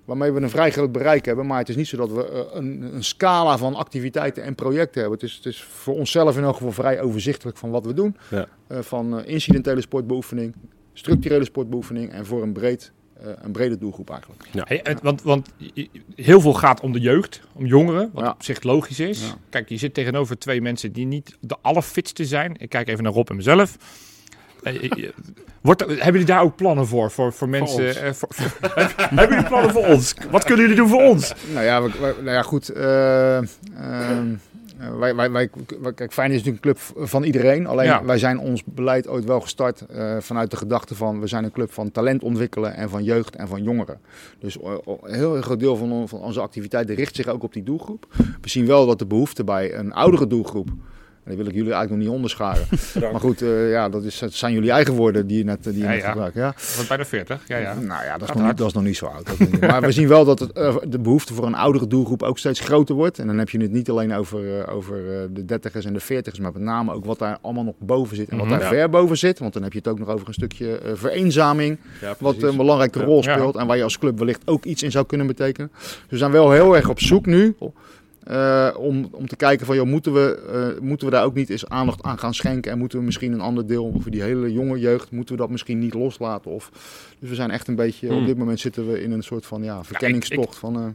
waarmee 0.05 0.31
we 0.31 0.41
een 0.41 0.49
vrij 0.49 0.71
groot 0.71 0.91
bereik 0.91 1.25
hebben. 1.25 1.45
Maar 1.45 1.59
het 1.59 1.69
is 1.69 1.75
niet 1.75 1.87
zo 1.87 1.97
dat 1.97 2.11
we 2.11 2.49
een, 2.53 2.81
een 2.95 3.03
scala 3.03 3.57
van 3.57 3.75
activiteiten 3.75 4.43
en 4.43 4.55
projecten 4.55 5.01
hebben. 5.01 5.19
Het 5.19 5.29
is, 5.29 5.35
het 5.35 5.45
is 5.45 5.63
voor 5.63 5.95
onszelf 5.95 6.37
in 6.37 6.43
elk 6.43 6.55
geval 6.55 6.71
vrij 6.71 7.01
overzichtelijk 7.01 7.57
van 7.57 7.69
wat 7.69 7.85
we 7.85 7.93
doen. 7.93 8.17
Ja. 8.29 8.47
Van 8.69 9.25
incidentele 9.25 9.81
sportbeoefening, 9.81 10.53
structurele 10.97 11.45
sportbeoefening 11.45 12.11
en 12.11 12.25
voor 12.25 12.43
een, 12.43 12.53
breed, 12.53 12.91
eh, 13.21 13.27
een 13.41 13.51
brede 13.51 13.77
doelgroep 13.77 14.09
eigenlijk. 14.09 14.43
Hey, 14.67 14.79
het- 14.83 15.01
want, 15.01 15.21
want 15.21 15.49
heel 16.15 16.41
veel 16.41 16.53
gaat 16.53 16.79
om 16.81 16.91
de 16.91 16.99
jeugd, 16.99 17.41
om 17.53 17.65
jongeren, 17.65 18.09
wat 18.13 18.23
Ja. 18.23 18.29
op 18.31 18.43
zich 18.43 18.63
logisch 18.63 18.99
is. 18.99 19.21
Ja. 19.21 19.35
Kijk, 19.49 19.69
je 19.69 19.77
zit 19.77 19.93
tegenover 19.93 20.37
twee 20.37 20.61
mensen 20.61 20.91
die 20.91 21.05
niet 21.05 21.37
de 21.39 21.55
allerfitste 21.61 22.25
zijn. 22.25 22.55
Ik 22.57 22.69
kijk 22.69 22.87
even 22.87 23.03
naar 23.03 23.13
Rob 23.13 23.29
en 23.29 23.35
mezelf. 23.35 23.77
Eh, 24.63 25.09
Wordt, 25.61 25.81
hebben 25.81 26.05
jullie 26.11 26.25
daar 26.25 26.41
ook 26.41 26.55
plannen 26.55 26.87
voor? 26.87 27.11
Voor, 27.11 27.33
voor 27.33 27.49
mensen? 27.49 28.01
eh, 28.03 28.13
voor- 28.13 28.29
voor- 28.35 28.57
hebben 28.97 29.29
jullie 29.29 29.47
plannen 29.47 29.71
voor 29.71 29.85
ons? 29.85 30.13
Wat 30.31 30.43
kunnen 30.43 30.61
jullie 30.61 30.77
doen 30.81 30.89
voor 30.89 31.01
ons? 31.03 31.33
Nou 31.53 31.65
ja, 31.65 31.81
we- 31.81 31.89
we- 31.91 32.15
nou 32.21 32.29
ja 32.35 32.41
goed. 32.41 32.69
eh, 32.69 33.37
ehm, 33.37 33.45
eh, 33.75 34.17
wij, 34.99 35.15
wij, 35.15 35.31
wij, 35.31 35.49
wij- 35.81 35.93
kijk, 35.93 36.13
Feyenoord 36.13 36.39
is 36.39 36.45
natuurlijk 36.45 36.65
een 36.65 36.93
club 36.95 37.07
van 37.09 37.23
iedereen. 37.23 37.67
Alleen 37.67 37.85
Ja. 37.85 38.05
wij 38.05 38.17
zijn 38.17 38.39
ons 38.39 38.63
beleid 38.63 39.07
ooit 39.07 39.25
wel 39.25 39.41
gestart 39.41 39.81
eh, 39.81 40.17
vanuit 40.19 40.51
de 40.51 40.57
gedachte 40.57 40.95
van... 40.95 41.19
we 41.19 41.27
zijn 41.27 41.43
een 41.43 41.51
club 41.51 41.71
van 41.71 41.91
talent 41.91 42.23
ontwikkelen 42.23 42.73
en 42.75 42.89
van 42.89 43.03
jeugd 43.03 43.35
en 43.35 43.47
van 43.47 43.63
jongeren. 43.63 43.99
Dus 44.39 44.59
eh, 44.59 44.71
een 45.01 45.13
heel 45.13 45.41
groot 45.41 45.59
deel 45.59 45.75
van, 45.75 45.91
on- 45.91 46.07
van 46.09 46.19
onze 46.19 46.39
activiteiten 46.41 46.95
richt 46.95 47.15
zich 47.15 47.27
ook 47.27 47.43
op 47.43 47.53
die 47.53 47.63
doelgroep. 47.63 48.07
We 48.41 48.49
zien 48.49 48.65
wel 48.65 48.85
dat 48.85 48.99
de 48.99 49.05
behoefte 49.05 49.43
bij 49.43 49.75
een 49.75 49.93
oudere 49.93 50.27
doelgroep... 50.27 50.69
en 51.27 51.33
die 51.35 51.43
wil 51.43 51.51
ik 51.51 51.53
jullie 51.57 51.73
eigenlijk 51.73 51.89
nog 51.89 51.99
niet 51.99 52.15
onderscharen. 52.15 52.65
maar 53.11 53.19
goed, 53.21 53.41
eh, 53.41 53.71
ja, 53.71 53.89
dat, 53.89 54.03
is, 54.03 54.19
dat 54.19 54.33
zijn 54.33 54.53
jullie 54.53 54.71
eigen 54.71 54.93
woorden 54.93 55.27
die 55.27 55.37
je 55.37 55.43
net, 55.43 55.63
die 55.63 55.73
je 55.73 55.79
Ja, 55.79 55.87
net 55.89 56.01
ja. 56.01 56.09
gebruikt. 56.11 56.35
Ja. 56.35 56.53
Wat 56.77 56.85
bijna 56.87 57.05
40, 57.05 57.41
ja 57.47 57.57
ja. 57.57 57.73
Nou 57.73 58.03
ja, 58.03 58.17
dat 58.17 58.21
is, 58.21 58.27
nog 58.27 58.35
niet, 58.35 58.43
hard. 58.45 58.57
dat 58.57 58.67
is 58.67 58.73
nog 58.73 58.83
niet 58.83 58.97
zo 58.97 59.05
oud. 59.05 59.59
maar 59.59 59.81
we 59.81 59.91
zien 59.91 60.07
wel 60.07 60.25
dat 60.25 60.39
het, 60.39 60.51
eh, 60.51 60.75
de 60.87 60.99
behoefte 60.99 61.33
voor 61.33 61.45
een 61.45 61.55
oudere 61.55 61.87
doelgroep 61.87 62.23
ook 62.23 62.37
steeds 62.37 62.59
groter 62.59 62.95
wordt. 62.95 63.19
En 63.19 63.27
dan 63.27 63.37
heb 63.37 63.49
je 63.49 63.61
het 63.61 63.71
niet 63.71 63.89
alleen 63.89 64.13
over, 64.13 64.59
eh, 64.61 64.75
over 64.75 64.97
eh, 64.97 65.19
de 65.29 65.45
dertigers 65.45 65.85
en 65.85 65.93
de 65.93 65.99
veertigers, 65.99 66.41
maar 66.43 66.51
met 66.53 66.61
name 66.61 66.93
ook 66.93 67.05
wat 67.05 67.19
daar 67.19 67.37
allemaal 67.41 67.63
nog 67.63 67.75
boven 67.79 68.15
zit. 68.15 68.29
En 68.29 68.37
wat 68.37 68.45
Mhm. 68.47 68.55
daar 68.59 68.63
Ja. 68.63 68.69
ver 68.79 68.89
boven 68.89 69.17
zit. 69.17 69.39
Want 69.39 69.53
dan 69.53 69.63
heb 69.63 69.71
je 69.71 69.77
het 69.77 69.87
ook 69.87 69.99
nog 69.99 70.07
over 70.09 70.27
een 70.27 70.33
stukje 70.33 70.77
eh, 70.77 70.91
vereenzaming. 70.95 71.77
Wat 72.19 72.41
een 72.41 72.57
belangrijke 72.57 73.03
rol 73.03 73.23
speelt. 73.23 73.55
En 73.55 73.67
waar 73.67 73.77
je 73.77 73.83
als 73.83 73.97
club 73.99 74.17
wellicht 74.17 74.41
ook 74.45 74.65
iets 74.65 74.83
in 74.83 74.91
zou 74.91 75.05
kunnen 75.05 75.27
betekenen. 75.27 75.71
Dus 75.73 76.05
we 76.09 76.17
zijn 76.17 76.31
wel 76.31 76.51
heel 76.51 76.75
erg 76.75 76.89
op 76.89 76.99
zoek 76.99 77.25
nu. 77.25 77.55
Eh, 78.27 78.69
om, 78.77 79.07
om 79.11 79.27
te 79.27 79.35
kijken 79.35 79.65
van, 79.65 79.75
joh, 79.75 79.85
moeten, 79.85 80.13
we, 80.13 80.41
eh, 80.75 80.81
moeten 80.83 81.07
we 81.07 81.13
daar 81.13 81.23
ook 81.23 81.33
niet 81.33 81.49
eens 81.49 81.69
aandacht 81.69 82.03
aan 82.03 82.19
gaan 82.19 82.33
schenken? 82.33 82.71
En 82.71 82.77
moeten 82.77 82.99
we 82.99 83.05
misschien 83.05 83.31
een 83.33 83.41
ander 83.41 83.67
deel, 83.67 83.93
voor 83.99 84.11
die 84.11 84.21
hele 84.21 84.53
jonge 84.53 84.79
jeugd, 84.79 85.11
moeten 85.11 85.35
we 85.35 85.41
dat 85.41 85.49
misschien 85.49 85.79
niet 85.79 85.93
loslaten? 85.93 86.51
Of, 86.51 86.69
dus 87.19 87.29
we 87.29 87.35
zijn 87.35 87.51
echt 87.51 87.67
een 87.67 87.75
beetje, 87.75 88.07
op 88.09 88.13
Hmm. 88.17 88.25
dit 88.25 88.37
moment 88.37 88.59
zitten 88.59 88.91
we 88.91 89.01
in 89.03 89.11
een 89.11 89.23
soort 89.23 89.45
van 89.45 89.63
ja, 89.63 89.83
verkenningstocht. 89.83 90.55
van, 90.57 90.75
eh, 90.75 90.85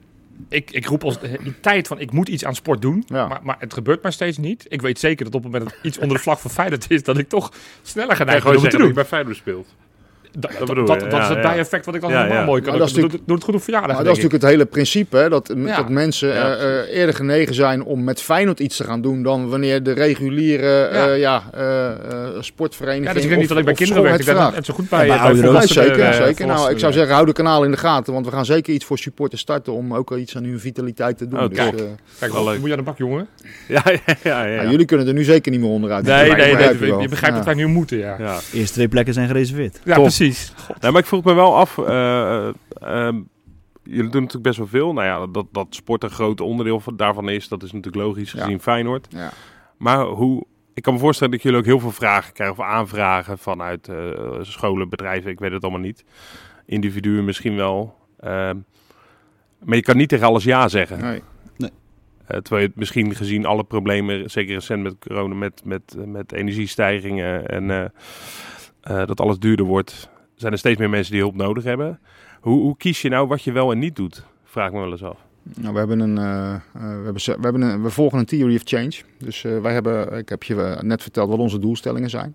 Ik, 0.49 0.71
ik 0.71 0.87
roep 0.87 1.05
als 1.05 1.19
in 1.19 1.55
tijd 1.61 1.87
van 1.87 1.99
ik 2.01 2.13
moet 2.13 2.29
iets 2.29 2.45
aan 2.45 2.55
sport 2.55 2.83
doen, 2.83 3.05
Ja. 3.07 3.27
maar, 3.29 3.41
maar 3.43 3.57
het 3.59 3.73
gebeurt 3.75 4.03
maar 4.03 4.13
steeds 4.13 4.39
niet. 4.39 4.67
Ik 4.69 4.83
weet 4.83 4.99
zeker 4.99 5.25
dat 5.25 5.35
op 5.35 5.43
het 5.43 5.53
moment 5.53 5.71
dat 5.71 5.79
iets 5.83 5.99
onder 5.99 6.17
de 6.17 6.23
vlag 6.23 6.41
van 6.41 6.51
Feyenoord 6.51 6.91
is, 6.91 7.03
dat 7.03 7.19
ik 7.19 7.29
toch 7.29 7.53
sneller 7.83 8.25
ben 8.25 8.41
gewoon 8.41 8.57
om 8.57 8.69
te 8.69 8.77
doen. 8.77 8.93
bij 8.93 9.05
Feyenoord 9.05 9.37
speelt. 9.37 9.67
Dat, 10.39 10.51
dat, 10.59 10.67
dat, 10.67 10.87
dat 10.87 11.03
is 11.03 11.11
ja, 11.13 11.29
het 11.29 11.37
ja. 11.37 11.41
bijeffect 11.43 11.87
wat 11.87 11.95
ik 11.95 12.01
dan 12.01 12.11
Ja, 12.11 12.17
helemaal 12.17 12.39
ja. 12.39 12.45
mooi 12.45 12.63
kan. 12.63 12.79
Dat 12.79 12.87
is 12.89 12.93
doe, 12.95 13.09
doe 13.27 13.35
het 13.35 13.45
goed 13.45 13.55
op 13.55 13.63
verjaardag. 13.63 13.95
Maar 13.95 14.05
dat 14.05 14.17
is 14.17 14.23
natuurlijk 14.23 14.43
het 14.43 14.53
hele 14.53 14.67
principe, 14.67 15.17
hè, 15.17 15.29
dat, 15.29 15.53
Ja. 15.57 15.77
dat 15.77 15.89
mensen 15.89 16.29
Ja, 16.29 16.55
eh, 16.57 16.79
eh, 16.81 16.97
eerder 16.97 17.15
genegen 17.15 17.55
zijn 17.55 17.85
om 17.85 18.05
met 18.05 18.23
Feyenoord 18.23 18.61
iets 18.61 18.77
te 18.77 18.85
gaan 18.85 19.01
doen 19.01 19.23
dan 19.23 19.49
wanneer 19.49 19.83
de 19.83 19.93
reguliere 19.93 20.67
Ja. 20.93 21.07
eh, 21.09 21.19
ja, 21.19 21.43
eh, 21.55 21.87
eh, 21.87 21.95
sportvereniging 22.41 23.07
Ja, 23.07 23.13
dus 23.13 23.23
ik 23.23 23.29
weet 23.29 23.39
niet 23.39 23.47
of- 23.47 23.51
dat 23.51 23.59
ik 23.59 23.65
bij 23.65 23.75
kinderen 23.75 24.03
werk. 24.03 24.21
Ik 24.21 24.27
het 24.27 24.37
ben 24.37 24.53
net 24.53 24.65
zo 24.67 24.75
goed 24.75 24.89
bij, 24.89 25.07
Ja, 25.07 25.33
bij. 25.33 25.37
Ja, 25.37 25.61
zeker, 25.67 26.15
zeker. 26.15 26.47
Nou, 26.47 26.71
ik 26.71 26.79
zou 26.79 26.93
zeggen, 26.93 27.15
hou 27.15 27.27
de 27.27 27.33
kanaal 27.33 27.65
in 27.65 27.71
de 27.71 27.77
gaten, 27.77 28.13
want 28.13 28.27
we 28.27 28.33
gaan 28.33 28.45
zeker 28.45 28.73
iets 28.75 28.85
voor 28.85 28.99
supporters 28.99 29.41
starten 29.41 29.73
om 29.73 29.95
ook 29.95 30.09
wel 30.11 30.19
iets 30.19 30.37
aan 30.37 30.45
hun 30.45 30.61
vitaliteit 30.61 31.19
te 31.19 31.29
doen. 31.29 31.41
Oh, 31.43 31.49
dus, 31.49 31.59
kijk. 31.59 31.75
eh, 31.81 31.85
Kijk, 32.19 32.33
Wel 32.33 32.45
leuk. 32.45 32.59
moet 32.59 32.67
je 32.67 32.73
aan 32.73 32.79
de 32.79 32.85
bak, 32.85 32.99
jongen? 32.99 33.27
Ja, 33.69 33.83
ja, 33.85 33.91
ja. 34.07 34.15
ja, 34.23 34.45
ja, 34.45 34.63
ja. 34.63 34.71
jullie 34.71 34.87
kunnen 34.87 35.07
er 35.07 35.13
nu 35.13 35.25
zeker 35.25 35.53
niet 35.53 35.61
meer 35.61 35.71
onderuit. 35.71 36.05
Nee, 36.05 36.31
nee, 36.33 36.49
Je, 36.51 36.57
begrijpt 37.09 37.21
Ja. 37.21 37.31
dat 37.31 37.45
wij 37.45 37.55
nu 37.55 37.67
moeten, 37.67 37.99
ja. 37.99 38.17
Ja, 38.19 38.25
Ja. 38.25 38.37
De 38.51 38.59
eerste 38.59 38.73
twee 38.75 38.89
plekken 38.89 39.15
zijn 39.15 39.27
gereserveerd. 39.27 39.79
precies. 39.85 40.22
Nee, 40.81 40.91
maar 40.91 41.01
ik 41.01 41.07
vroeg 41.07 41.25
me 41.25 41.35
wel 41.35 41.57
af, 41.57 41.79
eh, 41.79 42.49
ehm, 42.81 43.21
jullie 43.83 44.11
doen 44.11 44.21
natuurlijk 44.21 44.43
best 44.43 44.59
wel 44.59 44.67
veel. 44.67 44.93
Nou 44.93 45.07
ja, 45.07 45.27
dat, 45.27 45.47
dat 45.53 45.67
sport 45.71 46.03
een 46.03 46.11
groot 46.11 46.41
onderdeel 46.41 46.81
van, 46.81 46.97
daarvan 46.97 47.29
is, 47.29 47.49
dat 47.49 47.63
is 47.63 47.73
natuurlijk 47.73 48.05
logisch 48.05 48.33
Ja. 48.33 48.43
gezien 48.43 48.61
Feyenoord. 48.61 49.07
Ja. 49.11 49.33
Maar 49.77 50.05
hoe, 50.05 50.45
ik 50.75 50.83
kan 50.83 50.93
me 50.93 50.99
voorstellen 51.01 51.33
dat 51.33 51.43
jullie 51.43 51.59
ook 51.59 51.65
heel 51.65 51.81
veel 51.81 51.93
vragen 51.93 52.33
krijgen 52.33 52.59
of 52.59 52.65
aanvragen 52.65 53.39
vanuit 53.39 53.89
eh, 53.89 54.11
scholen, 54.41 54.89
bedrijven, 54.89 55.31
ik 55.31 55.41
weet 55.41 55.53
het 55.53 55.63
allemaal 55.63 55.81
niet. 55.81 56.05
Individuen 56.67 57.25
misschien 57.25 57.57
wel. 57.57 57.97
Ehm, 58.21 58.57
maar 59.59 59.77
je 59.77 59.83
kan 59.83 59.97
niet 59.97 60.09
tegen 60.09 60.27
alles 60.27 60.45
ja 60.45 60.69
zeggen. 60.69 61.01
Nee. 61.01 61.23
Eh, 62.27 62.39
terwijl 62.39 62.63
je 62.63 62.69
het 62.69 62.79
misschien 62.79 63.15
gezien 63.15 63.47
alle 63.47 63.65
problemen, 63.65 64.31
zeker 64.31 64.55
recent 64.55 64.83
met 64.83 64.99
corona, 64.99 65.35
met, 65.35 65.63
met, 65.65 65.97
met 66.07 66.33
energiestijgingen 66.33 67.47
en 67.47 67.71
eh, 67.71 67.85
eh, 68.81 69.07
dat 69.07 69.21
alles 69.21 69.39
duurder 69.39 69.67
wordt, 69.67 70.09
zijn 70.43 70.53
er 70.53 70.59
steeds 70.59 70.79
meer 70.79 70.91
mensen 70.91 71.13
die 71.13 71.21
hulp 71.21 71.35
nodig 71.35 71.65
hebben. 71.65 72.01
Hoe, 72.41 72.61
hoe 72.61 72.77
kies 72.77 73.03
je 73.03 73.09
nou 73.09 73.27
wat 73.27 73.43
je 73.43 73.53
wel 73.53 73.73
en 73.73 73.79
niet 73.79 73.97
doet? 73.97 74.25
Vraag 74.45 74.73
me 74.73 74.79
wel 74.79 74.91
eens 74.91 75.03
af. 75.05 75.17
Nou, 75.43 75.73
we, 75.73 75.79
hebben 75.79 76.01
een, 76.01 76.19
eh, 76.19 76.55
eh, 76.55 76.61
we, 76.73 77.05
hebben, 77.05 77.15
we, 77.15 77.39
hebben 77.41 77.63
een, 77.63 77.83
we 77.83 77.91
volgen 77.91 78.19
een 78.19 78.25
theory 78.25 78.55
of 78.55 78.63
change. 78.65 78.93
Dus 79.19 79.45
eh, 79.45 79.59
wij 79.59 79.73
hebben, 79.73 80.19
ik 80.19 80.29
heb 80.29 80.43
je 80.43 80.79
net 80.81 81.03
verteld 81.03 81.29
wat 81.29 81.39
onze 81.39 81.59
doelstellingen 81.59 82.11
zijn. 82.11 82.35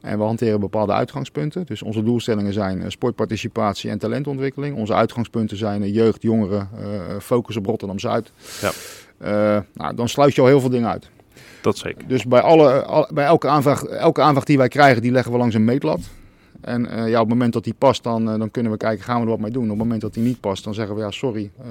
En 0.00 0.18
we 0.18 0.24
hanteren 0.24 0.60
bepaalde 0.60 0.92
uitgangspunten. 0.92 1.66
Dus 1.66 1.82
onze 1.82 2.02
doelstellingen 2.02 2.52
zijn 2.52 2.90
sportparticipatie 2.90 3.90
en 3.90 3.98
talentontwikkeling. 3.98 4.76
Onze 4.76 4.94
uitgangspunten 4.94 5.56
zijn 5.56 5.90
jeugd, 5.90 6.22
jongeren, 6.22 6.68
focus 7.20 7.56
op 7.56 7.66
Rotterdam-Zuid. 7.66 8.32
Ja. 8.60 9.64
Nou, 9.74 9.94
dan 9.94 10.08
sluit 10.08 10.34
je 10.34 10.40
al 10.40 10.46
heel 10.46 10.60
veel 10.60 10.70
dingen 10.70 10.88
uit. 10.88 11.10
Dat 11.60 11.78
zeker. 11.78 12.08
Dus 12.08 12.24
bij, 12.24 12.40
alle, 12.40 12.82
al- 12.82 13.08
bij 13.12 13.24
elke, 13.24 13.48
aanvraag, 13.48 13.84
elke 13.84 14.22
aanvraag 14.22 14.44
die 14.44 14.58
wij 14.58 14.68
krijgen, 14.68 15.02
die 15.02 15.12
leggen 15.12 15.32
we 15.32 15.38
langs 15.38 15.54
een 15.54 15.64
meetlat. 15.64 16.00
En 16.60 16.86
eh, 16.86 17.08
ja, 17.08 17.14
op 17.14 17.20
het 17.20 17.28
moment 17.28 17.52
dat 17.52 17.64
die 17.64 17.74
past, 17.78 18.02
dan, 18.02 18.30
eh, 18.30 18.38
dan 18.38 18.50
kunnen 18.50 18.72
we 18.72 18.78
kijken, 18.78 19.04
gaan 19.04 19.16
we 19.16 19.22
er 19.22 19.28
wat 19.28 19.38
mee 19.40 19.50
doen. 19.50 19.62
Op 19.62 19.68
het 19.68 19.78
moment 19.78 20.00
dat 20.00 20.14
die 20.14 20.22
niet 20.22 20.40
past, 20.40 20.64
dan 20.64 20.74
zeggen 20.74 20.94
we, 20.94 21.00
ja 21.00 21.10
sorry, 21.10 21.50
eh, 21.58 21.66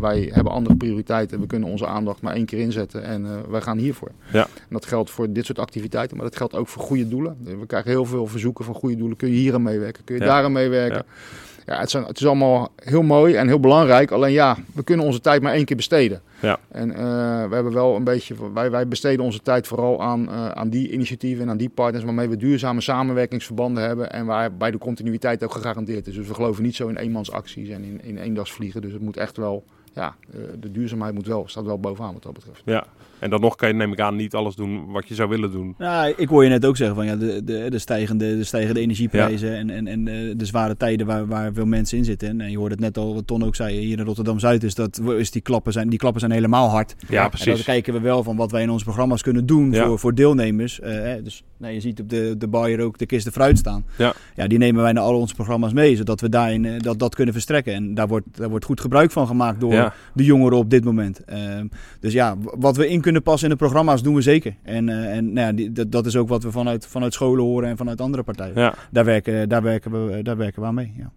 wij 0.00 0.30
hebben 0.32 0.52
andere 0.52 0.76
prioriteiten. 0.76 1.40
We 1.40 1.46
kunnen 1.46 1.68
onze 1.68 1.86
aandacht 1.86 2.22
maar 2.22 2.34
één 2.34 2.44
keer 2.44 2.58
inzetten 2.58 3.02
en 3.04 3.50
wij 3.50 3.60
gaan 3.60 3.78
hiervoor. 3.78 4.10
Ja. 4.32 4.42
En 4.42 4.66
dat 4.70 4.86
geldt 4.86 5.10
voor 5.10 5.32
dit 5.32 5.46
soort 5.46 5.58
activiteiten, 5.58 6.16
maar 6.16 6.26
dat 6.26 6.36
geldt 6.36 6.54
ook 6.54 6.68
voor 6.68 6.82
goede 6.82 7.08
doelen. 7.08 7.36
We 7.60 7.66
krijgen 7.66 7.90
heel 7.90 8.04
veel 8.04 8.26
verzoeken 8.26 8.64
van 8.64 8.74
goede 8.74 8.96
doelen. 8.96 9.16
Kun 9.16 9.28
je 9.28 9.34
hier 9.34 9.54
aan 9.54 9.62
meewerken? 9.62 10.04
Kun 10.04 10.14
je 10.14 10.20
Ja. 10.20 10.26
daar 10.26 10.44
aan 10.44 10.52
meewerken? 10.52 11.04
Ja. 11.06 11.51
Het, 11.64 11.90
zijn, 11.90 12.04
het 12.04 12.20
is 12.20 12.26
allemaal 12.26 12.72
heel 12.76 13.02
mooi 13.02 13.34
en 13.34 13.46
heel 13.46 13.60
belangrijk. 13.60 14.10
Alleen 14.10 14.32
ja, 14.32 14.56
we 14.74 14.82
kunnen 14.82 15.06
onze 15.06 15.20
tijd 15.20 15.42
maar 15.42 15.52
één 15.52 15.64
keer 15.64 15.76
besteden. 15.76 16.22
Ja. 16.40 16.58
En 16.68 16.90
eh, 16.90 17.48
we 17.48 17.54
hebben 17.54 17.72
wel 17.72 17.96
een 17.96 18.04
beetje, 18.04 18.52
wij, 18.52 18.70
wij 18.70 18.88
besteden 18.88 19.24
onze 19.24 19.40
tijd 19.40 19.66
vooral 19.66 20.02
aan, 20.02 20.28
eh, 20.28 20.48
aan 20.48 20.68
die 20.68 20.90
initiatieven 20.90 21.44
en 21.44 21.50
aan 21.50 21.56
die 21.56 21.68
partners 21.68 22.04
waarmee 22.04 22.28
we 22.28 22.36
duurzame 22.36 22.80
samenwerkingsverbanden 22.80 23.82
hebben 23.82 24.12
en 24.12 24.26
waarbij 24.26 24.70
de 24.70 24.78
continuïteit 24.78 25.44
ook 25.44 25.52
gegarandeerd 25.52 26.06
is. 26.06 26.14
Dus 26.14 26.28
we 26.28 26.34
geloven 26.34 26.62
niet 26.62 26.76
zo 26.76 26.88
in 26.88 26.96
eenmansacties 26.96 27.68
en 27.68 27.84
in, 27.84 28.02
in 28.02 28.18
eendagsvliegen. 28.18 28.80
Dus 28.80 28.92
het 28.92 29.02
moet 29.02 29.16
echt 29.16 29.36
wel, 29.36 29.64
ja, 29.92 30.14
eh, 30.32 30.40
de 30.60 30.70
duurzaamheid 30.70 31.14
moet 31.14 31.26
wel, 31.26 31.44
staat 31.48 31.64
wel 31.64 31.80
bovenaan 31.80 32.12
wat 32.12 32.22
dat 32.22 32.32
betreft. 32.32 32.62
Ja. 32.64 32.86
En 33.22 33.30
dan 33.30 33.40
nog 33.40 33.56
kan 33.56 33.68
je, 33.68 33.74
neem 33.74 33.92
ik 33.92 34.00
aan, 34.00 34.16
niet 34.16 34.34
alles 34.34 34.54
doen 34.54 34.90
wat 34.92 35.08
je 35.08 35.14
zou 35.14 35.28
willen 35.28 35.50
doen. 35.50 35.74
Nou, 35.78 36.14
ik 36.16 36.28
hoor 36.28 36.42
je 36.44 36.48
net 36.50 36.66
ook 36.66 36.76
zeggen 36.76 36.96
van 36.96 37.06
ja, 37.06 37.16
de, 37.16 37.44
de, 37.44 37.66
de, 37.70 37.78
stijgende, 37.78 38.36
de 38.36 38.44
stijgende 38.44 38.80
energieprijzen 38.80 39.56
en, 39.56 39.70
en, 39.70 39.86
en 39.86 40.08
eh, 40.08 40.14
de 40.36 40.44
zware 40.44 40.76
tijden 40.76 41.06
waar, 41.06 41.26
waar 41.26 41.52
veel 41.52 41.66
mensen 41.66 41.98
in 41.98 42.04
zitten. 42.04 42.40
En 42.40 42.50
je 42.50 42.56
hoorde 42.58 42.74
het 42.74 42.82
net 42.84 42.98
al, 42.98 43.14
wat 43.14 43.26
Ton 43.26 43.44
ook 43.44 43.54
zei, 43.56 43.78
hier 43.78 43.98
in 43.98 44.04
Rotterdam-Zuid 44.04 44.62
is 44.62 44.74
dat 44.74 45.00
is 45.18 45.30
die, 45.30 45.42
klappen 45.42 45.72
zijn, 45.72 45.88
die 45.88 45.98
klappen 45.98 46.20
zijn 46.20 46.32
helemaal 46.32 46.68
hard. 46.68 46.94
Ja, 47.08 47.22
En 47.24 47.28
precies. 47.30 47.54
dan 47.54 47.62
kijken 47.64 47.92
we 47.92 48.00
wel 48.00 48.22
van 48.22 48.36
wat 48.36 48.50
wij 48.50 48.62
in 48.62 48.70
onze 48.70 48.84
programma's 48.84 49.22
kunnen 49.22 49.46
doen 49.46 49.72
Ja. 49.72 49.86
voor, 49.86 49.98
voor 49.98 50.14
deelnemers. 50.14 50.80
Hè, 50.82 51.22
dus 51.22 51.42
nou, 51.62 51.74
je 51.74 51.80
ziet 51.80 52.00
op 52.00 52.08
de, 52.08 52.34
de 52.38 52.48
bar 52.48 52.80
ook 52.80 52.98
de 52.98 53.06
kisten 53.06 53.32
fruit 53.32 53.58
staan. 53.58 53.84
Ja. 53.98 54.12
ja, 54.34 54.46
die 54.46 54.58
nemen 54.58 54.82
wij 54.82 54.92
naar 54.92 55.02
al 55.02 55.18
onze 55.18 55.34
programma's 55.34 55.72
mee, 55.72 55.96
zodat 55.96 56.20
we 56.20 56.28
daarin 56.28 56.64
eh, 56.64 56.78
dat, 56.80 56.98
dat 56.98 57.14
kunnen 57.14 57.34
verstrekken. 57.34 57.74
En 57.74 57.94
daar 57.94 58.08
wordt, 58.08 58.26
daar 58.32 58.48
wordt 58.48 58.64
goed 58.64 58.80
gebruik 58.80 59.10
van 59.10 59.26
gemaakt 59.26 59.60
door 59.60 59.72
Ja. 59.72 59.92
de 60.14 60.24
jongeren 60.24 60.58
op 60.58 60.70
dit 60.70 60.84
moment. 60.84 61.24
Ehm, 61.24 61.66
dus 62.00 62.12
ja, 62.12 62.36
wat 62.38 62.76
we 62.76 62.88
in 62.88 63.00
kunnen 63.00 63.22
passen 63.22 63.48
in 63.50 63.54
de 63.56 63.60
programma's 63.64 64.02
doen 64.02 64.14
we 64.14 64.20
zeker. 64.20 64.54
En, 64.62 64.88
eh, 64.88 65.16
en 65.16 65.32
nou 65.32 65.46
ja, 65.46 65.52
die, 65.52 65.72
dat, 65.72 65.92
dat 65.92 66.06
is 66.06 66.16
ook 66.16 66.28
wat 66.28 66.42
we 66.42 66.50
vanuit, 66.50 66.86
vanuit 66.86 67.12
scholen 67.14 67.44
horen 67.44 67.68
en 67.68 67.76
vanuit 67.76 68.00
andere 68.00 68.22
partijen. 68.22 68.54
Ja. 68.60 68.74
Daar, 68.90 69.04
werken, 69.04 69.48
daar, 69.48 69.62
werken 69.62 70.06
we, 70.06 70.22
daar 70.22 70.36
werken 70.36 70.60
we 70.62 70.68
aan 70.68 70.74
mee. 70.74 70.92
Ja. 70.96 71.10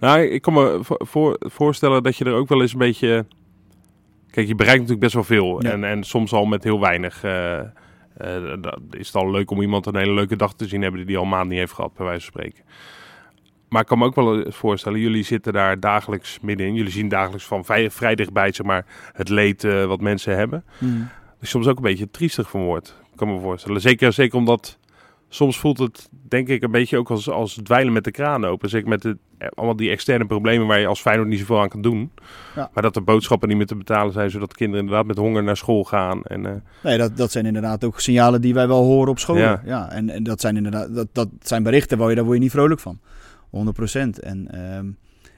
Nou, 0.00 0.20
ik 0.20 0.42
kan 0.42 0.54
me 0.54 0.78
vo- 0.82 1.04
voor, 1.04 1.36
voorstellen 1.38 2.02
dat 2.02 2.16
je 2.16 2.24
er 2.24 2.32
ook 2.34 2.48
wel 2.48 2.60
eens 2.60 2.72
een 2.72 2.78
beetje... 2.78 3.24
Kijk, 4.30 4.48
je 4.48 4.54
bereikt 4.54 4.80
natuurlijk 4.80 5.12
best 5.12 5.14
wel 5.14 5.24
veel. 5.24 5.62
Ja. 5.62 5.70
En, 5.72 5.84
en 5.84 6.04
soms 6.04 6.32
al 6.32 6.44
met 6.44 6.64
heel 6.64 6.80
weinig. 6.80 7.24
eh, 7.24 7.60
eh, 8.16 8.52
dat 8.60 8.80
is 8.90 9.06
het 9.06 9.16
al 9.16 9.30
leuk 9.30 9.50
om 9.50 9.60
iemand 9.60 9.86
een 9.86 9.96
hele 9.96 10.12
leuke 10.12 10.36
dag 10.36 10.54
te 10.54 10.68
zien 10.68 10.82
hebben 10.82 10.98
die 10.98 11.08
die 11.08 11.18
al 11.18 11.24
maand 11.24 11.48
niet 11.48 11.58
heeft 11.58 11.72
gehad, 11.72 11.94
bij 11.94 12.06
wijze 12.06 12.30
van 12.30 12.32
spreken. 12.32 12.64
Maar 13.68 13.80
ik 13.80 13.86
kan 13.86 13.98
me 13.98 14.04
ook 14.04 14.14
wel 14.14 14.44
eens 14.44 14.56
voorstellen, 14.56 15.00
jullie 15.00 15.22
zitten 15.22 15.52
daar 15.52 15.80
dagelijks 15.80 16.40
middenin. 16.40 16.74
Jullie 16.74 16.92
zien 16.92 17.08
dagelijks 17.08 17.46
van 17.46 17.64
vrij, 17.64 17.90
vrij 17.90 18.14
dichtbij 18.14 18.52
zeg 18.52 18.66
maar, 18.66 18.86
het 19.12 19.28
leed 19.28 19.64
eh, 19.64 19.84
wat 19.84 20.00
mensen 20.00 20.36
hebben. 20.36 20.64
Dat 20.78 21.40
je 21.40 21.46
soms 21.46 21.66
ook 21.66 21.76
een 21.76 21.82
beetje 21.82 22.10
triestig 22.10 22.50
van 22.50 22.64
wordt. 22.64 23.00
Ik 23.10 23.16
kan 23.16 23.28
me 23.28 23.40
voorstellen. 23.40 23.80
Zeker, 23.80 24.12
zeker 24.12 24.38
omdat 24.38 24.78
soms 25.36 25.58
voelt 25.58 25.78
het, 25.78 26.08
denk 26.28 26.48
ik, 26.48 26.62
een 26.62 26.70
beetje 26.70 26.98
ook 26.98 27.10
als, 27.10 27.30
als 27.30 27.58
dweilen 27.62 27.92
met 27.92 28.04
de 28.04 28.10
kraan 28.10 28.44
open. 28.44 28.68
Zeker 28.68 28.88
met 28.88 29.02
de, 29.02 29.16
eh, 29.38 29.48
allemaal 29.54 29.76
die 29.76 29.90
externe 29.90 30.26
problemen 30.26 30.66
waar 30.66 30.80
je 30.80 30.86
als 30.86 31.00
Feyenoord 31.00 31.28
niet 31.28 31.38
zoveel 31.38 31.60
aan 31.60 31.68
kan 31.68 31.82
doen. 31.82 32.10
Ja. 32.54 32.70
Maar 32.72 32.82
dat 32.82 32.94
de 32.94 33.00
boodschappen 33.00 33.48
niet 33.48 33.56
meer 33.56 33.66
te 33.66 33.76
betalen 33.76 34.12
zijn, 34.12 34.30
zodat 34.30 34.54
kinderen 34.54 34.84
inderdaad 34.84 35.06
met 35.06 35.16
honger 35.16 35.42
naar 35.42 35.56
school 35.56 35.84
gaan. 35.84 36.22
En, 36.22 36.46
eh, 36.46 36.52
Nee, 36.82 36.98
dat, 36.98 37.16
dat 37.16 37.32
zijn 37.32 37.46
inderdaad 37.46 37.84
ook 37.84 38.00
signalen 38.00 38.40
die 38.40 38.54
wij 38.54 38.68
wel 38.68 38.84
horen 38.84 39.10
op 39.10 39.18
school. 39.18 39.36
Ja. 39.36 39.62
Ja. 39.64 39.90
en, 39.90 40.10
en 40.10 40.22
dat 40.22 40.40
zijn 40.40 40.56
inderdaad 40.56 40.94
dat, 40.94 41.08
dat 41.12 41.28
zijn 41.40 41.62
berichten 41.62 41.98
waar 41.98 42.08
je, 42.08 42.14
daar 42.14 42.24
word 42.24 42.36
je 42.36 42.42
niet 42.42 42.52
vrolijk 42.52 42.80
van. 42.80 42.98
100% 43.50 44.20
En 44.20 44.48
ehm, 44.50 44.86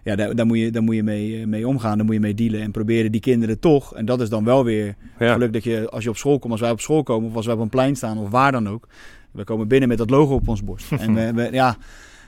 ja, 0.05 0.17
daar, 0.17 0.35
daar 0.35 0.47
moet 0.47 0.59
je, 0.59 0.71
daar 0.71 0.83
moet 0.83 0.95
je 0.95 1.03
mee, 1.03 1.41
eh, 1.41 1.47
mee 1.47 1.69
omgaan, 1.69 1.97
daar 1.97 2.07
moet 2.07 2.15
je 2.15 2.21
mee 2.21 2.35
dealen. 2.35 2.61
En 2.61 2.71
proberen 2.71 3.13
die 3.13 3.21
kinderen 3.21 3.59
toch, 3.59 3.95
en 3.95 4.05
dat 4.05 4.21
is 4.21 4.29
dan 4.29 4.45
wel 4.45 4.65
weer 4.65 4.95
ja. 5.19 5.33
geluk 5.33 5.53
dat 5.53 5.65
je 5.65 5.89
als 5.89 6.05
je 6.05 6.11
op 6.11 6.17
school 6.17 6.39
komt, 6.39 6.53
als 6.53 6.61
wij 6.61 6.71
op 6.71 6.81
school 6.81 7.03
komen, 7.03 7.29
of 7.29 7.37
als 7.37 7.47
wij 7.47 7.55
op 7.55 7.61
een 7.61 7.69
plein 7.69 7.97
staan, 7.97 8.19
of 8.19 8.31
waar 8.31 8.53
dan 8.53 8.69
ook. 8.69 8.89
We 9.39 9.45
komen 9.45 9.69
binnen 9.69 9.89
met 9.89 9.99
dat 9.99 10.11
logo 10.11 10.35
op 10.35 10.49
ons 10.49 10.65
borst. 10.65 10.93
en 10.93 11.15
we, 11.15 11.33
we- 11.33 11.49
ja, 11.53 11.77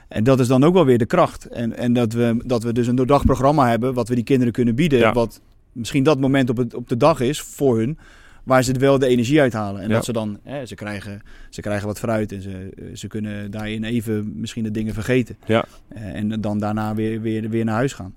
en 0.07 0.23
dat 0.23 0.39
is 0.39 0.47
dan 0.47 0.63
ook 0.63 0.73
wel 0.73 0.85
weer 0.85 0.97
de 0.97 1.05
kracht. 1.05 1.45
En, 1.45 1.77
en 1.77 1.93
dat, 1.93 2.13
we, 2.13 2.41
dat 2.45 2.63
we 2.63 2.73
dus 2.73 2.87
een 2.87 2.95
doordacht 2.95 3.25
programma 3.25 3.69
hebben, 3.69 3.93
wat 3.93 4.07
we 4.09 4.15
die 4.15 4.23
kinderen 4.23 4.53
kunnen 4.53 4.75
bieden. 4.75 4.99
Ja. 4.99 5.13
Wat 5.13 5.41
misschien 5.71 6.03
dat 6.03 6.19
moment 6.19 6.49
op, 6.49 6.57
het, 6.57 6.73
op 6.73 6.89
de 6.89 6.97
dag 6.97 7.19
is 7.19 7.41
voor 7.41 7.77
hun. 7.77 7.97
Waar 8.43 8.63
ze 8.63 8.73
wel 8.73 8.99
de 8.99 9.07
energie 9.07 9.39
uithalen. 9.41 9.81
En 9.81 9.87
Ja. 9.87 9.93
dat 9.93 10.05
ze 10.05 10.11
dan, 10.13 10.39
hè, 10.43 10.65
ze, 10.65 10.75
krijgen, 10.75 11.21
ze 11.49 11.61
krijgen 11.61 11.87
wat 11.87 11.99
fruit 11.99 12.31
en 12.31 12.41
ze, 12.41 12.69
ze 12.93 13.07
kunnen 13.07 13.51
daarin 13.51 13.83
even 13.83 14.31
misschien 14.35 14.63
de 14.63 14.71
dingen 14.71 14.93
vergeten. 14.93 15.37
Ja. 15.45 15.65
Eh, 15.87 16.15
en 16.15 16.41
dan 16.41 16.59
daarna 16.59 16.95
weer, 16.95 17.21
weer, 17.21 17.49
weer 17.49 17.65
naar 17.65 17.75
huis 17.75 17.93
gaan. 17.93 18.15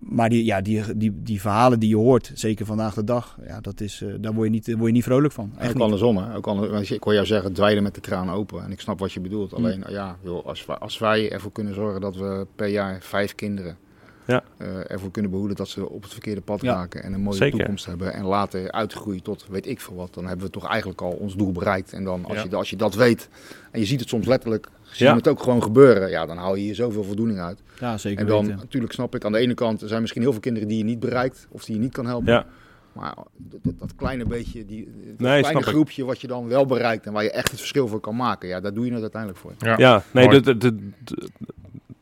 Maar 0.00 0.28
die, 0.28 0.44
ja, 0.44 0.60
die, 0.60 0.96
die, 0.96 1.22
die 1.22 1.40
verhalen 1.40 1.78
die 1.80 1.88
je 1.88 1.96
hoort, 1.96 2.30
zeker 2.34 2.66
vandaag 2.66 2.94
de 2.94 3.04
dag, 3.04 3.38
ja, 3.46 3.60
dat 3.60 3.80
is, 3.80 4.02
eh, 4.02 4.14
daar 4.20 4.32
word 4.32 4.46
je, 4.46 4.52
niet, 4.52 4.66
word 4.72 4.86
je 4.86 4.92
niet 4.92 5.04
vrolijk 5.04 5.32
van. 5.32 5.52
Echt 5.56 5.68
Ook 5.68 5.74
niet. 5.74 5.82
andersom, 5.82 6.16
hè? 6.16 6.36
Ook 6.36 6.46
ander, 6.46 6.70
want 6.70 6.90
ik 6.90 7.02
hoor 7.02 7.14
jou 7.14 7.26
zeggen, 7.26 7.52
dweilen 7.52 7.82
met 7.82 7.94
de 7.94 8.00
kraan 8.00 8.30
open. 8.30 8.64
En 8.64 8.72
ik 8.72 8.80
snap 8.80 8.98
wat 8.98 9.12
je 9.12 9.20
bedoelt. 9.20 9.54
Alleen, 9.54 9.84
ja, 9.88 10.16
joh, 10.22 10.46
als, 10.46 10.66
als 10.68 10.98
wij 10.98 11.30
ervoor 11.30 11.52
kunnen 11.52 11.74
zorgen 11.74 12.00
dat 12.00 12.16
we 12.16 12.46
per 12.56 12.68
jaar 12.68 12.98
vijf 13.02 13.34
kinderen 13.34 13.76
Ja. 14.26 14.42
eh, 14.56 14.90
ervoor 14.90 15.10
kunnen 15.10 15.30
behoeden 15.30 15.56
dat 15.56 15.68
ze 15.68 15.88
op 15.88 16.02
het 16.02 16.12
verkeerde 16.12 16.40
pad 16.40 16.60
Ja. 16.62 16.74
raken 16.74 17.02
en 17.02 17.12
een 17.12 17.20
mooie 17.20 17.36
Zeker. 17.36 17.58
toekomst 17.58 17.86
hebben 17.86 18.12
en 18.12 18.24
later 18.24 18.70
uitgroeien 18.72 19.22
tot 19.22 19.46
weet 19.50 19.66
ik 19.66 19.80
veel 19.80 19.94
wat, 19.96 20.14
dan 20.14 20.26
hebben 20.26 20.46
we 20.46 20.52
toch 20.52 20.66
eigenlijk 20.66 21.00
al 21.00 21.10
ons 21.10 21.36
doel 21.36 21.52
bereikt. 21.52 21.92
En 21.92 22.04
dan 22.04 22.24
als, 22.24 22.36
Ja. 22.36 22.44
je, 22.50 22.56
als 22.56 22.70
je 22.70 22.76
dat 22.76 22.94
weet 22.94 23.28
en 23.70 23.80
je 23.80 23.86
ziet 23.86 24.00
het 24.00 24.08
soms 24.08 24.26
letterlijk, 24.26 24.68
zie 24.82 25.06
Ja. 25.06 25.12
je 25.12 25.18
het 25.18 25.28
ook 25.28 25.42
gewoon 25.42 25.62
gebeuren, 25.62 26.10
ja, 26.10 26.26
dan 26.26 26.36
haal 26.36 26.54
je 26.54 26.62
hier 26.62 26.74
zoveel 26.74 27.04
voldoening 27.04 27.38
uit. 27.40 27.62
Ja, 27.80 27.98
zeker 27.98 28.20
En 28.20 28.26
dan, 28.26 28.40
weten. 28.44 28.56
natuurlijk 28.58 28.92
snap 28.92 29.14
ik, 29.14 29.24
aan 29.24 29.32
de 29.32 29.38
ene 29.38 29.54
kant 29.54 29.82
er 29.82 29.88
zijn 29.88 30.00
misschien 30.00 30.22
heel 30.22 30.32
veel 30.32 30.40
kinderen 30.40 30.68
die 30.68 30.78
je 30.78 30.84
niet 30.84 31.00
bereikt 31.00 31.46
of 31.50 31.64
die 31.64 31.74
je 31.74 31.80
niet 31.80 31.92
kan 31.92 32.06
helpen. 32.06 32.32
Ja. 32.32 32.46
Maar 32.92 33.14
dat, 33.36 33.60
dat- 33.62 33.78
dat 33.78 33.94
kleine 33.96 34.24
beetje, 34.26 34.64
die, 34.66 34.84
dat 34.84 34.94
Nee, 35.18 35.40
kleine 35.40 35.60
ik. 35.60 35.66
groepje 35.66 36.04
wat 36.04 36.20
je 36.20 36.26
dan 36.26 36.48
wel 36.48 36.66
bereikt 36.66 37.06
en 37.06 37.12
waar 37.12 37.22
je 37.22 37.30
echt 37.30 37.50
het 37.50 37.58
verschil 37.58 37.88
voor 37.88 38.00
kan 38.00 38.16
maken, 38.16 38.48
ja, 38.48 38.60
daar 38.60 38.74
doe 38.74 38.84
je 38.86 38.92
het 38.92 39.00
uiteindelijk 39.00 39.40
voor. 39.40 39.52
Ja. 39.58 39.74
Ja, 39.78 40.02
nee, 40.10 40.24
Mooi. 40.24 40.42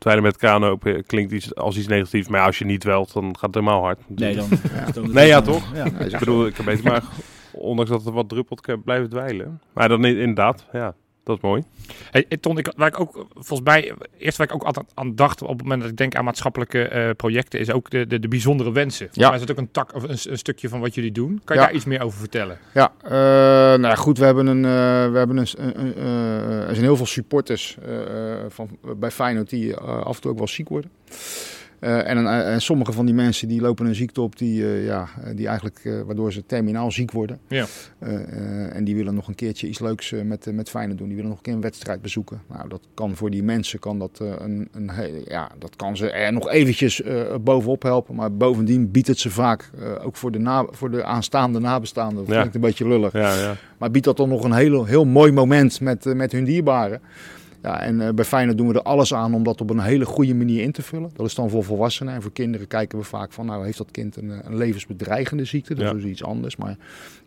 Dweilen 0.01 0.23
met 0.25 0.37
kraan 0.37 0.63
open 0.63 1.05
klinkt 1.05 1.31
iets, 1.31 1.55
als 1.55 1.77
iets 1.77 1.87
negatiefs. 1.87 2.27
Maar 2.27 2.39
ja, 2.39 2.45
als 2.45 2.57
je 2.59 2.65
niet 2.65 2.83
welt, 2.83 3.13
dan 3.13 3.23
gaat 3.23 3.41
het 3.41 3.53
helemaal 3.53 3.81
hard. 3.81 3.99
Nee, 4.07 4.35
dan, 4.35 4.49
dan- 4.93 5.11
Nee, 5.13 5.27
ja, 5.27 5.41
toch? 5.41 5.73
Ja. 5.75 5.85
Ja, 5.85 5.99
Ik 6.05 6.19
bedoel, 6.19 6.45
ik 6.45 6.53
kan 6.53 6.65
beter 6.65 6.83
maar, 6.83 7.03
ondanks 7.51 7.91
dat 7.91 8.03
het 8.05 8.13
wat 8.13 8.29
druppelt, 8.29 8.83
blijven 8.83 9.09
dweilen. 9.09 9.61
Maar 9.73 9.89
dan 9.89 10.05
in- 10.05 10.17
inderdaad, 10.17 10.65
ja, 10.71 10.93
dat 11.23 11.35
is 11.37 11.41
mooi. 11.41 11.63
Hey, 12.11 12.25
Ton, 12.39 12.57
ik, 12.57 12.73
waar 12.75 12.87
ik 12.87 12.99
ook 12.99 13.25
volgens 13.33 13.61
mij, 13.61 13.93
eerst 14.17 14.37
waar 14.37 14.47
ik 14.47 14.53
ook 14.53 14.63
altijd 14.63 14.85
aan 14.93 15.15
dacht 15.15 15.41
op 15.41 15.47
het 15.49 15.61
moment 15.61 15.81
dat 15.81 15.89
ik 15.91 15.97
denk 15.97 16.15
aan 16.15 16.23
maatschappelijke 16.25 16.83
eh, 16.87 17.09
projecten, 17.17 17.59
is 17.59 17.71
ook 17.71 17.89
de, 17.89 18.07
de, 18.07 18.19
de 18.19 18.27
bijzondere 18.27 18.71
wensen. 18.71 18.97
Volgens 19.05 19.17
Ja. 19.23 19.29
mij 19.29 19.39
is 19.39 19.45
dat 19.45 19.51
ook 19.51 19.61
een 19.63 19.71
tak 19.71 19.95
of 19.95 20.03
een, 20.03 20.37
stukje 20.37 20.69
van 20.69 20.79
wat 20.79 20.95
jullie 20.95 21.11
doen. 21.11 21.41
Kan 21.43 21.55
je 21.55 21.61
Ja. 21.61 21.67
daar 21.67 21.75
iets 21.77 21.85
meer 21.85 22.01
over 22.01 22.19
vertellen? 22.19 22.57
Ja, 22.73 22.91
eh, 23.03 23.11
nou 23.11 23.81
ja, 23.81 23.95
goed, 23.95 24.17
we 24.17 24.25
hebben 24.25 24.47
een, 24.47 24.65
eh, 24.65 25.11
we 25.11 25.17
hebben 25.17 25.37
een, 25.37 25.47
er 26.67 26.75
zijn 26.75 26.85
heel 26.85 26.95
veel 26.97 27.05
supporters 27.05 27.77
van, 28.47 28.77
bij 28.95 29.11
Feyenoord 29.11 29.49
die 29.49 29.75
af 29.75 30.15
en 30.15 30.21
toe 30.21 30.31
ook 30.31 30.37
wel 30.37 30.47
ziek 30.47 30.69
worden. 30.69 30.91
Eh, 31.81 32.09
en, 32.09 32.17
eh, 32.17 32.53
en 32.53 32.61
sommige 32.61 32.91
van 32.91 33.05
die 33.05 33.15
mensen 33.15 33.47
die 33.47 33.61
lopen 33.61 33.85
een 33.85 33.95
ziekte 33.95 34.21
op 34.21 34.37
die, 34.37 34.63
eh, 34.63 34.85
ja, 34.85 35.07
die 35.35 35.47
eigenlijk, 35.47 36.03
waardoor 36.05 36.31
ze 36.31 36.45
terminaal 36.45 36.91
ziek 36.91 37.11
worden. 37.11 37.39
Ja. 37.47 37.65
En 38.73 38.83
die 38.83 38.95
willen 38.95 39.15
nog 39.15 39.27
een 39.27 39.35
keertje 39.35 39.67
iets 39.67 39.79
leuks 39.79 40.13
met, 40.23 40.47
met 40.53 40.69
Feyenoord 40.69 40.97
doen. 40.97 41.07
Die 41.07 41.15
willen 41.15 41.29
nog 41.29 41.39
een 41.39 41.45
keer 41.45 41.53
een 41.53 41.61
wedstrijd 41.61 42.01
bezoeken. 42.01 42.41
Nou, 42.49 42.69
dat 42.69 42.81
kan 42.93 43.15
voor 43.15 43.29
die 43.29 43.43
mensen 43.43 43.79
kan 43.79 43.99
dat, 43.99 44.19
een, 44.19 44.69
een, 44.71 44.91
ja, 45.27 45.51
dat 45.59 45.75
kan 45.75 45.97
ze 45.97 46.11
er 46.11 46.33
nog 46.33 46.49
eventjes 46.49 47.01
bovenop 47.41 47.83
helpen. 47.83 48.15
Maar 48.15 48.33
bovendien 48.33 48.91
biedt 48.91 49.07
het 49.07 49.19
ze 49.19 49.29
vaak, 49.29 49.69
ook 50.03 50.15
voor 50.15 50.31
de, 50.31 50.39
na, 50.39 50.65
voor 50.71 50.91
de 50.91 51.03
aanstaande 51.03 51.59
nabestaanden, 51.59 52.17
dat 52.17 52.27
Ja. 52.27 52.33
klinkt 52.35 52.55
een 52.55 52.61
beetje 52.61 52.87
lullig. 52.87 53.13
Ja, 53.13 53.35
ja. 53.35 53.55
Maar 53.77 53.91
biedt 53.91 54.05
dat 54.05 54.17
dan 54.17 54.29
nog 54.29 54.43
een 54.43 54.53
heel, 54.53 54.85
heel 54.85 55.05
mooi 55.05 55.31
moment 55.31 55.79
met, 55.79 56.05
met 56.05 56.31
hun 56.31 56.43
dierbaren. 56.43 57.01
Ja, 57.61 57.81
en 57.81 58.01
eh, 58.01 58.13
bij 58.13 58.25
Feyenoord 58.25 58.57
doen 58.57 58.67
we 58.67 58.73
er 58.73 58.81
alles 58.81 59.13
aan 59.13 59.33
om 59.33 59.43
dat 59.43 59.61
op 59.61 59.69
een 59.69 59.79
hele 59.79 60.05
goede 60.05 60.35
manier 60.35 60.61
in 60.61 60.71
te 60.71 60.81
vullen. 60.81 61.11
Dat 61.15 61.25
is 61.25 61.35
dan 61.35 61.49
voor 61.49 61.63
volwassenen. 61.63 62.13
En 62.13 62.21
voor 62.21 62.31
kinderen 62.31 62.67
kijken 62.67 62.97
we 62.97 63.03
vaak 63.03 63.31
van, 63.31 63.45
nou 63.45 63.65
heeft 63.65 63.77
dat 63.77 63.91
kind 63.91 64.15
een, 64.15 64.31
eh, 64.31 64.37
een 64.43 64.57
levensbedreigende 64.57 65.45
ziekte? 65.45 65.73
Dat 65.73 65.83
Ja. 65.83 65.89
is 65.95 66.01
dus 66.01 66.11
iets 66.11 66.23
anders. 66.23 66.55
Maar 66.55 66.77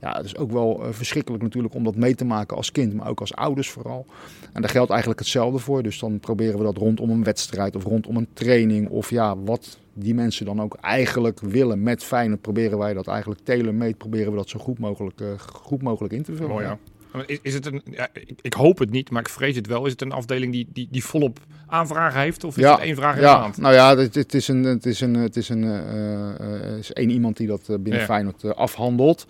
ja, 0.01 0.17
het 0.17 0.25
is 0.25 0.37
ook 0.37 0.53
wel 0.53 0.83
eh, 0.85 0.89
verschrikkelijk 0.93 1.43
natuurlijk 1.43 1.75
om 1.75 1.85
dat 1.85 1.97
mee 1.97 2.15
te 2.15 2.25
maken 2.25 2.57
als 2.57 2.73
kind, 2.73 2.95
maar 2.95 3.09
ook 3.09 3.21
als 3.21 3.35
ouders 3.35 3.71
vooral. 3.71 4.07
En 4.53 4.61
daar 4.61 4.71
geldt 4.71 4.91
eigenlijk 4.91 5.21
hetzelfde 5.21 5.59
voor. 5.59 5.83
Dus 5.83 5.99
dan 5.99 6.21
proberen 6.21 6.59
we 6.59 6.65
dat 6.65 6.77
rondom 6.77 7.11
een 7.11 7.25
wedstrijd 7.25 7.77
of 7.77 7.85
rondom 7.85 8.17
een 8.17 8.29
training. 8.33 8.89
Of 8.89 9.11
ja, 9.11 9.37
wat 9.39 9.79
die 9.93 10.15
mensen 10.15 10.47
dan 10.47 10.61
ook 10.63 10.75
eigenlijk 10.81 11.41
willen 11.41 11.83
met 11.83 12.05
Feyenoord, 12.05 12.41
proberen 12.41 12.79
wij 12.79 12.95
dat 12.95 13.07
eigenlijk 13.07 13.41
tailor-made, 13.45 13.95
proberen 13.95 14.31
we 14.31 14.37
dat 14.37 14.49
zo 14.49 14.59
goed 14.59 14.79
mogelijk, 14.79 15.21
goed 15.53 15.83
mogelijk 15.83 16.15
in 16.15 16.23
te 16.23 16.33
vullen. 16.35 16.51
Mooi 16.51 16.65
ja. 16.65 16.79
Is, 17.27 17.39
is 17.43 17.55
het 17.55 17.67
een, 17.67 17.83
ja, 17.91 18.09
ik, 18.13 18.39
ik 18.41 18.53
hoop 18.53 18.79
het 18.79 18.91
niet, 18.91 19.11
maar 19.11 19.21
ik 19.21 19.29
vrees 19.29 19.57
het 19.57 19.67
wel. 19.67 19.85
Is 19.85 19.93
het 19.93 20.03
een 20.03 20.13
afdeling 20.13 20.53
die, 20.53 20.69
die, 20.73 20.89
die 20.91 21.05
volop 21.05 21.39
aanvragen 21.67 22.21
heeft? 22.21 22.45
Of 22.45 22.57
is 22.57 22.65
het 22.65 22.79
één 22.79 22.97
vraag 22.97 23.15
in 23.15 23.21
de 23.21 23.27
ja, 23.27 23.39
maand? 23.39 23.57
nou 23.57 23.75
ja, 23.75 23.97
het, 23.97 24.15
het 24.15 24.35
is 24.35 24.49
een, 24.49 24.65
het 24.65 24.87
is 24.87 25.01
een, 25.01 25.15
het 25.15 25.37
is 25.37 25.49
een, 25.49 25.65
eh, 25.65 26.71
eh, 26.71 26.79
is 26.79 26.93
één 26.93 27.11
iemand 27.11 27.37
die 27.37 27.47
dat 27.47 27.61
eh, 27.61 27.77
binnen 27.79 28.01
Ja. 28.01 28.05
Feyenoord 28.05 28.55
afhandelt. 28.55 29.27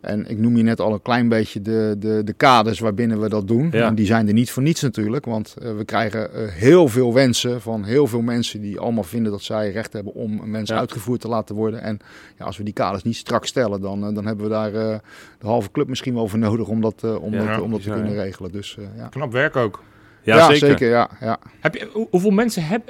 En 0.00 0.30
ik 0.30 0.38
noem 0.38 0.56
je 0.56 0.62
net 0.62 0.80
al 0.80 0.92
een 0.92 1.02
klein 1.02 1.28
beetje 1.28 1.62
de, 1.62 1.96
de, 1.98 2.22
de 2.24 2.32
kaders 2.32 2.78
waarbinnen 2.78 3.20
we 3.20 3.28
dat 3.28 3.48
doen. 3.48 3.68
Ja. 3.72 3.86
En 3.86 3.94
die 3.94 4.06
zijn 4.06 4.26
er 4.26 4.32
niet 4.32 4.50
voor 4.50 4.62
niets 4.62 4.82
natuurlijk. 4.82 5.24
Want 5.24 5.56
eh, 5.62 5.76
we 5.76 5.84
krijgen 5.84 6.34
eh, 6.34 6.48
heel 6.48 6.88
veel 6.88 7.14
wensen 7.14 7.60
van 7.60 7.84
heel 7.84 8.06
veel 8.06 8.20
mensen 8.22 8.60
die 8.60 8.78
allemaal 8.80 9.04
vinden 9.04 9.32
dat 9.32 9.42
zij 9.42 9.70
recht 9.70 9.92
hebben 9.92 10.14
om 10.14 10.40
een 10.40 10.50
mens 10.50 10.68
Ja. 10.68 10.78
uitgevoerd 10.78 11.20
te 11.20 11.28
laten 11.28 11.54
worden. 11.54 11.82
En 11.82 11.98
ja, 12.38 12.44
als 12.44 12.56
we 12.56 12.64
die 12.64 12.72
kaders 12.72 13.02
niet 13.02 13.16
strak 13.16 13.46
stellen, 13.46 13.80
dan, 13.80 14.06
eh, 14.06 14.14
dan 14.14 14.26
hebben 14.26 14.44
we 14.44 14.50
daar 14.50 14.74
eh, 14.74 14.98
de 15.38 15.46
halve 15.46 15.70
club 15.70 15.88
misschien 15.88 16.14
wel 16.14 16.28
voor 16.28 16.38
nodig 16.38 16.68
om 16.68 16.80
dat, 16.80 17.18
om 17.20 17.32
Ja, 17.34 17.46
dat, 17.52 17.60
om 17.60 17.70
dat 17.70 17.82
te 17.82 17.90
kunnen 17.90 18.14
regelen. 18.14 18.52
Dus 18.52 18.76
eh, 18.78 18.84
ja. 18.96 19.08
Knap 19.08 19.32
werk 19.32 19.56
ook. 19.56 19.82
Ja, 20.22 20.54
zeker. 20.54 20.88
ja, 20.88 21.08
ja. 21.20 21.38
Heb 21.60 21.74
je, 21.74 21.88
hoe- 21.92 22.06
hoeveel 22.10 22.30
mensen 22.30 22.64
heb, 22.64 22.82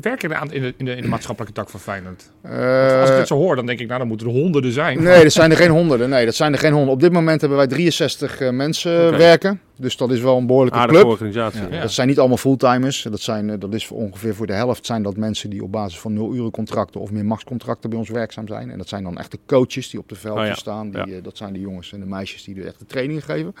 werken 0.00 0.30
er 0.30 0.36
aan 0.36 0.52
in 0.52 0.62
de, 0.62 0.74
in, 0.76 0.84
de, 0.84 0.94
in 0.94 1.02
de 1.02 1.08
maatschappelijke 1.14 1.54
tak 1.54 1.70
van 1.70 1.80
Feyenoord? 1.80 2.30
Eh, 2.42 3.00
Als 3.00 3.10
ik 3.10 3.16
het 3.16 3.26
zo 3.26 3.34
hoor, 3.36 3.56
dan 3.56 3.66
denk 3.66 3.80
ik, 3.80 3.86
nou, 3.86 3.98
dan 3.98 4.08
moeten 4.08 4.26
er 4.26 4.32
honderden 4.32 4.72
zijn. 4.72 5.02
Nee, 5.02 5.22
dat 5.22 5.32
zijn 5.32 5.50
er 5.50 5.56
geen 5.56 5.70
honderden. 5.70 6.08
Nee, 6.08 6.24
dat 6.24 6.34
zijn 6.34 6.52
er 6.52 6.58
geen 6.58 6.70
honderden. 6.72 6.94
Op 6.94 7.00
dit 7.00 7.12
moment 7.12 7.40
hebben 7.40 7.58
wij 7.58 7.66
63 7.66 8.40
eh, 8.40 8.50
mensen 8.50 9.16
werken. 9.18 9.60
Dus 9.78 9.96
dat 9.96 10.10
is 10.10 10.20
wel 10.20 10.36
een 10.36 10.46
behoorlijke 10.46 10.78
Aardige 10.78 10.98
club. 11.00 11.10
organisatie. 11.12 11.60
Ja. 11.70 11.80
Dat 11.80 11.90
zijn 11.92 12.08
niet 12.08 12.18
allemaal 12.18 12.36
fulltimers. 12.36 13.02
Dat, 13.10 13.20
zijn, 13.20 13.50
eh, 13.50 13.56
dat 13.58 13.74
is 13.74 13.86
voor 13.86 13.96
ongeveer 13.96 14.34
voor 14.34 14.46
de 14.46 14.52
helft 14.52 14.86
zijn 14.86 15.02
dat 15.02 15.16
mensen 15.16 15.50
die 15.50 15.62
op 15.62 15.72
basis 15.72 15.98
van 16.00 16.12
nul 16.12 16.34
uren 16.34 16.50
contracten 16.50 17.00
of 17.00 17.10
meer 17.10 17.24
maxcontracten 17.24 17.90
bij 17.90 17.98
ons 17.98 18.08
werkzaam 18.08 18.46
zijn. 18.48 18.70
En 18.70 18.78
dat 18.78 18.88
zijn 18.88 19.02
dan 19.02 19.18
echte 19.18 19.38
coaches 19.46 19.90
die 19.90 20.00
op 20.00 20.08
de 20.08 20.14
velden 20.14 20.42
Oh 20.42 20.48
ja. 20.48 20.54
staan. 20.54 20.90
Die, 20.90 21.06
Ja. 21.06 21.16
eh, 21.16 21.22
dat 21.22 21.36
zijn 21.36 21.52
de 21.52 21.60
jongens 21.60 21.92
en 21.92 22.00
de 22.00 22.06
meisjes 22.06 22.44
die 22.44 22.54
de 22.54 22.62
echte 22.64 22.86
trainingen 22.86 23.22
geven. 23.22 23.54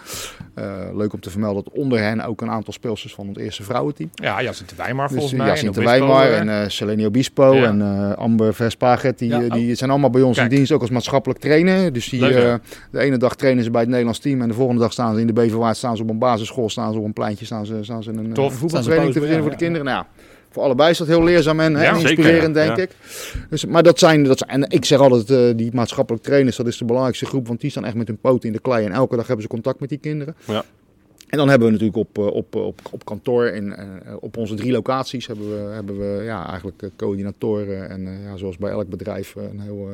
Eh, 0.54 0.64
leuk 0.94 1.12
om 1.12 1.20
te 1.20 1.30
vermelden 1.30 1.64
dat 1.64 1.72
onder 1.72 1.98
hen 2.00 2.20
ook 2.24 2.40
een 2.40 2.50
aantal 2.50 2.72
speelsters 2.72 3.14
van 3.14 3.28
het 3.28 3.36
eerste 3.36 3.62
vrouwenteam. 3.62 4.10
Ja, 4.14 4.42
Jacinthe 4.42 4.74
Weimar 4.76 5.06
Dus 5.08 5.12
volgens 5.16 5.32
eh, 5.32 5.38
mij. 5.38 5.48
Jacinthe 5.48 5.82
eh. 5.82 6.38
en 6.38 6.48
eh 6.62 6.68
Selene 6.68 7.06
Obispo 7.06 7.54
Ja. 7.54 7.64
en 7.64 7.82
eh, 7.82 8.12
Amber 8.16 8.54
Verspaget. 8.54 9.18
Die, 9.18 9.28
Ja, 9.28 9.48
die 9.48 9.74
zijn 9.74 9.90
allemaal 9.90 10.10
bij 10.10 10.22
ons 10.22 10.36
Kijk. 10.36 10.50
in 10.50 10.56
dienst, 10.56 10.72
ook 10.72 10.80
als 10.80 10.90
maatschappelijk 10.90 11.40
trainer. 11.40 11.92
Dus 11.92 12.08
die, 12.08 12.20
Leuk, 12.20 12.34
eh, 12.36 12.54
de 12.90 12.98
ene 12.98 13.16
dag 13.16 13.36
trainen 13.36 13.64
ze 13.64 13.70
bij 13.70 13.80
het 13.80 13.88
Nederlands 13.90 14.18
team 14.18 14.42
en 14.42 14.48
de 14.48 14.54
volgende 14.54 14.80
dag 14.80 14.92
staan 14.92 15.14
ze 15.14 15.20
in 15.20 15.26
de 15.26 15.32
Beverwaard, 15.32 15.76
staan 15.76 15.96
ze 15.96 16.02
op 16.02 16.07
een 16.10 16.18
basisschool, 16.18 16.70
staan 16.70 16.92
ze 16.92 16.98
op 16.98 17.04
een 17.04 17.12
pleintje, 17.12 17.44
staan 17.44 17.66
ze, 17.66 17.78
staan 17.80 18.02
ze 18.02 18.10
een, 18.10 18.32
Tof. 18.32 18.54
voetbaltraining 18.54 19.12
te 19.12 19.18
verzinnen 19.18 19.42
voor 19.42 19.52
de 19.52 19.64
kinderen. 19.64 19.86
Nou, 19.86 20.04
ja, 20.04 20.06
voor 20.50 20.62
allebei 20.62 20.90
is 20.90 20.98
dat 20.98 21.06
heel 21.06 21.24
leerzaam 21.24 21.60
en, 21.60 21.74
hè, 21.74 21.82
Ja, 21.82 21.88
en 21.88 22.00
zeker, 22.00 22.10
inspirerend, 22.10 22.56
ja. 22.56 22.64
denk 22.64 22.76
Ja. 22.76 22.82
ik. 22.82 22.90
Dus, 23.50 23.64
maar 23.64 23.82
dat 23.82 23.98
zijn, 23.98 24.24
dat 24.24 24.38
zijn, 24.38 24.50
en 24.50 24.70
ik 24.70 24.84
zeg 24.84 24.98
altijd, 24.98 25.30
eh, 25.30 25.56
die 25.56 25.70
maatschappelijk 25.74 26.24
trainers, 26.24 26.56
dat 26.56 26.66
is 26.66 26.78
de 26.78 26.84
belangrijkste 26.84 27.26
groep, 27.26 27.46
want 27.46 27.60
die 27.60 27.70
staan 27.70 27.84
echt 27.84 27.94
met 27.94 28.06
hun 28.08 28.18
poten 28.18 28.48
in 28.48 28.54
de 28.54 28.60
klei 28.60 28.84
en 28.84 28.92
elke 28.92 29.16
dag 29.16 29.26
hebben 29.26 29.42
ze 29.42 29.50
contact 29.50 29.80
met 29.80 29.88
die 29.88 29.98
kinderen. 29.98 30.36
Ja. 30.44 30.64
En 31.28 31.38
dan 31.38 31.48
hebben 31.48 31.66
we 31.66 31.72
natuurlijk 31.72 31.98
op, 31.98 32.18
eh, 32.18 32.26
op, 32.26 32.54
op, 32.54 32.80
op 32.90 33.04
kantoor 33.04 33.46
en 33.46 33.76
eh, 33.78 34.14
op 34.20 34.36
onze 34.36 34.54
drie 34.54 34.72
locaties 34.72 35.26
hebben 35.26 35.48
we, 35.50 35.72
hebben 35.72 35.98
we 35.98 36.24
ja, 36.24 36.48
eigenlijk 36.48 36.90
coördinatoren 36.96 37.90
en 37.90 38.20
ja, 38.24 38.36
zoals 38.36 38.56
bij 38.56 38.70
elk 38.70 38.88
bedrijf 38.88 39.34
een 39.34 39.60
heel, 39.60 39.88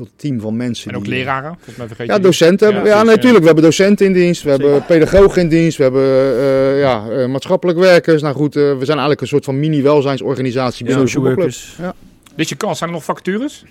heel 0.00 0.12
team 0.16 0.40
van 0.40 0.56
mensen. 0.56 0.90
En 0.90 0.96
ook 0.96 1.04
die, 1.04 1.12
eh, 1.12 1.18
leraren, 1.18 1.54
volgens 1.54 1.76
mij 1.76 1.86
vergeet 1.86 2.06
Ja, 2.06 2.18
docenten. 2.18 2.72
Ja, 2.72 2.80
dus, 2.80 2.88
ja. 2.88 3.02
natuurlijk. 3.02 3.38
We 3.38 3.46
hebben 3.46 3.64
docenten 3.64 4.06
in 4.06 4.12
dienst, 4.12 4.42
we 4.42 4.50
hebben 4.50 4.84
pedagogen 4.84 5.42
in 5.42 5.48
dienst, 5.48 5.76
we 5.76 5.82
hebben 5.82 6.02
eh, 6.38 6.80
ja, 6.80 7.08
eh, 7.10 7.26
maatschappelijk 7.26 7.78
werkers. 7.78 8.22
Nou 8.22 8.34
goed, 8.34 8.56
eh, 8.56 8.62
we 8.62 8.84
zijn 8.84 8.98
eigenlijk 8.98 9.20
een 9.20 9.26
soort 9.26 9.44
van 9.44 9.58
mini-welzijnsorganisatie 9.58 10.84
binnen 10.84 11.04
de 11.04 11.10
voetbalclub. 11.10 11.38
workers. 11.44 11.76
Dit 11.76 12.44
is 12.44 12.48
je 12.48 12.54
kans. 12.54 12.78
Zijn 12.78 12.90
er 12.90 12.96
nog 12.96 13.04
vacatures? 13.04 13.64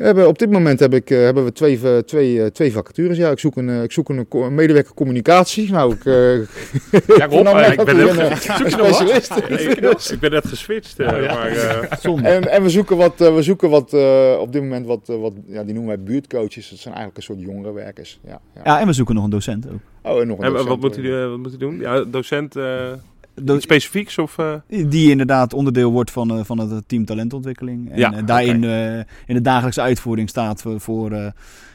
Hebben, 0.00 0.28
op 0.28 0.38
dit 0.38 0.50
moment 0.50 0.80
heb 0.80 0.94
ik, 0.94 1.10
eh, 1.10 1.18
hebben 1.18 1.44
we 1.44 1.52
twee, 1.52 1.80
eh, 1.82 1.98
twee, 1.98 2.42
eh, 2.42 2.46
twee 2.46 2.72
vacatures. 2.72 3.16
Ja, 3.16 3.30
ik 3.30 3.38
zoek 3.38 3.56
een, 3.56 3.82
ik 3.82 3.92
zoek 3.92 4.08
een, 4.08 4.54
medewerker 4.54 4.94
communicatie. 4.94 5.70
Nou, 5.72 5.92
ik, 5.94 6.04
Ja, 7.16 7.26
Rob, 7.26 7.42
nou, 7.42 7.60
ik 7.72 7.84
ben 7.84 7.96
net, 7.96 8.18
een, 8.18 8.36
specialist. 8.36 10.10
ik, 10.12 10.18
ben 10.20 10.30
net 10.30 10.46
geswitcht. 10.46 10.98
eh, 10.98 11.12
Oh, 11.16 11.22
ja. 11.22 11.34
maar, 11.34 11.48
eh, 11.48 11.92
Zonde. 12.00 12.28
En, 12.28 12.50
en 12.50 12.62
we 12.62 12.70
zoeken 12.70 12.96
wat, 12.96 13.12
we 13.18 13.42
zoeken 13.42 13.70
wat 13.70 13.92
eh, 13.92 14.36
op 14.40 14.52
dit 14.52 14.62
moment 14.62 14.86
wat, 14.86 15.00
wat 15.06 15.32
ja, 15.46 15.64
die 15.64 15.74
noemen 15.74 15.96
wij 15.96 16.04
buurtcoaches. 16.04 16.68
Dat 16.70 16.78
zijn 16.78 16.94
eigenlijk 16.94 17.16
een 17.16 17.34
soort 17.34 17.40
jongerenwerkers. 17.46 18.20
Ja, 18.26 18.40
ja. 18.54 18.60
Ja, 18.64 18.80
en 18.80 18.86
we 18.86 18.92
zoeken 18.92 19.14
nog 19.14 19.24
een 19.24 19.30
docent 19.30 19.66
ook. 19.72 20.12
Oh, 20.12 20.20
en 20.20 20.26
nog 20.26 20.38
een 20.38 20.44
en 20.44 20.50
docent, 20.50 20.68
wat, 20.68 20.80
moet 20.80 20.96
hij, 20.96 21.26
wat 21.28 21.38
moet 21.38 21.48
hij 21.50 21.58
doen? 21.58 21.78
Ja, 21.78 22.04
docent 22.04 22.56
eh, 22.56 22.62
Do- 22.62 22.98
iets 23.44 23.62
specifieks? 23.64 24.18
Of, 24.18 24.38
eh? 24.38 24.54
die 24.68 25.10
inderdaad 25.10 25.52
onderdeel 25.54 25.92
wordt 25.92 26.10
van, 26.10 26.30
eh, 26.38 26.44
van 26.44 26.58
het 26.58 26.88
team 26.88 27.04
talentontwikkeling. 27.04 27.90
En 27.90 27.98
Ja, 27.98 28.12
eh, 28.12 28.26
daarin 28.26 28.64
eh, 28.64 28.96
in 28.98 29.34
de 29.34 29.40
dagelijkse 29.40 29.80
uitvoering 29.80 30.28
staat 30.28 30.62
voor, 30.62 30.80
voor 30.80 31.12
eh, 31.12 31.26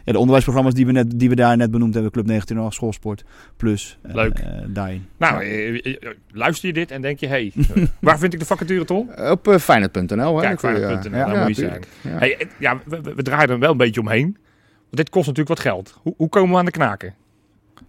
ja, 0.04 0.12
de 0.12 0.18
onderwijsprogramma's 0.18 0.74
die 0.74 0.86
we, 0.86 0.92
net, 0.92 1.20
die 1.20 1.30
we 1.30 1.36
daar 1.36 1.58
net 1.58 1.72
benoemd 1.72 1.94
hebben. 1.94 2.12
Club 2.12 2.26
19 2.26 2.72
schoolsport 2.72 3.24
plus. 3.58 3.98
eh, 4.02 4.14
Leuk. 4.14 4.40
eh, 4.40 4.52
daarin. 4.68 5.06
Nou, 5.18 5.44
eh, 5.44 5.70
eh, 5.70 5.96
eh, 6.00 6.10
luister 6.32 6.68
je 6.68 6.74
dit 6.74 6.92
en 6.92 7.02
denk 7.02 7.20
je, 7.20 7.28
hé, 7.28 7.52
hey, 7.54 7.66
waar 8.00 8.20
vind 8.20 8.34
ik 8.34 8.40
de 8.40 8.46
vacature, 8.46 8.86
Tom? 8.86 9.10
Eh, 9.10 9.32
Op 9.32 9.48
uh, 9.48 9.58
Feyenoord.nl. 9.58 10.36
hè. 10.36 10.42
Kijk, 10.42 10.60
Feyenoord.nl, 10.60 11.18
ja, 11.18 11.26
daar 11.26 11.36
ja, 11.36 11.46
moet 11.46 11.56
je. 11.56 11.80
Ja. 12.02 12.10
Hey, 12.10 12.38
eh, 12.38 12.48
ja, 12.60 12.82
we, 12.86 13.02
we- 13.02 13.14
we 13.16 13.24
draaien 13.24 13.50
er 13.50 13.60
wel 13.60 13.72
een 13.72 13.78
beetje 13.78 14.02
omheen. 14.02 14.38
Want 14.82 15.04
dit 15.04 15.10
kost 15.10 15.28
natuurlijk 15.28 15.56
wat 15.58 15.66
geld. 15.74 15.98
Hoe, 16.02 16.14
hoe 16.18 16.30
komen 16.30 16.52
we 16.52 16.58
aan 16.58 16.66
de 16.66 16.72
knaken? 16.72 17.14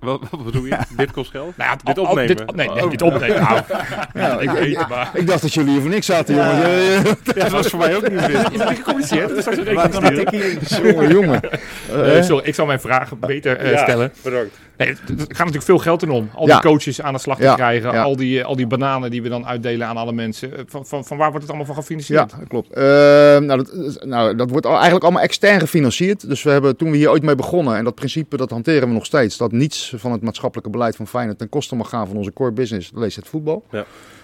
Wat, 0.02 0.20
wat 0.30 0.44
bedoel 0.44 0.64
je? 0.64 0.76
Dit 0.96 1.10
kost 1.10 1.30
geld? 1.30 1.56
Nou 1.56 1.70
ja, 1.70 1.76
Dit 1.84 1.98
opnemen? 1.98 2.26
dit- 2.36 2.54
nee, 2.56 2.68
nee, 2.68 2.84
Oh. 2.84 2.90
dit 2.90 3.02
opnemen. 3.02 3.40
Nou, 3.42 3.60
Ja, 4.44 4.58
ik 4.58 4.88
maar... 4.88 5.10
dacht 5.24 5.42
dat 5.42 5.54
jullie 5.54 5.70
hier 5.72 5.80
voor 5.80 5.90
niks 5.90 6.06
zaten, 6.06 6.34
jongens. 6.34 6.58
Ja, 7.24 7.42
dat 7.42 7.50
was 7.50 7.66
voor 7.66 7.78
mij 7.78 7.96
ook 7.96 8.10
niet 8.10 8.26
wit. 8.26 8.52
Is 8.52 8.60
gecommuniceerd? 8.76 9.28
Dat 9.28 9.38
is 9.38 9.46
een 9.96 10.14
rekening 10.14 10.58
sturen. 10.64 10.92
Jongen, 10.92 11.10
jongen. 11.12 11.40
Eh, 11.90 12.16
Eh, 12.18 12.22
sorry, 12.24 12.46
ik 12.46 12.54
zal 12.54 12.66
mijn 12.66 12.80
vraag 12.80 13.18
beter 13.18 13.56
eh, 13.56 13.70
Ja. 13.70 13.76
stellen. 13.82 14.12
Bedankt. 14.22 14.58
Nee, 14.84 15.16
er 15.16 15.16
gaat 15.18 15.28
natuurlijk 15.38 15.64
veel 15.64 15.78
geld 15.78 16.02
in 16.02 16.10
om. 16.10 16.30
Al 16.34 16.46
Ja. 16.46 16.60
die 16.60 16.70
coaches 16.70 17.02
aan 17.02 17.12
de 17.12 17.18
slag 17.18 17.36
te 17.36 17.42
Ja, 17.42 17.54
krijgen. 17.54 17.92
ja. 17.92 18.02
Al, 18.02 18.16
die, 18.16 18.40
eh, 18.40 18.46
al 18.46 18.56
die 18.56 18.66
bananen 18.66 19.10
die 19.10 19.22
we 19.22 19.28
dan 19.28 19.46
uitdelen 19.46 19.86
aan 19.86 19.96
alle 19.96 20.12
mensen. 20.12 20.56
Eh, 20.56 20.62
Van, 20.66 20.86
van, 20.86 21.04
van 21.04 21.16
waar 21.16 21.30
wordt 21.30 21.46
het 21.46 21.54
allemaal 21.54 21.74
van 21.74 21.74
Ja, 21.76 21.80
gefinancierd? 21.82 22.30
dat 22.30 22.48
klopt. 22.48 22.72
Eh, 22.72 22.82
nou, 23.38 23.56
dat, 23.56 23.98
nou, 24.04 24.36
dat 24.36 24.50
wordt 24.50 24.66
eigenlijk 24.66 25.04
allemaal 25.04 25.22
extern 25.22 25.60
gefinancierd. 25.60 26.28
Dus 26.28 26.42
we 26.42 26.50
hebben 26.50 26.76
toen 26.76 26.90
we 26.90 26.96
hier 26.96 27.10
ooit 27.10 27.22
mee 27.22 27.34
begonnen, 27.34 27.76
en 27.76 27.84
dat 27.84 27.94
principe 27.94 28.36
dat 28.36 28.50
hanteren 28.50 28.88
we 28.88 28.94
nog 28.94 29.04
steeds, 29.04 29.36
dat 29.36 29.52
niets 29.52 29.92
van 29.96 30.12
het 30.12 30.22
maatschappelijke 30.22 30.70
beleid 30.70 30.96
van 30.96 31.06
Feyenoord 31.06 31.38
ten 31.38 31.48
koste 31.48 31.76
mag 31.76 31.88
gaan 31.88 32.06
van 32.06 32.16
onze 32.16 32.32
core 32.32 32.52
business, 32.52 32.90
lees 32.94 33.16
het 33.16 33.28
voetbal. 33.28 33.64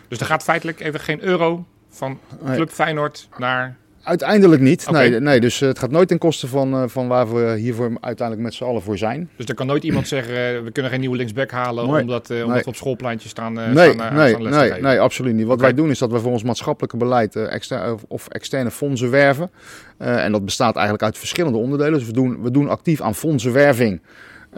Dus 0.08 0.18
er 0.20 0.26
gaat 0.26 0.42
feitelijk 0.42 0.80
even 0.80 1.00
geen 1.00 1.22
euro 1.22 1.64
van. 1.90 2.18
Club 2.54 2.70
Feyenoord 2.70 3.28
naar... 3.38 3.76
Uiteindelijk 4.08 4.62
niet. 4.62 4.90
Nee, 4.90 5.20
nee, 5.20 5.40
dus 5.40 5.60
eh, 5.60 5.68
het 5.68 5.78
gaat 5.78 5.90
nooit 5.90 6.08
ten 6.08 6.18
koste 6.18 6.46
van, 6.46 6.74
eh, 6.74 6.82
van 6.86 7.08
waar 7.08 7.34
we 7.34 7.56
hiervoor 7.58 7.90
uiteindelijk 8.00 8.46
met 8.46 8.54
z'n 8.56 8.64
allen 8.64 8.82
voor 8.82 8.98
zijn. 8.98 9.30
Dus 9.36 9.46
er 9.46 9.54
kan 9.54 9.66
nooit 9.66 9.84
iemand 9.84 10.08
zeggen, 10.16 10.34
eh, 10.56 10.62
we 10.62 10.70
kunnen 10.72 10.90
geen 10.90 11.00
nieuwe 11.00 11.16
linksback 11.16 11.50
halen 11.50 11.90
Nee. 11.90 12.00
omdat, 12.00 12.30
omdat 12.30 12.60
we 12.64 12.66
op 12.68 12.76
schoolpleintjes 12.76 13.30
staan, 13.30 13.52
nee, 13.52 13.64
staan, 13.70 14.14
nee, 14.14 14.28
staan 14.28 14.42
les 14.42 14.52
te 14.52 14.58
nee, 14.58 14.68
geven. 14.68 14.82
nee, 14.82 15.00
absoluut 15.00 15.34
niet. 15.34 15.46
Wat 15.46 15.60
wij 15.60 15.74
doen 15.74 15.90
is 15.90 15.98
dat 15.98 16.10
we 16.10 16.18
voor 16.20 16.32
ons 16.32 16.42
maatschappelijke 16.42 16.96
beleid 16.96 17.36
eh, 17.36 17.52
exter 17.52 17.94
of- 18.08 18.28
externe 18.28 18.70
fondsen 18.70 19.10
werven. 19.10 19.50
En 19.98 20.32
dat 20.32 20.44
bestaat 20.44 20.74
eigenlijk 20.74 21.04
uit 21.04 21.18
verschillende 21.18 21.58
onderdelen. 21.58 21.92
Dus 21.98 22.06
we 22.06 22.12
doen, 22.12 22.42
we 22.42 22.50
doen 22.50 22.68
actief 22.68 23.00
aan 23.00 23.14
fondsenwerving. 23.14 24.00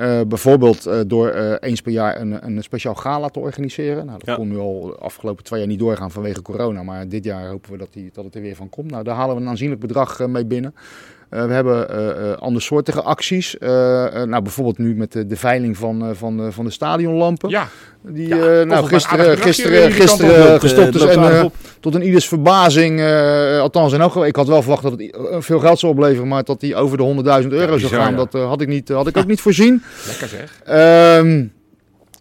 Eh, 0.00 0.20
bijvoorbeeld 0.28 0.86
eh, 0.86 1.00
door 1.06 1.28
eh, 1.28 1.54
eens 1.68 1.80
per 1.82 1.92
jaar 1.92 2.20
een, 2.20 2.46
een 2.46 2.62
speciaal 2.62 2.94
gala 2.94 3.28
te 3.28 3.38
organiseren. 3.38 4.06
Nou, 4.06 4.18
dat 4.18 4.26
Ja. 4.28 4.34
kon 4.34 4.48
nu 4.48 4.58
al 4.58 4.80
de 4.86 4.94
afgelopen 4.94 5.44
twee 5.44 5.58
jaar 5.58 5.68
niet 5.68 5.78
doorgaan 5.78 6.10
vanwege 6.10 6.42
corona. 6.42 6.82
Maar 6.82 7.08
dit 7.08 7.24
jaar 7.24 7.48
hopen 7.48 7.72
we 7.72 7.78
dat, 7.78 7.92
die, 7.92 8.10
dat 8.12 8.24
het 8.24 8.34
er 8.34 8.40
weer 8.40 8.56
van 8.56 8.68
komt. 8.68 8.90
Nou, 8.90 9.04
daar 9.04 9.14
halen 9.14 9.36
we 9.36 9.42
een 9.42 9.48
aanzienlijk 9.48 9.80
bedrag 9.80 10.26
mee 10.26 10.46
binnen. 10.46 10.74
Eh, 11.30 11.44
we 11.46 11.52
hebben 11.52 11.88
eh, 11.88 12.30
eh, 12.30 12.36
andersoortige 12.38 13.02
acties. 13.02 13.56
Nou, 13.60 14.42
bijvoorbeeld 14.42 14.78
nu 14.78 14.94
met 14.96 15.12
de, 15.12 15.26
de 15.26 15.36
veiling 15.36 15.76
van, 15.76 16.02
eh, 16.04 16.08
van, 16.12 16.36
de- 16.36 16.52
van 16.52 16.64
de 16.64 16.70
stadionlampen. 16.70 17.48
Ja, 17.50 17.68
Die, 18.06 18.28
Ja, 18.28 18.36
eh, 18.60 18.66
nou, 18.66 18.86
gisteren, 18.86 19.38
gisteren, 19.38 19.92
gisteren 19.92 20.38
loopt, 20.48 20.60
gestopt 20.60 20.94
is. 20.94 21.02
loopt 21.02 21.16
En, 21.16 21.50
tot 21.80 21.94
een 21.94 22.02
ieders 22.02 22.28
verbazing, 22.28 23.00
eh, 23.00 23.60
althans 23.60 23.92
in 23.92 24.00
elk 24.00 24.12
geval, 24.12 24.26
ik 24.26 24.36
had 24.36 24.46
wel 24.46 24.62
verwacht 24.62 24.82
dat 24.82 24.92
het 24.92 25.16
veel 25.38 25.58
geld 25.58 25.78
zou 25.78 25.92
opleveren, 25.92 26.28
maar 26.28 26.44
dat 26.44 26.60
die 26.60 26.76
over 26.76 26.96
de 26.96 27.02
100.000 27.42 27.52
euro 27.52 27.78
zou 27.78 27.92
gaan, 27.92 28.10
ja. 28.10 28.16
dat 28.16 28.32
had, 28.32 28.60
ik 28.60 28.68
niet, 28.68 28.88
had 28.88 29.06
ik 29.06 29.16
ook 29.16 29.26
niet 29.26 29.40
voorzien. 29.40 29.82
Lekker 30.06 30.28
zeg. 30.28 30.60
Ehm, 30.64 31.44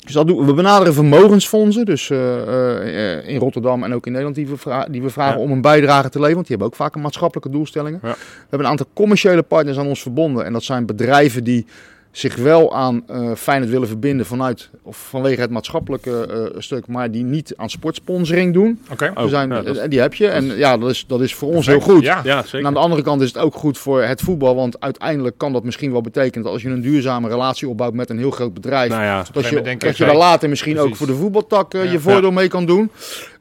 dus 0.10 0.18
dat 0.18 0.28
doen, 0.28 0.45
we 0.45 0.53
benaderen 0.53 0.93
vermogensfondsen, 0.93 1.86
dus 1.86 2.10
eh, 2.10 3.18
eh, 3.18 3.28
in 3.28 3.39
Rotterdam 3.39 3.84
en 3.84 3.93
ook 3.93 4.05
in 4.05 4.12
Nederland, 4.12 4.36
die 4.38 4.47
we, 4.47 4.86
die 4.91 5.01
we 5.01 5.10
vragen 5.10 5.38
Ja. 5.38 5.43
om 5.43 5.51
een 5.51 5.62
bijdrage 5.62 6.10
te 6.10 6.18
leveren. 6.18 6.34
Want 6.36 6.47
die 6.47 6.55
hebben 6.57 6.68
ook 6.68 6.76
vaak 6.76 6.95
een 6.95 7.01
maatschappelijke 7.01 7.49
doelstellingen. 7.49 7.99
Ja. 8.03 8.10
We 8.12 8.18
hebben 8.39 8.60
een 8.60 8.72
aantal 8.72 8.88
commerciële 8.93 9.41
partners 9.43 9.78
aan 9.78 9.88
ons 9.88 10.01
verbonden. 10.01 10.45
En 10.45 10.53
dat 10.53 10.64
zijn 10.64 10.86
bedrijven 10.86 11.43
die 11.43 11.66
zich 12.12 12.36
wel 12.36 12.76
aan 12.76 13.03
eh 13.07 13.32
Feyenoord 13.36 13.72
willen 13.72 13.88
verbinden 13.88 14.26
vanuit, 14.26 14.70
of 14.84 14.97
vanwege 15.10 15.41
het 15.41 15.49
maatschappelijke 15.49 16.26
eh, 16.53 16.60
stuk, 16.62 16.88
maar 16.88 17.12
die 17.12 17.24
niet 17.24 17.53
aan 17.57 17.70
sportsponsoring 17.70 18.53
doen. 18.53 18.80
Oké. 18.91 19.12
Oh, 19.16 19.24
we 19.24 19.30
zijn, 19.30 19.49
ja, 19.49 19.62
dat 19.62 19.76
is- 19.76 19.82
eh, 19.82 19.89
die 19.89 19.99
heb 19.99 20.14
je. 20.14 20.28
En 20.28 20.45
ja, 20.57 20.78
dat 20.78 20.89
is, 20.89 21.05
dat 21.07 21.22
is 21.22 21.36
voor 21.36 21.49
ons 21.53 21.66
Perfect. 21.66 21.86
heel 21.86 21.95
goed. 21.95 22.03
Ja. 22.03 22.22
Ja, 22.24 22.38
En 22.41 22.47
zeker. 22.47 22.68
aan 22.68 22.74
de 22.74 22.80
andere 22.80 23.01
kant 23.01 23.22
is 23.22 23.28
het 23.28 23.38
ook 23.38 23.55
goed 23.55 23.78
voor 23.78 24.01
het 24.03 24.22
voetbal. 24.22 24.55
Want 24.55 24.80
uiteindelijk 24.80 25.38
kan 25.38 25.53
dat 25.53 25.64
misschien 25.64 25.91
wel 25.91 26.01
betekenen 26.01 26.43
dat 26.43 26.53
als 26.53 26.62
je 26.62 26.70
een 26.70 26.82
duurzame 26.82 27.28
relatie 27.28 27.70
opbouwt 27.70 27.93
met 27.93 28.10
een 28.10 28.18
heel 28.18 28.32
groot 28.32 28.53
bedrijf. 28.53 28.89
Nou 28.89 29.03
ja, 29.03 29.26
dat 29.32 29.47
je, 29.47 29.76
dat 29.78 29.97
je 29.97 30.05
daar 30.05 30.16
later 30.16 30.49
misschien 30.49 30.80
ook 30.80 30.95
voor 30.95 31.07
de 31.07 31.16
voetbaltak 31.16 31.74
eh, 31.74 31.84
Ja. 31.84 31.91
je 31.91 31.99
voordeel 31.99 32.32
mee 32.32 32.47
kan 32.47 32.66
doen. 32.66 32.91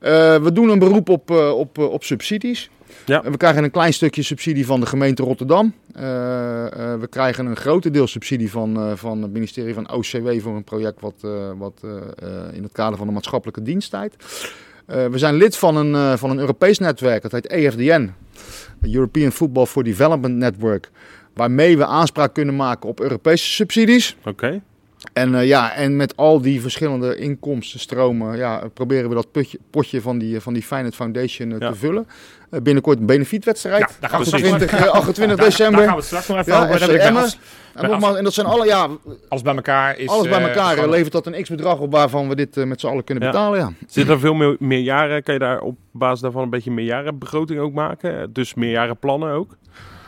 Eh, 0.01 0.11
we 0.37 0.53
doen 0.53 0.69
een 0.69 0.79
beroep 0.79 1.09
op, 1.09 1.31
eh, 1.31 1.59
op, 1.59 1.79
eh, 1.79 1.91
op 1.91 2.05
subsidies. 2.05 2.71
Ja. 3.09 3.23
We 3.31 3.37
krijgen 3.37 3.65
een 3.65 3.71
klein 3.71 3.93
stukje 3.93 4.23
subsidie 4.23 4.67
van 4.67 4.81
de 4.81 4.87
gemeente 4.87 5.23
Rotterdam. 5.23 5.75
Eh, 5.95 6.67
eh, 6.67 7.01
we 7.01 7.07
krijgen 7.09 7.47
een 7.47 7.57
grotendeel 7.57 8.07
subsidie 8.07 8.51
van, 8.51 8.77
eh, 8.77 8.93
van 8.95 9.23
het 9.23 9.33
ministerie 9.33 9.75
van 9.75 9.93
OCW 9.93 10.41
voor 10.41 10.57
een 10.57 10.65
project 10.65 11.01
wat, 11.01 11.27
wat 11.59 11.81
in 12.53 12.63
het 12.63 12.73
kader 12.73 12.99
van 12.99 13.07
de 13.07 13.13
maatschappelijke 13.13 13.63
diensttijd. 13.63 14.15
We 14.87 15.19
zijn 15.19 15.35
lid 15.35 15.57
van 15.57 15.77
een, 15.77 16.19
van 16.19 16.31
een 16.31 16.39
Europees 16.39 16.79
netwerk, 16.79 17.23
dat 17.23 17.33
heet 17.33 17.47
EFDN, 17.47 18.13
European 18.83 19.33
Football 19.33 19.67
for 19.67 19.85
Development 19.85 20.37
Network, 20.37 20.91
waarmee 21.35 21.77
we 21.77 21.87
aanspraak 21.87 22.35
kunnen 22.35 22.57
maken 22.57 22.89
op 22.89 23.01
Europese 23.01 23.45
subsidies. 23.51 24.17
oké. 24.25 24.63
En, 25.13 25.47
ja, 25.47 25.75
en 25.75 25.97
met 25.97 26.17
al 26.17 26.41
die 26.41 26.61
verschillende 26.61 27.17
inkomstenstromen 27.17 28.37
ja, 28.37 28.69
proberen 28.75 29.09
we 29.09 29.15
dat 29.15 29.33
putje, 29.33 29.59
potje 29.71 30.01
van 30.01 30.19
die, 30.19 30.41
van 30.41 30.53
die 30.53 30.63
Feyenoord 30.63 30.95
Foundation 30.95 31.51
Ja. 31.51 31.71
te 31.71 31.75
vullen. 31.75 32.07
Eh, 32.51 32.61
binnenkort 32.61 32.99
een 32.99 33.07
benefietwedstrijd. 33.07 33.79
Ja, 33.81 33.89
daar 34.01 34.11
gaan 34.11 34.19
we 34.21 34.27
straks 34.27 34.45
28, 34.45 34.81
eh, 34.87 34.93
28 34.93 35.37
Daar- 35.39 35.47
december. 35.47 35.77
Daar 35.77 35.85
gaan 35.89 35.95
we 35.95 36.01
het 36.01 36.07
straks 36.07 36.27
nog 36.29 36.39
even 36.39 36.53
Ja, 36.53 36.59
over. 36.63 36.75
FC 36.75 36.79
Daar 36.81 36.89
heb 36.89 36.97
ik 36.97 37.03
bij 37.03 37.07
Emmen. 37.07 37.23
alles, 37.23 37.39
en, 37.75 37.91
nogmaals, 37.91 38.17
en 38.17 38.25
dat 38.25 38.33
zijn 38.35 38.47
alle, 38.47 38.67
ja, 38.67 38.89
alles 39.29 39.43
bij 39.43 39.55
elkaar 39.55 39.99
is... 39.99 40.09
alles 40.09 40.29
bij 40.29 40.39
eh, 40.41 40.49
elkaar. 40.49 40.79
eh, 40.79 40.89
levert 40.89 41.13
dat 41.13 41.27
een 41.27 41.43
x-bedrag 41.43 41.79
op 41.79 41.93
waarvan 41.93 42.29
we 42.29 42.35
dit 42.37 42.57
eh, 42.57 42.65
met 42.65 42.81
z'n 42.81 42.87
allen 42.87 43.05
kunnen 43.05 43.25
betalen. 43.33 43.59
Ja. 43.59 43.73
Zit 43.87 44.09
er 44.09 44.19
veel 44.19 44.35
meer, 44.35 44.57
meerjaren? 44.59 45.23
Kan 45.23 45.35
je 45.35 45.41
daar 45.41 45.61
op 45.61 45.77
basis 45.93 46.21
daarvan 46.21 46.43
een 46.43 46.51
beetje 46.51 46.71
meerjarenbegroting 46.71 47.61
ook 47.61 47.73
maken? 47.73 48.33
Dus 48.33 48.55
meerjarenplannen 48.55 49.33
ook? 49.33 49.57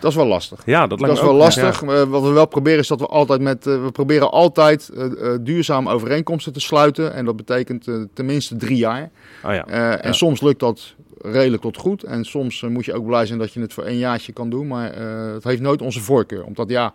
Dat 0.00 0.10
is 0.10 0.16
wel 0.16 0.26
lastig. 0.26 0.62
Ja, 0.64 0.80
dat 0.80 0.90
Dat 0.90 1.00
lijkt 1.00 1.14
is 1.14 1.20
me 1.20 1.26
wel 1.26 1.36
ook- 1.36 1.42
lastig. 1.42 1.82
Eh, 1.82 2.02
wat 2.02 2.22
we 2.22 2.28
wel 2.30 2.46
proberen 2.46 2.78
is 2.78 2.88
dat 2.88 3.00
we 3.00 3.06
altijd 3.06 3.40
met, 3.40 3.66
eh, 3.66 3.82
we 3.84 3.90
proberen 3.90 4.30
altijd 4.30 4.88
eh, 4.88 5.04
eh, 5.04 5.38
duurzame 5.40 5.90
overeenkomsten 5.92 6.52
te 6.52 6.60
sluiten. 6.60 7.14
En 7.14 7.24
dat 7.24 7.36
betekent 7.36 7.88
eh, 7.88 7.94
tenminste 8.14 8.56
drie 8.56 8.76
jaar. 8.76 9.10
Ja. 9.42 9.48
Oh 9.48 9.54
ja. 9.54 9.66
Eh, 9.66 9.90
En 9.92 9.98
Ja. 10.02 10.12
soms 10.12 10.40
lukt 10.40 10.60
dat 10.60 10.94
redelijk 11.22 11.62
tot 11.62 11.76
goed. 11.76 12.02
En 12.02 12.24
soms 12.24 12.62
eh, 12.62 12.70
moet 12.70 12.84
je 12.84 12.94
ook 12.94 13.06
blij 13.06 13.26
zijn 13.26 13.38
dat 13.38 13.52
je 13.52 13.60
het 13.60 13.72
voor 13.72 13.84
één 13.84 13.98
jaartje 13.98 14.32
kan 14.32 14.50
doen. 14.50 14.66
Maar 14.66 14.90
eh, 14.92 15.32
het 15.32 15.44
heeft 15.44 15.60
nooit 15.60 15.82
onze 15.82 16.00
voorkeur. 16.00 16.44
Omdat 16.44 16.68
ja, 16.68 16.92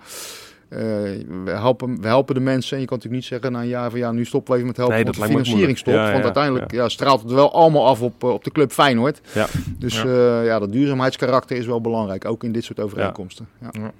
eh, 0.69 0.79
we, 0.79 1.51
helpen, 1.51 2.01
we 2.01 2.07
helpen 2.07 2.35
de 2.35 2.41
mensen. 2.41 2.73
En 2.75 2.81
je 2.81 2.87
kan 2.87 2.97
natuurlijk 2.97 3.23
niet 3.23 3.31
zeggen 3.31 3.51
na 3.51 3.59
een 3.61 3.67
jaar 3.67 3.89
van 3.89 3.99
ja, 3.99 4.11
nu 4.11 4.25
stoppen 4.25 4.51
we 4.51 4.55
even 4.57 4.67
met 4.67 4.77
helpen. 4.77 4.95
Nee, 4.95 5.03
want 5.05 5.15
de 5.17 5.23
financiering 5.23 5.77
stopt. 5.77 5.97
Ja, 5.97 6.11
want 6.11 6.23
uiteindelijk 6.23 6.71
ja. 6.71 6.89
straalt 6.89 7.21
het 7.21 7.31
wel 7.31 7.53
allemaal 7.53 7.85
af 7.87 8.01
op, 8.01 8.23
op 8.23 8.43
de 8.43 8.51
club 8.51 8.71
Feyenoord. 8.71 9.21
Ja. 9.33 9.47
Dus 9.79 10.01
Ja. 10.01 10.59
dat 10.59 10.71
duurzaamheidskarakter 10.71 11.57
is 11.57 11.65
wel 11.65 11.81
belangrijk. 11.81 12.25
Ook 12.25 12.43
in 12.43 12.51
dit 12.51 12.63
soort 12.63 12.79
overeenkomsten. 12.79 13.47
Ja. 13.61 13.91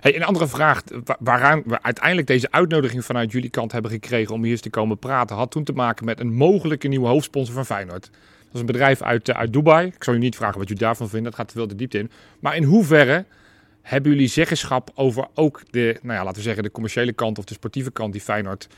Hey, 0.00 0.16
een 0.16 0.24
andere 0.24 0.48
vraag, 0.48 0.82
wa- 1.04 1.16
waaraan 1.20 1.62
we 1.66 1.82
uiteindelijk 1.82 2.26
deze 2.26 2.50
uitnodiging 2.50 3.04
vanuit 3.04 3.32
jullie 3.32 3.50
kant 3.50 3.72
hebben 3.72 3.90
gekregen 3.90 4.34
om 4.34 4.42
hier 4.42 4.50
eens 4.50 4.60
te 4.60 4.70
komen 4.70 4.98
praten, 4.98 5.36
had 5.36 5.50
toen 5.50 5.64
te 5.64 5.72
maken 5.72 6.04
met 6.04 6.20
een 6.20 6.32
mogelijke 6.34 6.88
nieuwe 6.88 7.08
hoofdsponsor 7.08 7.54
van 7.54 7.66
Feyenoord. 7.66 8.10
Dat 8.50 8.60
is 8.62 8.68
een 8.68 8.74
bedrijf 8.74 9.02
uit, 9.02 9.28
eh, 9.28 9.36
uit 9.36 9.52
Dubai. 9.52 9.86
Ik 9.86 10.04
zal 10.04 10.14
u 10.14 10.18
niet 10.18 10.36
vragen 10.36 10.58
wat 10.58 10.68
jullie 10.68 10.82
daarvan 10.82 11.08
vinden, 11.08 11.30
dat 11.30 11.40
gaat 11.40 11.48
te 11.48 11.54
veel 11.54 11.66
de 11.66 11.74
diepte 11.74 11.98
in. 11.98 12.10
Maar 12.40 12.56
in 12.56 12.62
hoeverre 12.62 13.24
hebben 13.82 14.12
jullie 14.12 14.28
zeggenschap 14.28 14.90
over 14.94 15.26
ook 15.34 15.62
de, 15.70 15.98
nou 16.02 16.14
ja, 16.14 16.24
laten 16.24 16.36
we 16.36 16.42
zeggen, 16.42 16.62
de 16.62 16.70
commerciële 16.70 17.12
kant 17.12 17.38
of 17.38 17.44
de 17.44 17.54
sportieve 17.54 17.90
kant 17.90 18.12
die 18.12 18.20
Feyenoord 18.20 18.68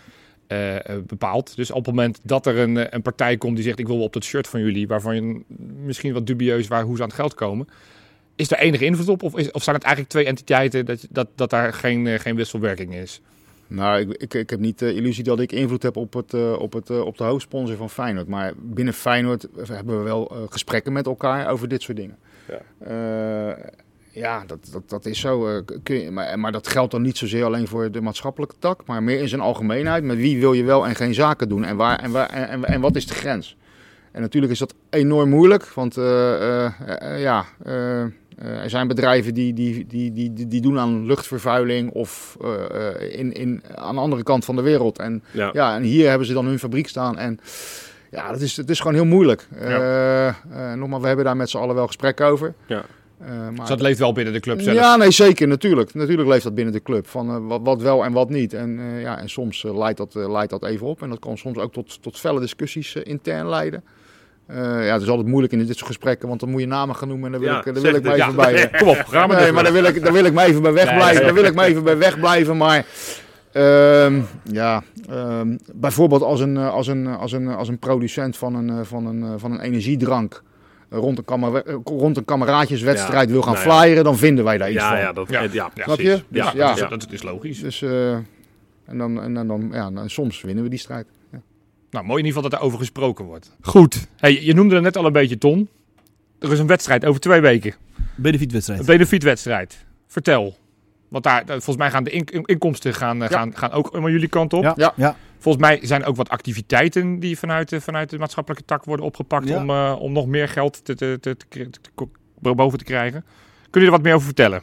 eh, 0.47 0.77
eh, 0.77 1.03
bepaalt? 1.07 1.57
Dus 1.57 1.71
op 1.71 1.77
het 1.77 1.95
moment 1.95 2.21
dat 2.23 2.47
er 2.47 2.59
een, 2.59 2.95
een 2.95 3.03
partij 3.03 3.37
komt 3.37 3.57
die 3.57 3.65
zegt 3.65 3.79
ik 3.79 3.87
wil 3.87 4.03
op 4.03 4.13
dat 4.13 4.25
shirt 4.25 4.49
van 4.49 4.61
jullie, 4.61 4.87
waarvan 4.87 5.15
je 5.15 5.41
misschien 5.85 6.13
wat 6.13 6.27
dubieus 6.27 6.69
waar 6.69 6.83
hoe 6.83 6.97
ze 6.97 7.03
aan 7.03 7.09
het 7.09 7.17
geld 7.17 7.35
komen. 7.35 7.69
Is 8.37 8.51
er 8.51 8.59
enige 8.59 8.85
invloed 8.85 9.09
op? 9.09 9.23
Of, 9.23 9.37
is, 9.37 9.51
of 9.51 9.63
zijn 9.63 9.77
het 9.77 9.85
eigenlijk 9.85 10.15
twee 10.15 10.27
entiteiten 10.27 10.87
dat, 10.87 11.07
dat, 11.11 11.29
dat 11.35 11.51
daar 11.51 11.73
geen, 11.73 12.21
geen 12.21 12.37
wisselwerking 12.37 12.95
is? 12.95 13.21
Nou, 13.75 14.01
ik, 14.01 14.11
ik, 14.17 14.35
ik 14.35 14.51
heb 14.51 14.61
niet 14.61 14.79
de 14.79 14.95
illusie 14.95 15.25
dat 15.25 15.41
ik 15.41 15.53
invloed 15.53 15.83
heb 15.83 15.97
op, 15.97 16.13
het, 16.13 16.35
eh, 16.35 16.53
op, 16.53 16.73
het, 16.73 16.91
eh, 16.91 17.01
op 17.01 17.19
de 17.19 17.25
hoofdsponsor 17.25 17.77
van 17.77 17.91
Feyenoord. 17.91 18.29
Maar 18.29 18.53
binnen 18.57 18.95
Feyenoord 18.95 19.47
hebben 19.69 19.99
we 19.99 20.05
wel 20.05 20.31
eh, 20.31 20.37
gesprekken 20.49 20.93
met 20.93 21.07
elkaar 21.07 21.51
over 21.51 21.69
dit 21.69 21.83
soort 21.83 21.97
dingen. 21.97 22.19
Ja. 22.49 23.57
Ja, 24.15 24.45
dat, 24.47 24.69
dat, 24.73 24.89
dat 24.89 25.07
is 25.07 25.21
zo. 25.21 25.63
kun 25.83 25.97
je, 25.97 26.11
maar, 26.11 26.39
maar 26.39 26.53
dat 26.53 26.69
geldt 26.69 26.91
dan 26.91 27.03
niet 27.03 27.19
zozeer 27.19 27.45
alleen 27.45 27.69
voor 27.69 27.91
de 27.91 28.01
maatschappelijke 28.01 28.55
tak, 28.59 28.87
maar 28.87 29.03
meer 29.03 29.21
in 29.21 29.29
zijn 29.29 29.41
algemeenheid. 29.41 30.05
Met 30.05 30.17
wie 30.17 30.41
wil 30.41 30.53
je 30.53 30.65
wel 30.65 30.87
en 30.87 30.95
geen 30.95 31.15
zaken 31.15 31.49
doen 31.49 31.65
en, 31.65 31.77
waar, 31.77 31.99
en, 31.99 32.11
waar, 32.11 32.29
en, 32.31 32.65
en, 32.65 32.81
wat 32.81 32.97
is 32.97 33.07
de 33.07 33.15
grens? 33.15 33.57
En 34.11 34.21
natuurlijk 34.21 34.53
is 34.53 34.59
dat 34.59 34.75
enorm 34.91 35.29
moeilijk, 35.29 35.65
want 35.65 35.95
ja, 37.17 37.45
er 38.45 38.71
zijn 38.71 38.89
bedrijven 38.89 39.35
die, 39.35 39.53
die, 39.53 39.87
die, 39.87 40.13
die, 40.13 40.33
die, 40.33 40.47
die 40.49 40.61
doen 40.61 40.79
aan 40.79 41.07
luchtvervuiling 41.07 41.91
of 41.91 42.37
eh, 42.41 42.89
eh, 42.89 43.19
in, 43.19 43.33
in, 43.33 43.63
aan 43.75 43.95
de 43.95 44.01
andere 44.01 44.23
kant 44.23 44.45
van 44.45 44.57
de 44.57 44.63
wereld. 44.63 44.99
En, 44.99 45.23
Ja. 45.31 45.51
ja, 45.53 45.77
en 45.77 45.83
hier 45.83 46.09
hebben 46.09 46.27
ze 46.27 46.33
dan 46.33 46.47
hun 46.47 46.59
fabriek 46.59 46.89
staan. 46.89 47.19
En 47.19 47.39
ja, 48.11 48.31
dat 48.33 48.41
is, 48.41 48.57
het 48.57 48.71
is 48.71 48.79
gewoon 48.79 48.95
heel 48.95 49.05
moeilijk. 49.05 49.47
Eh, 49.61 50.27
eh, 50.29 50.35
nogmaals, 50.75 51.01
we 51.03 51.07
hebben 51.07 51.25
daar 51.25 51.37
met 51.37 51.51
z'n 51.51 51.57
allen 51.59 51.75
wel 51.75 51.87
gesprekken 51.87 52.27
over. 52.27 52.55
Ja. 52.67 52.85
Eh, 53.21 53.29
maar 53.29 53.55
Dus 53.55 53.69
dat 53.69 53.81
leeft 53.81 53.99
wel 53.99 54.13
binnen 54.13 54.33
de 54.33 54.41
club 54.41 54.61
zelf. 54.61 54.77
ja, 54.77 54.97
nee, 54.97 55.11
zeker, 55.11 55.49
natuurlijk. 55.49 55.95
Natuurlijk 55.95 56.29
leeft 56.29 56.43
dat 56.45 56.55
binnen 56.55 56.73
de 56.73 56.83
club. 56.83 57.07
Van 57.07 57.29
eh, 57.31 57.37
wat, 57.47 57.61
wat 57.63 57.83
wel 57.83 58.05
en 58.05 58.13
wat 58.13 58.29
niet. 58.31 58.53
En, 58.55 58.79
eh, 58.79 59.01
ja, 59.03 59.19
en 59.19 59.29
soms 59.29 59.65
eh, 59.65 59.77
leidt, 59.79 59.99
dat, 59.99 60.15
eh, 60.17 60.31
leidt 60.31 60.51
dat 60.51 60.65
even 60.65 60.87
op. 60.87 61.03
En 61.03 61.09
dat 61.09 61.19
kan 61.19 61.39
soms 61.39 61.59
ook 61.59 61.73
tot, 61.73 62.03
tot 62.03 62.19
felle 62.19 62.41
discussies 62.41 62.95
eh, 62.95 63.03
intern 63.05 63.49
leiden. 63.49 63.85
Eh, 64.47 64.57
ja, 64.87 64.93
het 64.93 65.03
is 65.03 65.09
altijd 65.09 65.29
moeilijk 65.29 65.53
in 65.53 65.59
dit 65.59 65.77
soort 65.77 65.87
gesprekken, 65.87 66.29
want 66.29 66.41
dan 66.41 66.49
moet 66.51 66.61
je 66.61 66.67
namen 66.67 66.97
gaan 66.97 67.09
noemen 67.09 67.27
en 67.27 67.33
daar 67.33 67.41
wil 67.41 67.51
Ja, 67.51 67.57
ik, 67.59 67.63
zeg 67.65 67.83
wil 67.83 67.95
ik 67.95 68.03
maar 68.05 68.17
Ja. 68.17 68.25
even 68.25 68.37
bij. 68.37 68.69
eh, 68.71 68.79
Kom 68.81 68.89
op, 68.89 68.97
ga 69.07 69.27
maar 69.27 69.37
nee, 69.37 69.45
door. 69.45 69.55
maar 69.55 69.65
daar 69.65 69.73
wil, 69.73 69.85
ik, 69.85 70.03
daar 70.05 70.13
wil 70.13 70.25
ik 70.25 70.33
maar 70.33 70.47
even 70.47 70.63
bij 70.63 70.73
wegblijven. 70.73 71.15
Nee, 71.15 71.25
daar 71.25 71.35
wil 71.35 71.45
ik 71.45 71.55
maar 71.55 71.67
even 71.67 71.83
bij 71.85 71.99
wegblijven. 71.99 72.57
Maar 72.57 72.87
ehm, 73.53 74.21
ja, 74.45 74.83
ehm, 75.09 75.57
bijvoorbeeld 75.75 76.23
als 76.23 76.41
een, 76.41 76.57
eh, 76.57 76.73
als, 76.73 76.87
een, 76.87 77.07
als, 77.07 77.33
een, 77.33 77.49
als 77.49 77.69
een 77.69 77.79
producent 77.79 78.37
van 78.37 78.55
een, 78.55 78.69
eh, 78.71 78.79
van 78.83 79.07
een, 79.07 79.23
eh, 79.23 79.29
van 79.37 79.53
een 79.53 79.61
energiedrank 79.61 80.43
eh, 80.89 80.99
rond 80.99 81.19
een, 81.27 81.43
eh, 81.65 81.75
rond 81.85 82.17
een 82.17 82.25
kameraadjeswedstrijd 82.25 83.27
Ja, 83.27 83.33
wil 83.33 83.43
gaan 83.43 83.53
nou 83.55 83.69
ja. 83.69 83.79
flyeren, 83.81 84.05
dan 84.05 84.17
vinden 84.17 84.45
wij 84.45 84.59
daar 84.59 84.71
iets 84.71 84.79
Ja, 84.81 84.89
van. 84.89 84.99
ja, 84.99 85.13
dat, 85.13 85.31
Ja. 85.31 85.41
ja. 85.53 85.71
Snap 85.75 85.97
precies. 85.97 86.05
je? 86.05 86.23
Ja, 86.29 86.45
Dus, 86.45 86.53
ja. 86.53 86.67
Dat, 86.75 86.77
is, 86.93 87.05
dat 87.05 87.13
is 87.13 87.23
logisch. 87.23 87.61
Dus, 87.61 87.83
eh, 87.83 88.13
en 88.85 88.99
dan, 88.99 89.23
en 89.23 89.35
dan, 89.35 89.47
dan, 89.49 89.69
ja, 89.73 89.91
dan- 89.91 90.11
soms 90.11 90.43
winnen 90.43 90.65
we 90.65 90.71
die 90.71 90.79
strijd. 90.79 91.07
Nou, 91.93 92.05
mooi 92.05 92.19
in 92.21 92.27
ieder 92.27 92.35
geval 92.43 92.51
dat 92.51 92.61
er 92.61 92.67
over 92.67 92.79
gesproken 92.79 93.25
wordt. 93.25 93.57
Goed. 93.61 94.07
Hey, 94.17 94.43
je 94.43 94.55
noemde 94.55 94.75
er 94.75 94.83
net 94.83 94.97
al 94.97 95.07
een 95.07 95.13
beetje, 95.13 95.39
Ton. 95.39 95.69
Er 96.39 96.53
is 96.53 96.59
een 96.59 96.67
wedstrijd 96.67 97.05
over 97.05 97.21
twee 97.21 97.41
weken. 97.41 97.73
Een 97.97 98.05
Benefietwedstrijd. 98.17 98.87
benefietwedstrijd. 98.87 99.85
Vertel. 100.07 100.57
Want 101.09 101.25
daar, 101.25 101.45
volgens 101.47 101.77
mij 101.77 101.91
gaan 101.91 102.05
de 102.05 102.11
in- 102.11 102.29
inkomsten 102.45 102.95
gaan, 102.95 103.23
eh, 103.23 103.31
Ja. 103.31 103.37
gaan, 103.37 103.57
gaan 103.57 103.71
ook 103.71 103.89
allemaal 103.89 104.11
jullie 104.11 104.29
kant 104.29 104.53
op. 104.53 104.63
Ja, 104.63 104.73
Ja. 104.77 104.93
ja. 104.97 105.17
Volgens 105.39 105.65
mij 105.65 105.79
zijn 105.83 106.03
er 106.03 106.09
ook 106.09 106.17
wat 106.17 106.29
activiteiten 106.29 107.19
die 107.21 107.39
vanuit 107.39 107.69
de, 107.69 107.81
vanuit 107.81 108.11
de 108.11 108.19
maatschappelijke 108.19 108.65
tak 108.67 108.85
worden 108.85 109.07
opgepakt 109.07 109.49
Ja. 109.49 109.57
om, 109.57 109.71
eh, 109.71 109.97
om 109.99 110.13
nog 110.13 110.27
meer 110.27 110.49
geld 110.49 110.85
te, 110.85 110.95
te, 110.95 111.19
te, 111.21 111.37
te, 111.37 111.47
te- 111.49 111.71
te- 112.41 112.55
boven 112.55 112.79
te 112.79 112.85
krijgen. 112.85 113.25
Kun 113.71 113.81
je 113.81 113.87
er 113.87 113.93
wat 113.93 114.03
meer 114.03 114.15
over 114.15 114.27
vertellen? 114.27 114.63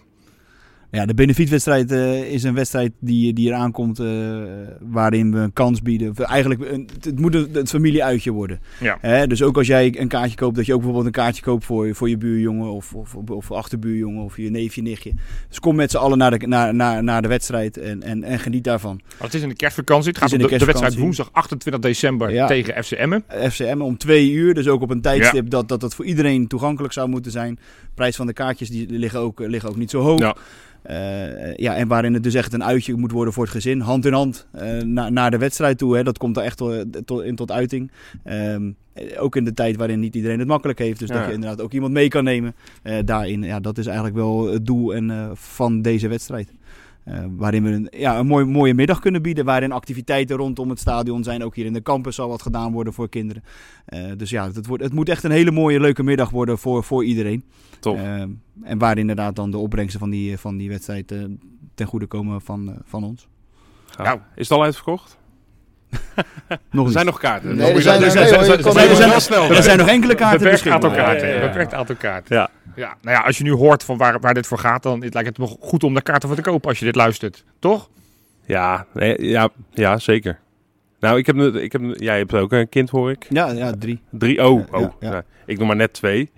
Ja, 0.91 1.05
de 1.05 1.13
benefietwedstrijd 1.13 1.91
eh, 1.91 2.31
is 2.31 2.43
een 2.43 2.53
wedstrijd 2.53 2.91
die, 2.99 3.33
die 3.33 3.47
eraan 3.47 3.71
komt 3.71 3.99
eh, 3.99 4.07
waarin 4.79 5.31
we 5.31 5.39
een 5.39 5.53
kans 5.53 5.81
bieden. 5.81 6.15
Eigenlijk, 6.15 6.61
een, 6.71 6.89
het 7.01 7.19
moet 7.19 7.35
een, 7.35 7.49
het 7.53 7.69
familieuitje 7.69 8.31
worden. 8.31 8.59
Ja. 8.79 8.97
Hè, 9.01 9.27
dus 9.27 9.43
ook 9.43 9.57
als 9.57 9.67
jij 9.67 9.99
een 9.99 10.07
kaartje 10.07 10.35
koopt, 10.35 10.55
dat 10.55 10.65
je 10.65 10.73
ook 10.73 10.79
bijvoorbeeld 10.79 11.15
een 11.15 11.21
kaartje 11.21 11.41
koopt 11.41 11.65
voor, 11.65 11.95
voor 11.95 12.09
je 12.09 12.17
buurjongen 12.17 12.71
of, 12.71 12.93
of, 12.93 13.15
of, 13.15 13.51
achterbuurjongen 13.51 14.23
of 14.23 14.37
je 14.37 14.49
neefje, 14.49 14.81
nichtje. 14.81 15.13
Dus 15.47 15.59
kom 15.59 15.75
met 15.75 15.91
z'n 15.91 15.97
allen 15.97 16.17
naar 16.17 16.39
de, 16.39 16.47
naar, 16.47 16.75
naar, 16.75 17.03
naar 17.03 17.21
de 17.21 17.27
wedstrijd 17.27 17.77
en, 17.77 18.03
en, 18.03 18.23
en 18.23 18.39
geniet 18.39 18.63
daarvan. 18.63 19.01
Want 19.07 19.31
het 19.31 19.33
is 19.33 19.41
in 19.41 19.49
de 19.49 19.55
kerstvakantie. 19.55 20.11
Het 20.11 20.19
Het 20.19 20.29
gaat 20.29 20.39
om 20.39 20.45
in 20.45 20.51
de, 20.51 20.53
de 20.53 20.59
de 20.59 20.71
wedstrijd 20.71 20.97
woensdag 20.97 21.29
28 21.31 21.81
december 21.81 22.31
Ja. 22.31 22.47
tegen 22.47 22.83
FC 22.83 22.91
Emmen. 22.91 23.23
FCM 23.49 23.81
om 23.81 23.97
twee 23.97 24.31
uur, 24.31 24.53
dus 24.53 24.67
ook 24.67 24.81
op 24.81 24.89
een 24.89 25.01
tijdstip 25.01 25.49
dat, 25.49 25.67
dat 25.67 25.81
het 25.81 25.95
voor 25.95 26.05
iedereen 26.05 26.47
toegankelijk 26.47 26.93
zou 26.93 27.09
moeten 27.09 27.31
zijn. 27.31 27.55
De 27.55 27.89
prijs 27.93 28.15
van 28.15 28.27
de 28.27 28.33
kaartjes 28.33 28.69
die 28.69 28.89
liggen 28.89 29.19
ook, 29.19 29.39
liggen 29.39 29.69
ook 29.69 29.77
niet 29.77 29.89
zo 29.89 30.01
hoog. 30.01 30.19
Ja. 30.19 30.35
Eh, 30.81 31.55
ja, 31.55 31.75
en 31.75 31.87
waarin 31.87 32.13
het 32.13 32.23
dus 32.23 32.33
echt 32.33 32.53
een 32.53 32.63
uitje 32.63 32.95
moet 32.95 33.11
worden 33.11 33.33
voor 33.33 33.43
het 33.43 33.53
gezin. 33.53 33.79
Hand 33.79 34.05
in 34.05 34.13
hand 34.13 34.47
eh, 34.51 34.81
na- 34.81 35.09
naar 35.09 35.31
de 35.31 35.37
wedstrijd 35.37 35.77
toe. 35.77 35.95
Hè. 35.95 36.03
Dat 36.03 36.17
komt 36.17 36.37
er 36.37 36.43
echt 36.43 36.57
tot, 36.57 36.85
tot, 37.05 37.23
in 37.23 37.35
tot 37.35 37.51
uiting. 37.51 37.91
Ehm, 38.23 38.71
eh, 38.93 39.21
ook 39.23 39.35
in 39.35 39.43
de 39.45 39.53
tijd 39.53 39.75
waarin 39.75 39.99
niet 39.99 40.15
iedereen 40.15 40.39
het 40.39 40.47
makkelijk 40.47 40.79
heeft. 40.79 40.99
Dus 40.99 41.09
Ja. 41.09 41.15
dat 41.15 41.25
je 41.27 41.33
inderdaad 41.33 41.61
ook 41.61 41.73
iemand 41.73 41.93
mee 41.93 42.07
kan 42.07 42.23
nemen 42.23 42.55
daarin. 43.05 43.43
Ja, 43.43 43.59
dat 43.59 43.77
is 43.77 43.85
eigenlijk 43.85 44.15
wel 44.15 44.51
het 44.51 44.65
doel 44.65 44.93
en, 44.95 45.29
van 45.33 45.81
deze 45.81 46.07
wedstrijd. 46.07 46.51
Eh, 47.09 47.23
waarin 47.29 47.63
we 47.63 47.69
een, 47.69 47.87
ja, 47.91 48.19
een 48.19 48.27
mooi, 48.27 48.45
mooie 48.45 48.73
middag 48.73 48.99
kunnen 48.99 49.21
bieden. 49.21 49.45
Waarin 49.45 49.71
activiteiten 49.71 50.37
rondom 50.37 50.69
het 50.69 50.79
stadion 50.79 51.23
zijn. 51.23 51.43
Ook 51.43 51.55
hier 51.55 51.65
in 51.65 51.73
de 51.73 51.81
campus 51.81 52.15
zal 52.15 52.29
wat 52.29 52.41
gedaan 52.41 52.71
worden 52.71 52.93
voor 52.93 53.09
kinderen. 53.09 53.43
Eh, 53.85 54.11
dus 54.17 54.29
ja, 54.29 54.51
het, 54.51 54.67
wordt, 54.67 54.83
het 54.83 54.93
moet 54.93 55.09
echt 55.09 55.23
een 55.23 55.31
hele 55.31 55.51
mooie, 55.51 55.79
leuke 55.79 56.03
middag 56.03 56.29
worden 56.29 56.57
voor, 56.57 56.83
voor 56.83 57.05
iedereen. 57.05 57.43
Tof. 57.79 57.97
Eh, 57.97 58.21
en 58.61 58.77
waar 58.77 58.97
inderdaad 58.97 59.35
dan 59.35 59.51
de 59.51 59.57
opbrengsten 59.57 59.99
van 59.99 60.09
die, 60.09 60.37
van 60.37 60.57
die 60.57 60.69
wedstrijd 60.69 61.07
ten 61.75 61.87
goede 61.87 62.05
komen 62.05 62.41
van, 62.41 62.77
van 62.83 63.03
ons. 63.03 63.27
Nou. 63.97 64.19
Is 64.35 64.49
het 64.49 64.57
al 64.57 64.63
uitverkocht? 64.63 65.17
Nog 66.71 66.85
Er 66.85 66.91
zijn 66.91 67.05
nog 67.05 67.19
kaarten. 67.19 67.55
Nee, 67.55 67.73
er 67.73 67.81
zijn, 67.81 68.03
er 68.03 68.11
zijn- 68.11 68.27
zijn, 68.27 69.69
er 69.69 69.77
nog 69.77 69.87
enkele 69.87 70.15
kaarten 70.15 70.39
Beperkt 70.39 70.67
aantal 70.67 70.91
kaarten. 70.91 71.27
Ja, 71.27 71.33
ja, 71.33 71.39
ja. 71.41 71.47
Beperkt 71.47 71.73
aantal 71.73 71.95
kaarten. 71.95 72.35
Ja. 72.35 72.49
Ja, 72.75 72.95
nou 73.01 73.17
ja, 73.17 73.23
als 73.23 73.37
je 73.37 73.43
nu 73.43 73.51
hoort 73.51 73.83
van 73.83 73.97
waar, 73.97 74.19
waar 74.19 74.33
dit 74.33 74.47
voor 74.47 74.57
gaat, 74.57 74.83
dan 74.83 74.99
lijkt 74.99 75.25
het 75.25 75.37
me 75.37 75.45
goed 75.59 75.83
om 75.83 75.93
daar 75.93 76.01
kaarten 76.01 76.27
voor 76.27 76.37
te 76.37 76.43
kopen 76.43 76.69
als 76.69 76.79
je 76.79 76.85
dit 76.85 76.95
luistert. 76.95 77.43
Toch? 77.59 77.89
Ja, 78.45 78.85
nee, 78.93 79.27
ja, 79.27 79.49
ja, 79.73 79.97
zeker. 79.97 80.39
Nou, 80.99 81.17
ik 81.17 81.25
heb, 81.25 81.35
nu- 81.35 81.59
ik 81.59 81.71
heb, 81.71 81.81
jij 81.95 82.17
hebt 82.17 82.33
ook 82.33 82.51
een 82.51 82.69
kind, 82.69 82.89
hoor 82.89 83.11
ik. 83.11 83.25
Ja, 83.29 83.51
ja, 83.51 83.71
drie. 83.79 84.01
Drie, 84.11 84.45
oh, 84.47 84.61
oh. 84.71 84.79
ja, 84.79 84.91
ja. 84.99 85.09
Nou, 85.09 85.23
ik 85.45 85.57
nog 85.57 85.67
maar 85.67 85.75
net 85.75 85.93
twee. 85.93 86.31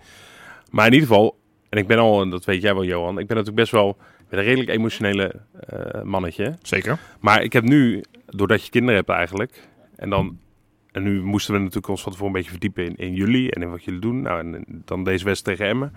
Maar 0.70 0.86
in 0.88 0.94
ieder 0.94 1.08
geval, 1.08 1.38
en 1.70 1.78
ik 1.78 1.88
ben 1.88 1.98
al, 1.98 2.22
en 2.22 2.30
dat 2.30 2.46
weet 2.46 2.62
jij 2.62 2.74
wel, 2.74 2.84
Johan, 2.84 3.10
ik 3.20 3.28
ben 3.28 3.38
natuurlijk 3.38 3.56
best 3.56 3.72
wel 3.72 3.98
ben 4.32 4.40
een 4.40 4.46
redelijk 4.46 4.70
emotionele 4.70 5.34
eh, 5.68 6.02
mannetje. 6.02 6.56
Zeker. 6.62 7.00
Maar 7.20 7.44
ik 7.44 7.54
heb 7.54 7.64
nu, 7.64 8.04
doordat 8.26 8.66
je 8.66 8.72
kinderen 8.72 8.96
hebt 8.96 9.10
eigenlijk, 9.10 9.68
en 9.96 10.10
dan, 10.10 10.38
en 10.92 11.04
nu 11.04 11.24
moesten 11.24 11.54
we 11.54 11.60
natuurlijk 11.60 11.88
ons 11.88 12.02
van 12.02 12.12
tevoren 12.12 12.34
een 12.34 12.38
beetje 12.42 12.52
verdiepen 12.52 12.86
in, 12.86 12.96
in 12.96 13.14
jullie 13.14 13.52
en 13.52 13.62
in 13.62 13.70
wat 13.70 13.84
jullie 13.84 14.00
doen. 14.00 14.22
Nou, 14.22 14.40
en 14.40 14.66
dan 14.86 15.04
deze 15.04 15.26
wedstrijd 15.26 15.58
tegen 15.58 15.74
Emmen. 15.74 15.94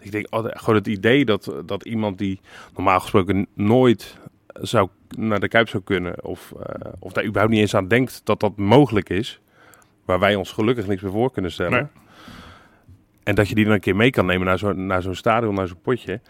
Ik 0.00 0.12
denk, 0.12 0.26
oh, 0.30 0.44
gewoon 0.48 0.74
het 0.74 0.86
idee 0.86 1.24
dat, 1.24 1.54
dat 1.66 1.84
iemand 1.84 2.18
die 2.18 2.40
normaal 2.74 3.00
gesproken 3.00 3.46
nooit 3.54 4.18
zou 4.46 4.88
naar 5.16 5.40
de 5.40 5.48
Kuip 5.48 5.68
zou 5.68 5.82
kunnen, 5.82 6.24
of, 6.24 6.52
eh, 6.52 6.92
of 6.98 7.12
daar 7.12 7.24
überhaupt 7.24 7.52
niet 7.52 7.62
eens 7.62 7.74
aan 7.74 7.88
denkt 7.88 8.20
dat 8.24 8.40
dat 8.40 8.56
mogelijk 8.56 9.08
is, 9.08 9.40
waar 10.04 10.18
wij 10.18 10.34
ons 10.34 10.52
gelukkig 10.52 10.86
niks 10.86 11.02
meer 11.02 11.12
voor 11.12 11.32
kunnen 11.32 11.52
stellen. 11.52 11.72
Nee. 11.72 12.02
En 13.22 13.34
dat 13.34 13.48
je 13.48 13.54
die 13.54 13.64
dan 13.64 13.74
een 13.74 13.80
keer 13.80 13.96
mee 13.96 14.10
kan 14.10 14.26
nemen 14.26 14.46
naar 14.46 14.58
zo'n 14.58 14.86
naar 14.86 15.02
zo'n 15.02 15.14
stadion, 15.14 15.54
naar 15.54 15.68
zo'n 15.68 15.80
potje. 15.82 16.20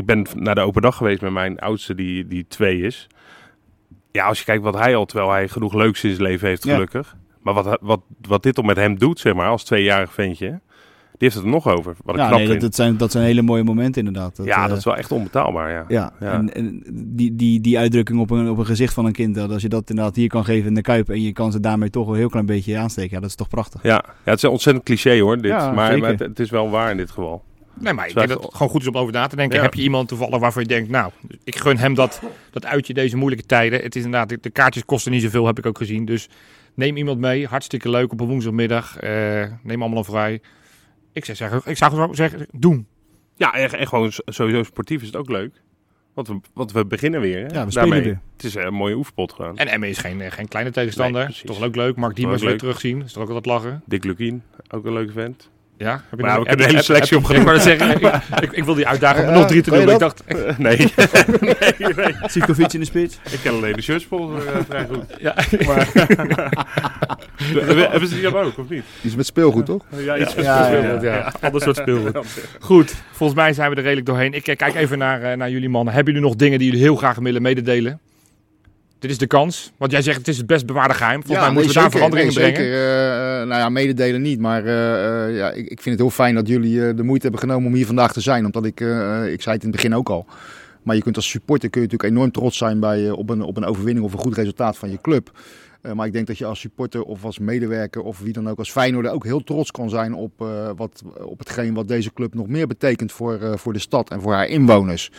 Ik 0.00 0.06
ben 0.06 0.26
naar 0.34 0.54
de 0.54 0.60
open 0.60 0.82
dag 0.82 0.96
geweest 0.96 1.20
met 1.20 1.32
mijn 1.32 1.58
oudste, 1.58 1.94
die, 1.94 2.26
die 2.26 2.44
twee 2.48 2.80
is. 2.80 3.06
Ja, 4.12 4.26
als 4.26 4.38
je 4.38 4.44
kijkt 4.44 4.62
wat 4.62 4.78
hij 4.78 4.96
al, 4.96 5.04
terwijl 5.06 5.30
hij 5.30 5.48
genoeg 5.48 5.74
leuks 5.74 6.04
in 6.04 6.10
zijn 6.10 6.22
leven 6.22 6.48
heeft, 6.48 6.64
Ja. 6.64 6.72
gelukkig. 6.72 7.16
Maar 7.42 7.54
wat, 7.54 7.78
wat, 7.80 8.00
wat 8.28 8.42
dit 8.42 8.56
al 8.56 8.62
met 8.64 8.76
hem 8.76 8.98
doet, 8.98 9.18
zeg 9.20 9.34
maar, 9.34 9.48
als 9.48 9.64
tweejarig 9.64 10.12
ventje, 10.12 10.46
die 10.48 11.28
heeft 11.28 11.34
het 11.34 11.44
er 11.44 11.50
nog 11.50 11.68
over. 11.68 11.94
Wat 12.04 12.14
ik 12.14 12.20
Ja, 12.20 12.26
knap 12.28 12.38
nee, 12.40 12.56
dat, 12.56 12.74
zijn, 12.74 12.96
dat 12.96 13.10
zijn 13.12 13.24
hele 13.24 13.42
mooie 13.42 13.62
momenten 13.64 14.06
inderdaad. 14.06 14.36
Dat, 14.36 14.46
ja, 14.46 14.62
eh, 14.62 14.68
dat 14.68 14.78
is 14.78 14.84
wel 14.84 14.96
echt 14.96 15.12
onbetaalbaar, 15.12 15.70
ja. 15.70 15.84
Ja, 15.88 16.12
Ja. 16.20 16.32
en, 16.32 16.54
en 16.54 16.82
die, 16.92 17.36
die, 17.36 17.60
die 17.60 17.78
uitdrukking 17.78 18.20
op 18.20 18.30
een, 18.30 18.48
op 18.50 18.58
een 18.58 18.66
gezicht 18.66 18.94
van 18.94 19.04
een 19.04 19.12
kind, 19.12 19.34
dat 19.34 19.50
als 19.50 19.62
je 19.62 19.68
dat 19.68 19.90
inderdaad 19.90 20.16
hier 20.16 20.28
kan 20.28 20.44
geven 20.44 20.68
in 20.68 20.74
de 20.74 20.80
Kuip 20.82 21.08
en 21.08 21.22
je 21.22 21.32
kan 21.32 21.52
ze 21.52 21.60
daarmee 21.60 21.90
toch 21.90 22.08
een 22.08 22.14
heel 22.16 22.28
klein 22.28 22.46
beetje 22.46 22.78
aansteken, 22.78 23.14
ja, 23.14 23.20
dat 23.20 23.28
is 23.30 23.34
toch 23.36 23.48
prachtig. 23.48 23.82
Ja, 23.82 24.04
ja 24.06 24.12
het 24.24 24.36
is 24.36 24.42
een 24.42 24.50
ontzettend 24.50 24.84
cliché 24.84 25.20
hoor, 25.20 25.36
dit. 25.36 25.44
Ja, 25.50 25.72
maar 25.72 25.98
maar 25.98 26.08
het, 26.10 26.18
het 26.18 26.40
is 26.40 26.50
wel 26.50 26.70
waar 26.70 26.90
in 26.90 26.96
dit 26.96 27.10
geval. 27.10 27.44
Nee, 27.74 27.92
maar 27.92 28.08
ik 28.08 28.14
denk 28.14 28.28
dat 28.28 28.42
het 28.42 28.54
gewoon 28.54 28.68
goed 28.68 28.80
is 28.80 28.86
om 28.88 28.96
over 28.96 29.12
na 29.12 29.26
te 29.26 29.36
denken. 29.36 29.56
Ja. 29.56 29.62
Heb 29.62 29.74
je 29.74 29.82
iemand 29.82 30.08
toevallig 30.08 30.38
waarvan 30.38 30.62
je 30.62 30.68
denkt, 30.68 30.90
nou, 30.90 31.12
ik 31.44 31.56
gun 31.56 31.76
hem 31.78 31.94
dat, 31.94 32.20
dat 32.50 32.66
uitje 32.66 32.94
deze 32.94 33.16
moeilijke 33.16 33.46
tijden. 33.46 33.80
Het 33.82 33.96
is 33.96 34.04
inderdaad, 34.04 34.28
de, 34.28 34.38
de 34.40 34.50
kaartjes 34.50 34.84
kosten 34.84 35.12
niet 35.12 35.22
zoveel, 35.22 35.46
heb 35.46 35.58
ik 35.58 35.66
ook 35.66 35.78
gezien. 35.78 36.04
Dus 36.04 36.28
neem 36.74 36.96
iemand 36.96 37.18
mee, 37.18 37.46
hartstikke 37.46 37.90
leuk 37.90 38.12
op 38.12 38.20
een 38.20 38.26
woensdagmiddag. 38.26 38.96
Eh, 38.96 39.10
neem 39.62 39.80
allemaal 39.80 39.98
een 39.98 40.04
vrij. 40.04 40.40
Ik 41.12 41.24
zou 41.24 41.36
zeggen, 41.36 41.62
ik 41.64 41.76
zou 41.76 42.14
zeggen, 42.14 42.46
doen. 42.52 42.86
Ja, 43.36 43.52
en, 43.54 43.78
en 43.78 43.88
gewoon 43.88 44.12
sowieso 44.24 44.62
sportief 44.62 45.00
is 45.00 45.06
het 45.06 45.16
ook 45.16 45.28
leuk. 45.30 45.62
Want 46.14 46.28
we, 46.28 46.40
want 46.54 46.72
we 46.72 46.86
beginnen 46.86 47.20
weer. 47.20 47.46
Hè, 47.46 47.54
Ja, 47.54 47.64
we 47.64 47.70
spelen 47.70 47.88
daarmee. 47.90 48.02
weer. 48.02 48.20
Het 48.36 48.44
is 48.44 48.54
een 48.54 48.74
mooie 48.74 48.94
oefenpot 48.94 49.32
gewoon. 49.32 49.56
En 49.56 49.68
Emme 49.68 49.88
is 49.88 49.98
geen, 49.98 50.20
eh, 50.20 50.30
geen 50.30 50.48
kleine 50.48 50.70
tegenstander. 50.70 51.24
Nee, 51.24 51.42
toch 51.44 51.62
ook 51.62 51.76
leuk. 51.76 51.96
Mark 51.96 52.16
Diemers 52.16 52.40
weer 52.40 52.50
leuk. 52.50 52.58
terugzien. 52.58 53.02
Is 53.02 53.12
toch 53.12 53.22
ook 53.22 53.28
altijd 53.28 53.46
lachen. 53.46 53.82
Dick 53.86 54.04
Lukien, 54.04 54.42
ook 54.70 54.84
een 54.84 54.92
leuke 54.92 55.12
vent. 55.12 55.50
Ja, 55.80 55.90
heb 56.10 56.20
Maar 56.20 56.30
kunnen 56.30 56.48
heb- 56.48 56.58
de 56.58 56.64
hele 56.64 56.82
selectie 56.82 57.16
heb- 57.18 57.26
Ik, 57.26 57.60
zeggen, 57.60 57.90
ik, 57.90 58.42
ik, 58.42 58.52
ik 58.52 58.64
wil 58.64 58.74
die 58.74 58.86
Ja, 59.26 59.30
nog 59.32 59.46
drie 59.46 59.62
te 59.62 59.70
doen. 59.70 59.84
maar 59.84 59.92
Ik 59.94 59.98
dacht, 59.98 60.22
nee. 60.58 60.76
nee, 61.78 61.94
nee. 61.96 62.14
Sivkovic 62.22 62.72
in 62.72 62.80
de 62.80 62.86
spits. 62.86 63.18
Ik 63.30 63.38
ken 63.42 63.52
alleen 63.52 63.72
de 63.72 63.82
shirtsponsor 63.82 64.46
eh, 64.46 64.56
vrij 64.68 64.86
goed. 64.90 65.04
ja, 65.18 65.34
Hebben 67.54 67.90
hebben 67.90 68.08
ze 68.08 68.14
die 68.14 68.22
dan 68.22 68.34
ook, 68.34 68.58
of 68.58 68.68
niet? 68.68 68.82
Iets 69.02 69.14
met 69.16 69.26
speelgoed, 69.26 69.66
toch? 69.66 69.84
Ja, 69.96 70.16
iets 70.18 70.34
met 70.34 70.44
Ja, 70.44 70.58
ja, 70.70 70.78
speelgoed, 70.78 71.02
ja. 71.02 71.32
Ander 71.40 71.62
soort 71.62 71.76
speelgoed. 71.76 72.18
Goed, 72.60 72.94
volgens 73.12 73.38
mij 73.38 73.52
zijn 73.52 73.70
we 73.70 73.76
er 73.76 73.82
redelijk 73.82 74.06
doorheen. 74.06 74.32
Ik 74.32 74.46
eh, 74.48 74.56
kijk 74.56 74.74
even 74.74 74.98
naar, 74.98 75.22
eh, 75.22 75.36
naar 75.36 75.50
jullie 75.50 75.68
mannen. 75.68 75.94
Hebben 75.94 76.12
jullie 76.14 76.28
nog 76.28 76.36
dingen 76.38 76.58
die 76.58 76.66
jullie 76.68 76.82
heel 76.82 76.96
graag 76.96 77.16
willen 77.18 77.42
mededelen? 77.42 78.00
Dit 79.00 79.10
is 79.10 79.18
de 79.18 79.26
kans. 79.26 79.72
Want 79.76 79.92
jij 79.92 80.02
zegt 80.02 80.18
het 80.18 80.28
is 80.28 80.36
het 80.36 80.46
best 80.46 80.66
bewaarde 80.66 80.94
geheim. 80.94 81.22
Volgens 81.22 81.46
mij 81.46 81.54
moeten 81.54 81.72
we 81.72 81.80
daar 81.80 81.90
veranderingen 81.90 82.34
nee, 82.34 82.52
brengen. 82.52 82.70
Zeker, 82.70 82.74
eh, 82.74 83.40
eh, 83.40 83.48
nou 83.48 83.60
ja, 83.60 83.68
mededelen 83.68 84.22
niet. 84.22 84.40
Maar 84.40 84.64
eh, 84.64 85.36
ja, 85.36 85.50
ik, 85.50 85.68
ik 85.68 85.80
vind 85.80 85.84
het 85.84 85.98
heel 85.98 86.10
fijn 86.10 86.34
dat 86.34 86.48
jullie 86.48 86.94
de 86.94 87.02
moeite 87.02 87.22
hebben 87.22 87.40
genomen 87.40 87.66
om 87.66 87.74
hier 87.74 87.86
vandaag 87.86 88.12
te 88.12 88.20
zijn. 88.20 88.44
Omdat 88.44 88.64
ik, 88.64 88.80
ik 89.30 89.42
zei 89.42 89.54
het 89.54 89.64
in 89.64 89.68
het 89.68 89.70
begin 89.70 89.94
ook 89.94 90.08
al. 90.08 90.26
Maar 90.82 90.96
je 90.96 91.02
kunt 91.02 91.16
als 91.16 91.28
supporter 91.28 91.70
kun 91.70 91.80
je 91.80 91.86
natuurlijk 91.86 92.14
enorm 92.14 92.32
trots 92.32 92.56
zijn 92.56 92.80
bij, 92.80 93.10
op, 93.10 93.30
een, 93.30 93.42
op 93.42 93.56
een 93.56 93.64
overwinning 93.64 94.06
of 94.06 94.12
een 94.12 94.18
goed 94.18 94.36
resultaat 94.36 94.76
van 94.76 94.90
je 94.90 95.00
club. 95.00 95.30
Maar 95.94 96.06
ik 96.06 96.12
denk 96.12 96.26
dat 96.26 96.38
je 96.38 96.44
als 96.44 96.60
supporter 96.60 97.02
of 97.02 97.24
als 97.24 97.38
medewerker 97.38 98.02
of 98.02 98.18
wie 98.18 98.32
dan 98.32 98.48
ook 98.48 98.58
als 98.58 98.70
Feyenoorder 98.70 99.12
ook 99.12 99.24
heel 99.24 99.44
trots 99.44 99.70
kan 99.70 99.90
zijn 99.90 100.14
op, 100.14 100.32
wat, 100.76 101.02
op 101.22 101.38
hetgeen 101.38 101.74
wat 101.74 101.88
deze 101.88 102.12
club 102.12 102.34
nog 102.34 102.46
meer 102.46 102.66
betekent 102.66 103.12
voor, 103.12 103.58
voor 103.58 103.72
de 103.72 103.78
stad 103.78 104.10
en 104.10 104.20
voor 104.20 104.32
haar 104.32 104.46
inwoners. 104.46 105.10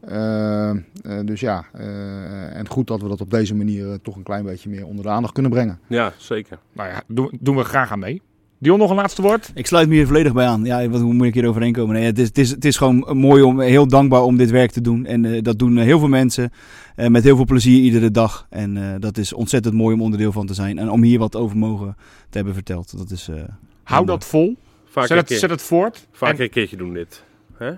Eh, 0.00 0.70
eh, 0.70 0.76
dus 1.24 1.40
ja, 1.40 1.64
eh, 1.72 2.56
en 2.56 2.68
goed 2.68 2.86
dat 2.86 3.02
we 3.02 3.08
dat 3.08 3.20
op 3.20 3.30
deze 3.30 3.54
manier 3.54 3.98
toch 4.02 4.16
een 4.16 4.22
klein 4.22 4.44
beetje 4.44 4.68
meer 4.70 4.86
onder 4.86 5.04
de 5.04 5.10
aandacht 5.10 5.32
kunnen 5.32 5.52
brengen. 5.52 5.78
Ja, 5.86 6.12
zeker. 6.16 6.58
Nou 6.72 6.88
ja, 6.88 7.02
doen, 7.06 7.30
doen 7.40 7.56
we 7.56 7.64
graag 7.64 7.92
aan 7.92 7.98
mee. 7.98 8.22
Dion, 8.60 8.78
nog 8.78 8.90
een 8.90 8.96
laatste 8.96 9.22
woord? 9.22 9.50
Ik 9.54 9.66
sluit 9.66 9.88
me 9.88 9.94
hier 9.94 10.06
volledig 10.06 10.32
bij 10.32 10.46
aan. 10.46 10.64
Ja, 10.64 10.88
wat, 10.88 11.00
hoe 11.00 11.12
moet 11.12 11.26
ik 11.26 11.34
hier 11.34 11.48
overheen 11.48 11.72
komen? 11.72 11.94
Nee, 11.94 12.04
het, 12.04 12.18
is, 12.18 12.26
het, 12.28 12.38
is, 12.38 12.50
het 12.50 12.64
is 12.64 12.76
gewoon 12.76 13.18
mooi 13.18 13.42
om, 13.42 13.60
heel 13.60 13.86
dankbaar 13.88 14.22
om 14.22 14.36
dit 14.36 14.50
werk 14.50 14.70
te 14.70 14.80
doen. 14.80 15.06
En 15.06 15.24
eh, 15.24 15.42
dat 15.42 15.58
doen 15.58 15.76
heel 15.76 15.98
veel 15.98 16.08
mensen 16.08 16.50
eh, 16.96 17.06
met 17.08 17.24
heel 17.24 17.36
veel 17.36 17.44
plezier 17.44 17.80
iedere 17.82 18.10
dag. 18.10 18.46
En 18.50 18.76
eh, 18.76 19.00
dat 19.00 19.18
is 19.18 19.32
ontzettend 19.32 19.74
mooi 19.74 19.94
om 19.94 20.02
onderdeel 20.02 20.32
van 20.32 20.46
te 20.46 20.54
zijn. 20.54 20.78
En 20.78 20.90
om 20.90 21.02
hier 21.02 21.18
wat 21.18 21.36
over 21.36 21.56
mogen 21.56 21.96
te 22.30 22.36
hebben 22.36 22.54
verteld. 22.54 22.98
Dat 22.98 23.10
is, 23.10 23.28
eh, 23.28 23.42
Hou 23.82 24.06
dat 24.06 24.24
vol. 24.24 24.56
Vaker 24.84 25.00
Zet 25.08 25.10
een, 25.10 25.16
het, 25.16 25.26
keer, 25.26 25.38
zet 25.38 25.50
het 25.50 25.62
voort. 25.62 26.06
vaker 26.12 26.36
En- 26.38 26.42
een 26.44 26.50
keertje 26.50 26.76
doen 26.76 26.92
dit. 26.94 27.24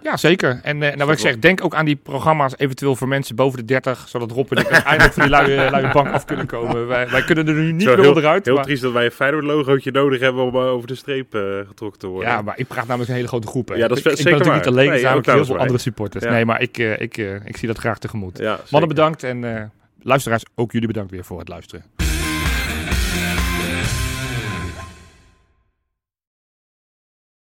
Ja, 0.03 0.17
zeker. 0.17 0.61
En 0.63 0.83
eh, 0.83 0.95
nou, 0.95 1.05
wat 1.09 1.15
ik 1.15 1.19
zeg, 1.19 1.39
denk 1.39 1.65
ook 1.65 1.75
aan 1.75 1.85
die 1.85 1.97
programma's 1.97 2.55
eventueel 2.57 2.97
voor 2.97 3.09
mensen 3.09 3.37
boven 3.37 3.59
de 3.59 3.65
30. 3.65 4.05
Zodat 4.09 4.31
Rob 4.31 4.53
en 4.53 4.57
ik 4.59 4.67
eindelijk 4.71 5.13
van 5.15 5.23
die 5.23 5.31
luie, 5.31 5.71
luie 5.71 5.93
bank 5.93 6.09
af 6.09 6.25
kunnen 6.25 6.47
komen. 6.47 6.87
Wij, 6.87 7.09
wij 7.09 7.23
kunnen 7.25 7.49
er 7.49 7.55
nu 7.55 7.73
niet 7.73 7.83
Zo 7.83 7.89
meer 7.89 7.99
heel, 7.99 8.09
onderuit. 8.09 8.45
heel 8.47 8.55
maar- 8.55 8.65
triest 8.65 8.83
dat 8.83 8.93
wij 8.93 9.05
een 9.05 9.11
Feyenoord 9.11 9.45
logootje 9.45 9.91
nodig 9.91 10.21
hebben 10.21 10.43
om 10.45 10.55
eh, 10.55 10.61
over 10.61 10.87
de 10.89 10.95
streep 10.95 11.35
eh, 11.35 11.41
getrokken 11.69 12.01
te 12.01 12.07
worden. 12.07 12.29
Ja, 12.31 12.43
maar 12.43 12.59
ik 12.59 12.67
praat 12.67 12.87
namelijk 12.87 13.09
een 13.11 13.17
hele 13.17 13.29
grote 13.29 13.47
groep. 13.47 13.69
hè. 13.69 13.75
Ja, 13.75 13.89
dat 13.89 13.99
is 13.99 14.05
ik, 14.05 14.11
ik 14.11 14.17
zeker 14.17 14.31
ben 14.39 14.39
natuurlijk 14.39 14.65
waar. 14.65 14.73
niet 14.73 14.81
alleen, 14.89 14.93
er 14.93 15.09
zijn 15.09 15.17
ook 15.17 15.27
heel 15.37 15.45
veel 15.45 15.59
andere 15.59 15.79
supporters. 15.79 16.25
Ja. 16.25 16.31
Nee, 16.31 16.45
maar 16.45 16.61
ik, 16.63 16.79
eh, 16.79 17.01
ik, 17.01 17.17
eh, 17.19 17.35
ik 17.45 17.57
zie 17.57 17.69
dat 17.69 17.79
graag 17.79 17.99
tegemoet. 17.99 18.39
Ja. 18.39 18.59
Mannen 18.71 18.89
bedankt 18.89 19.23
en 19.23 19.57
eh, 19.57 19.63
luisteraars, 20.03 20.43
ook 20.55 20.73
jullie 20.73 20.87
bedankt 20.89 21.11
weer 21.11 21.25
voor 21.25 21.39
het 21.39 21.49
luisteren. 21.49 21.85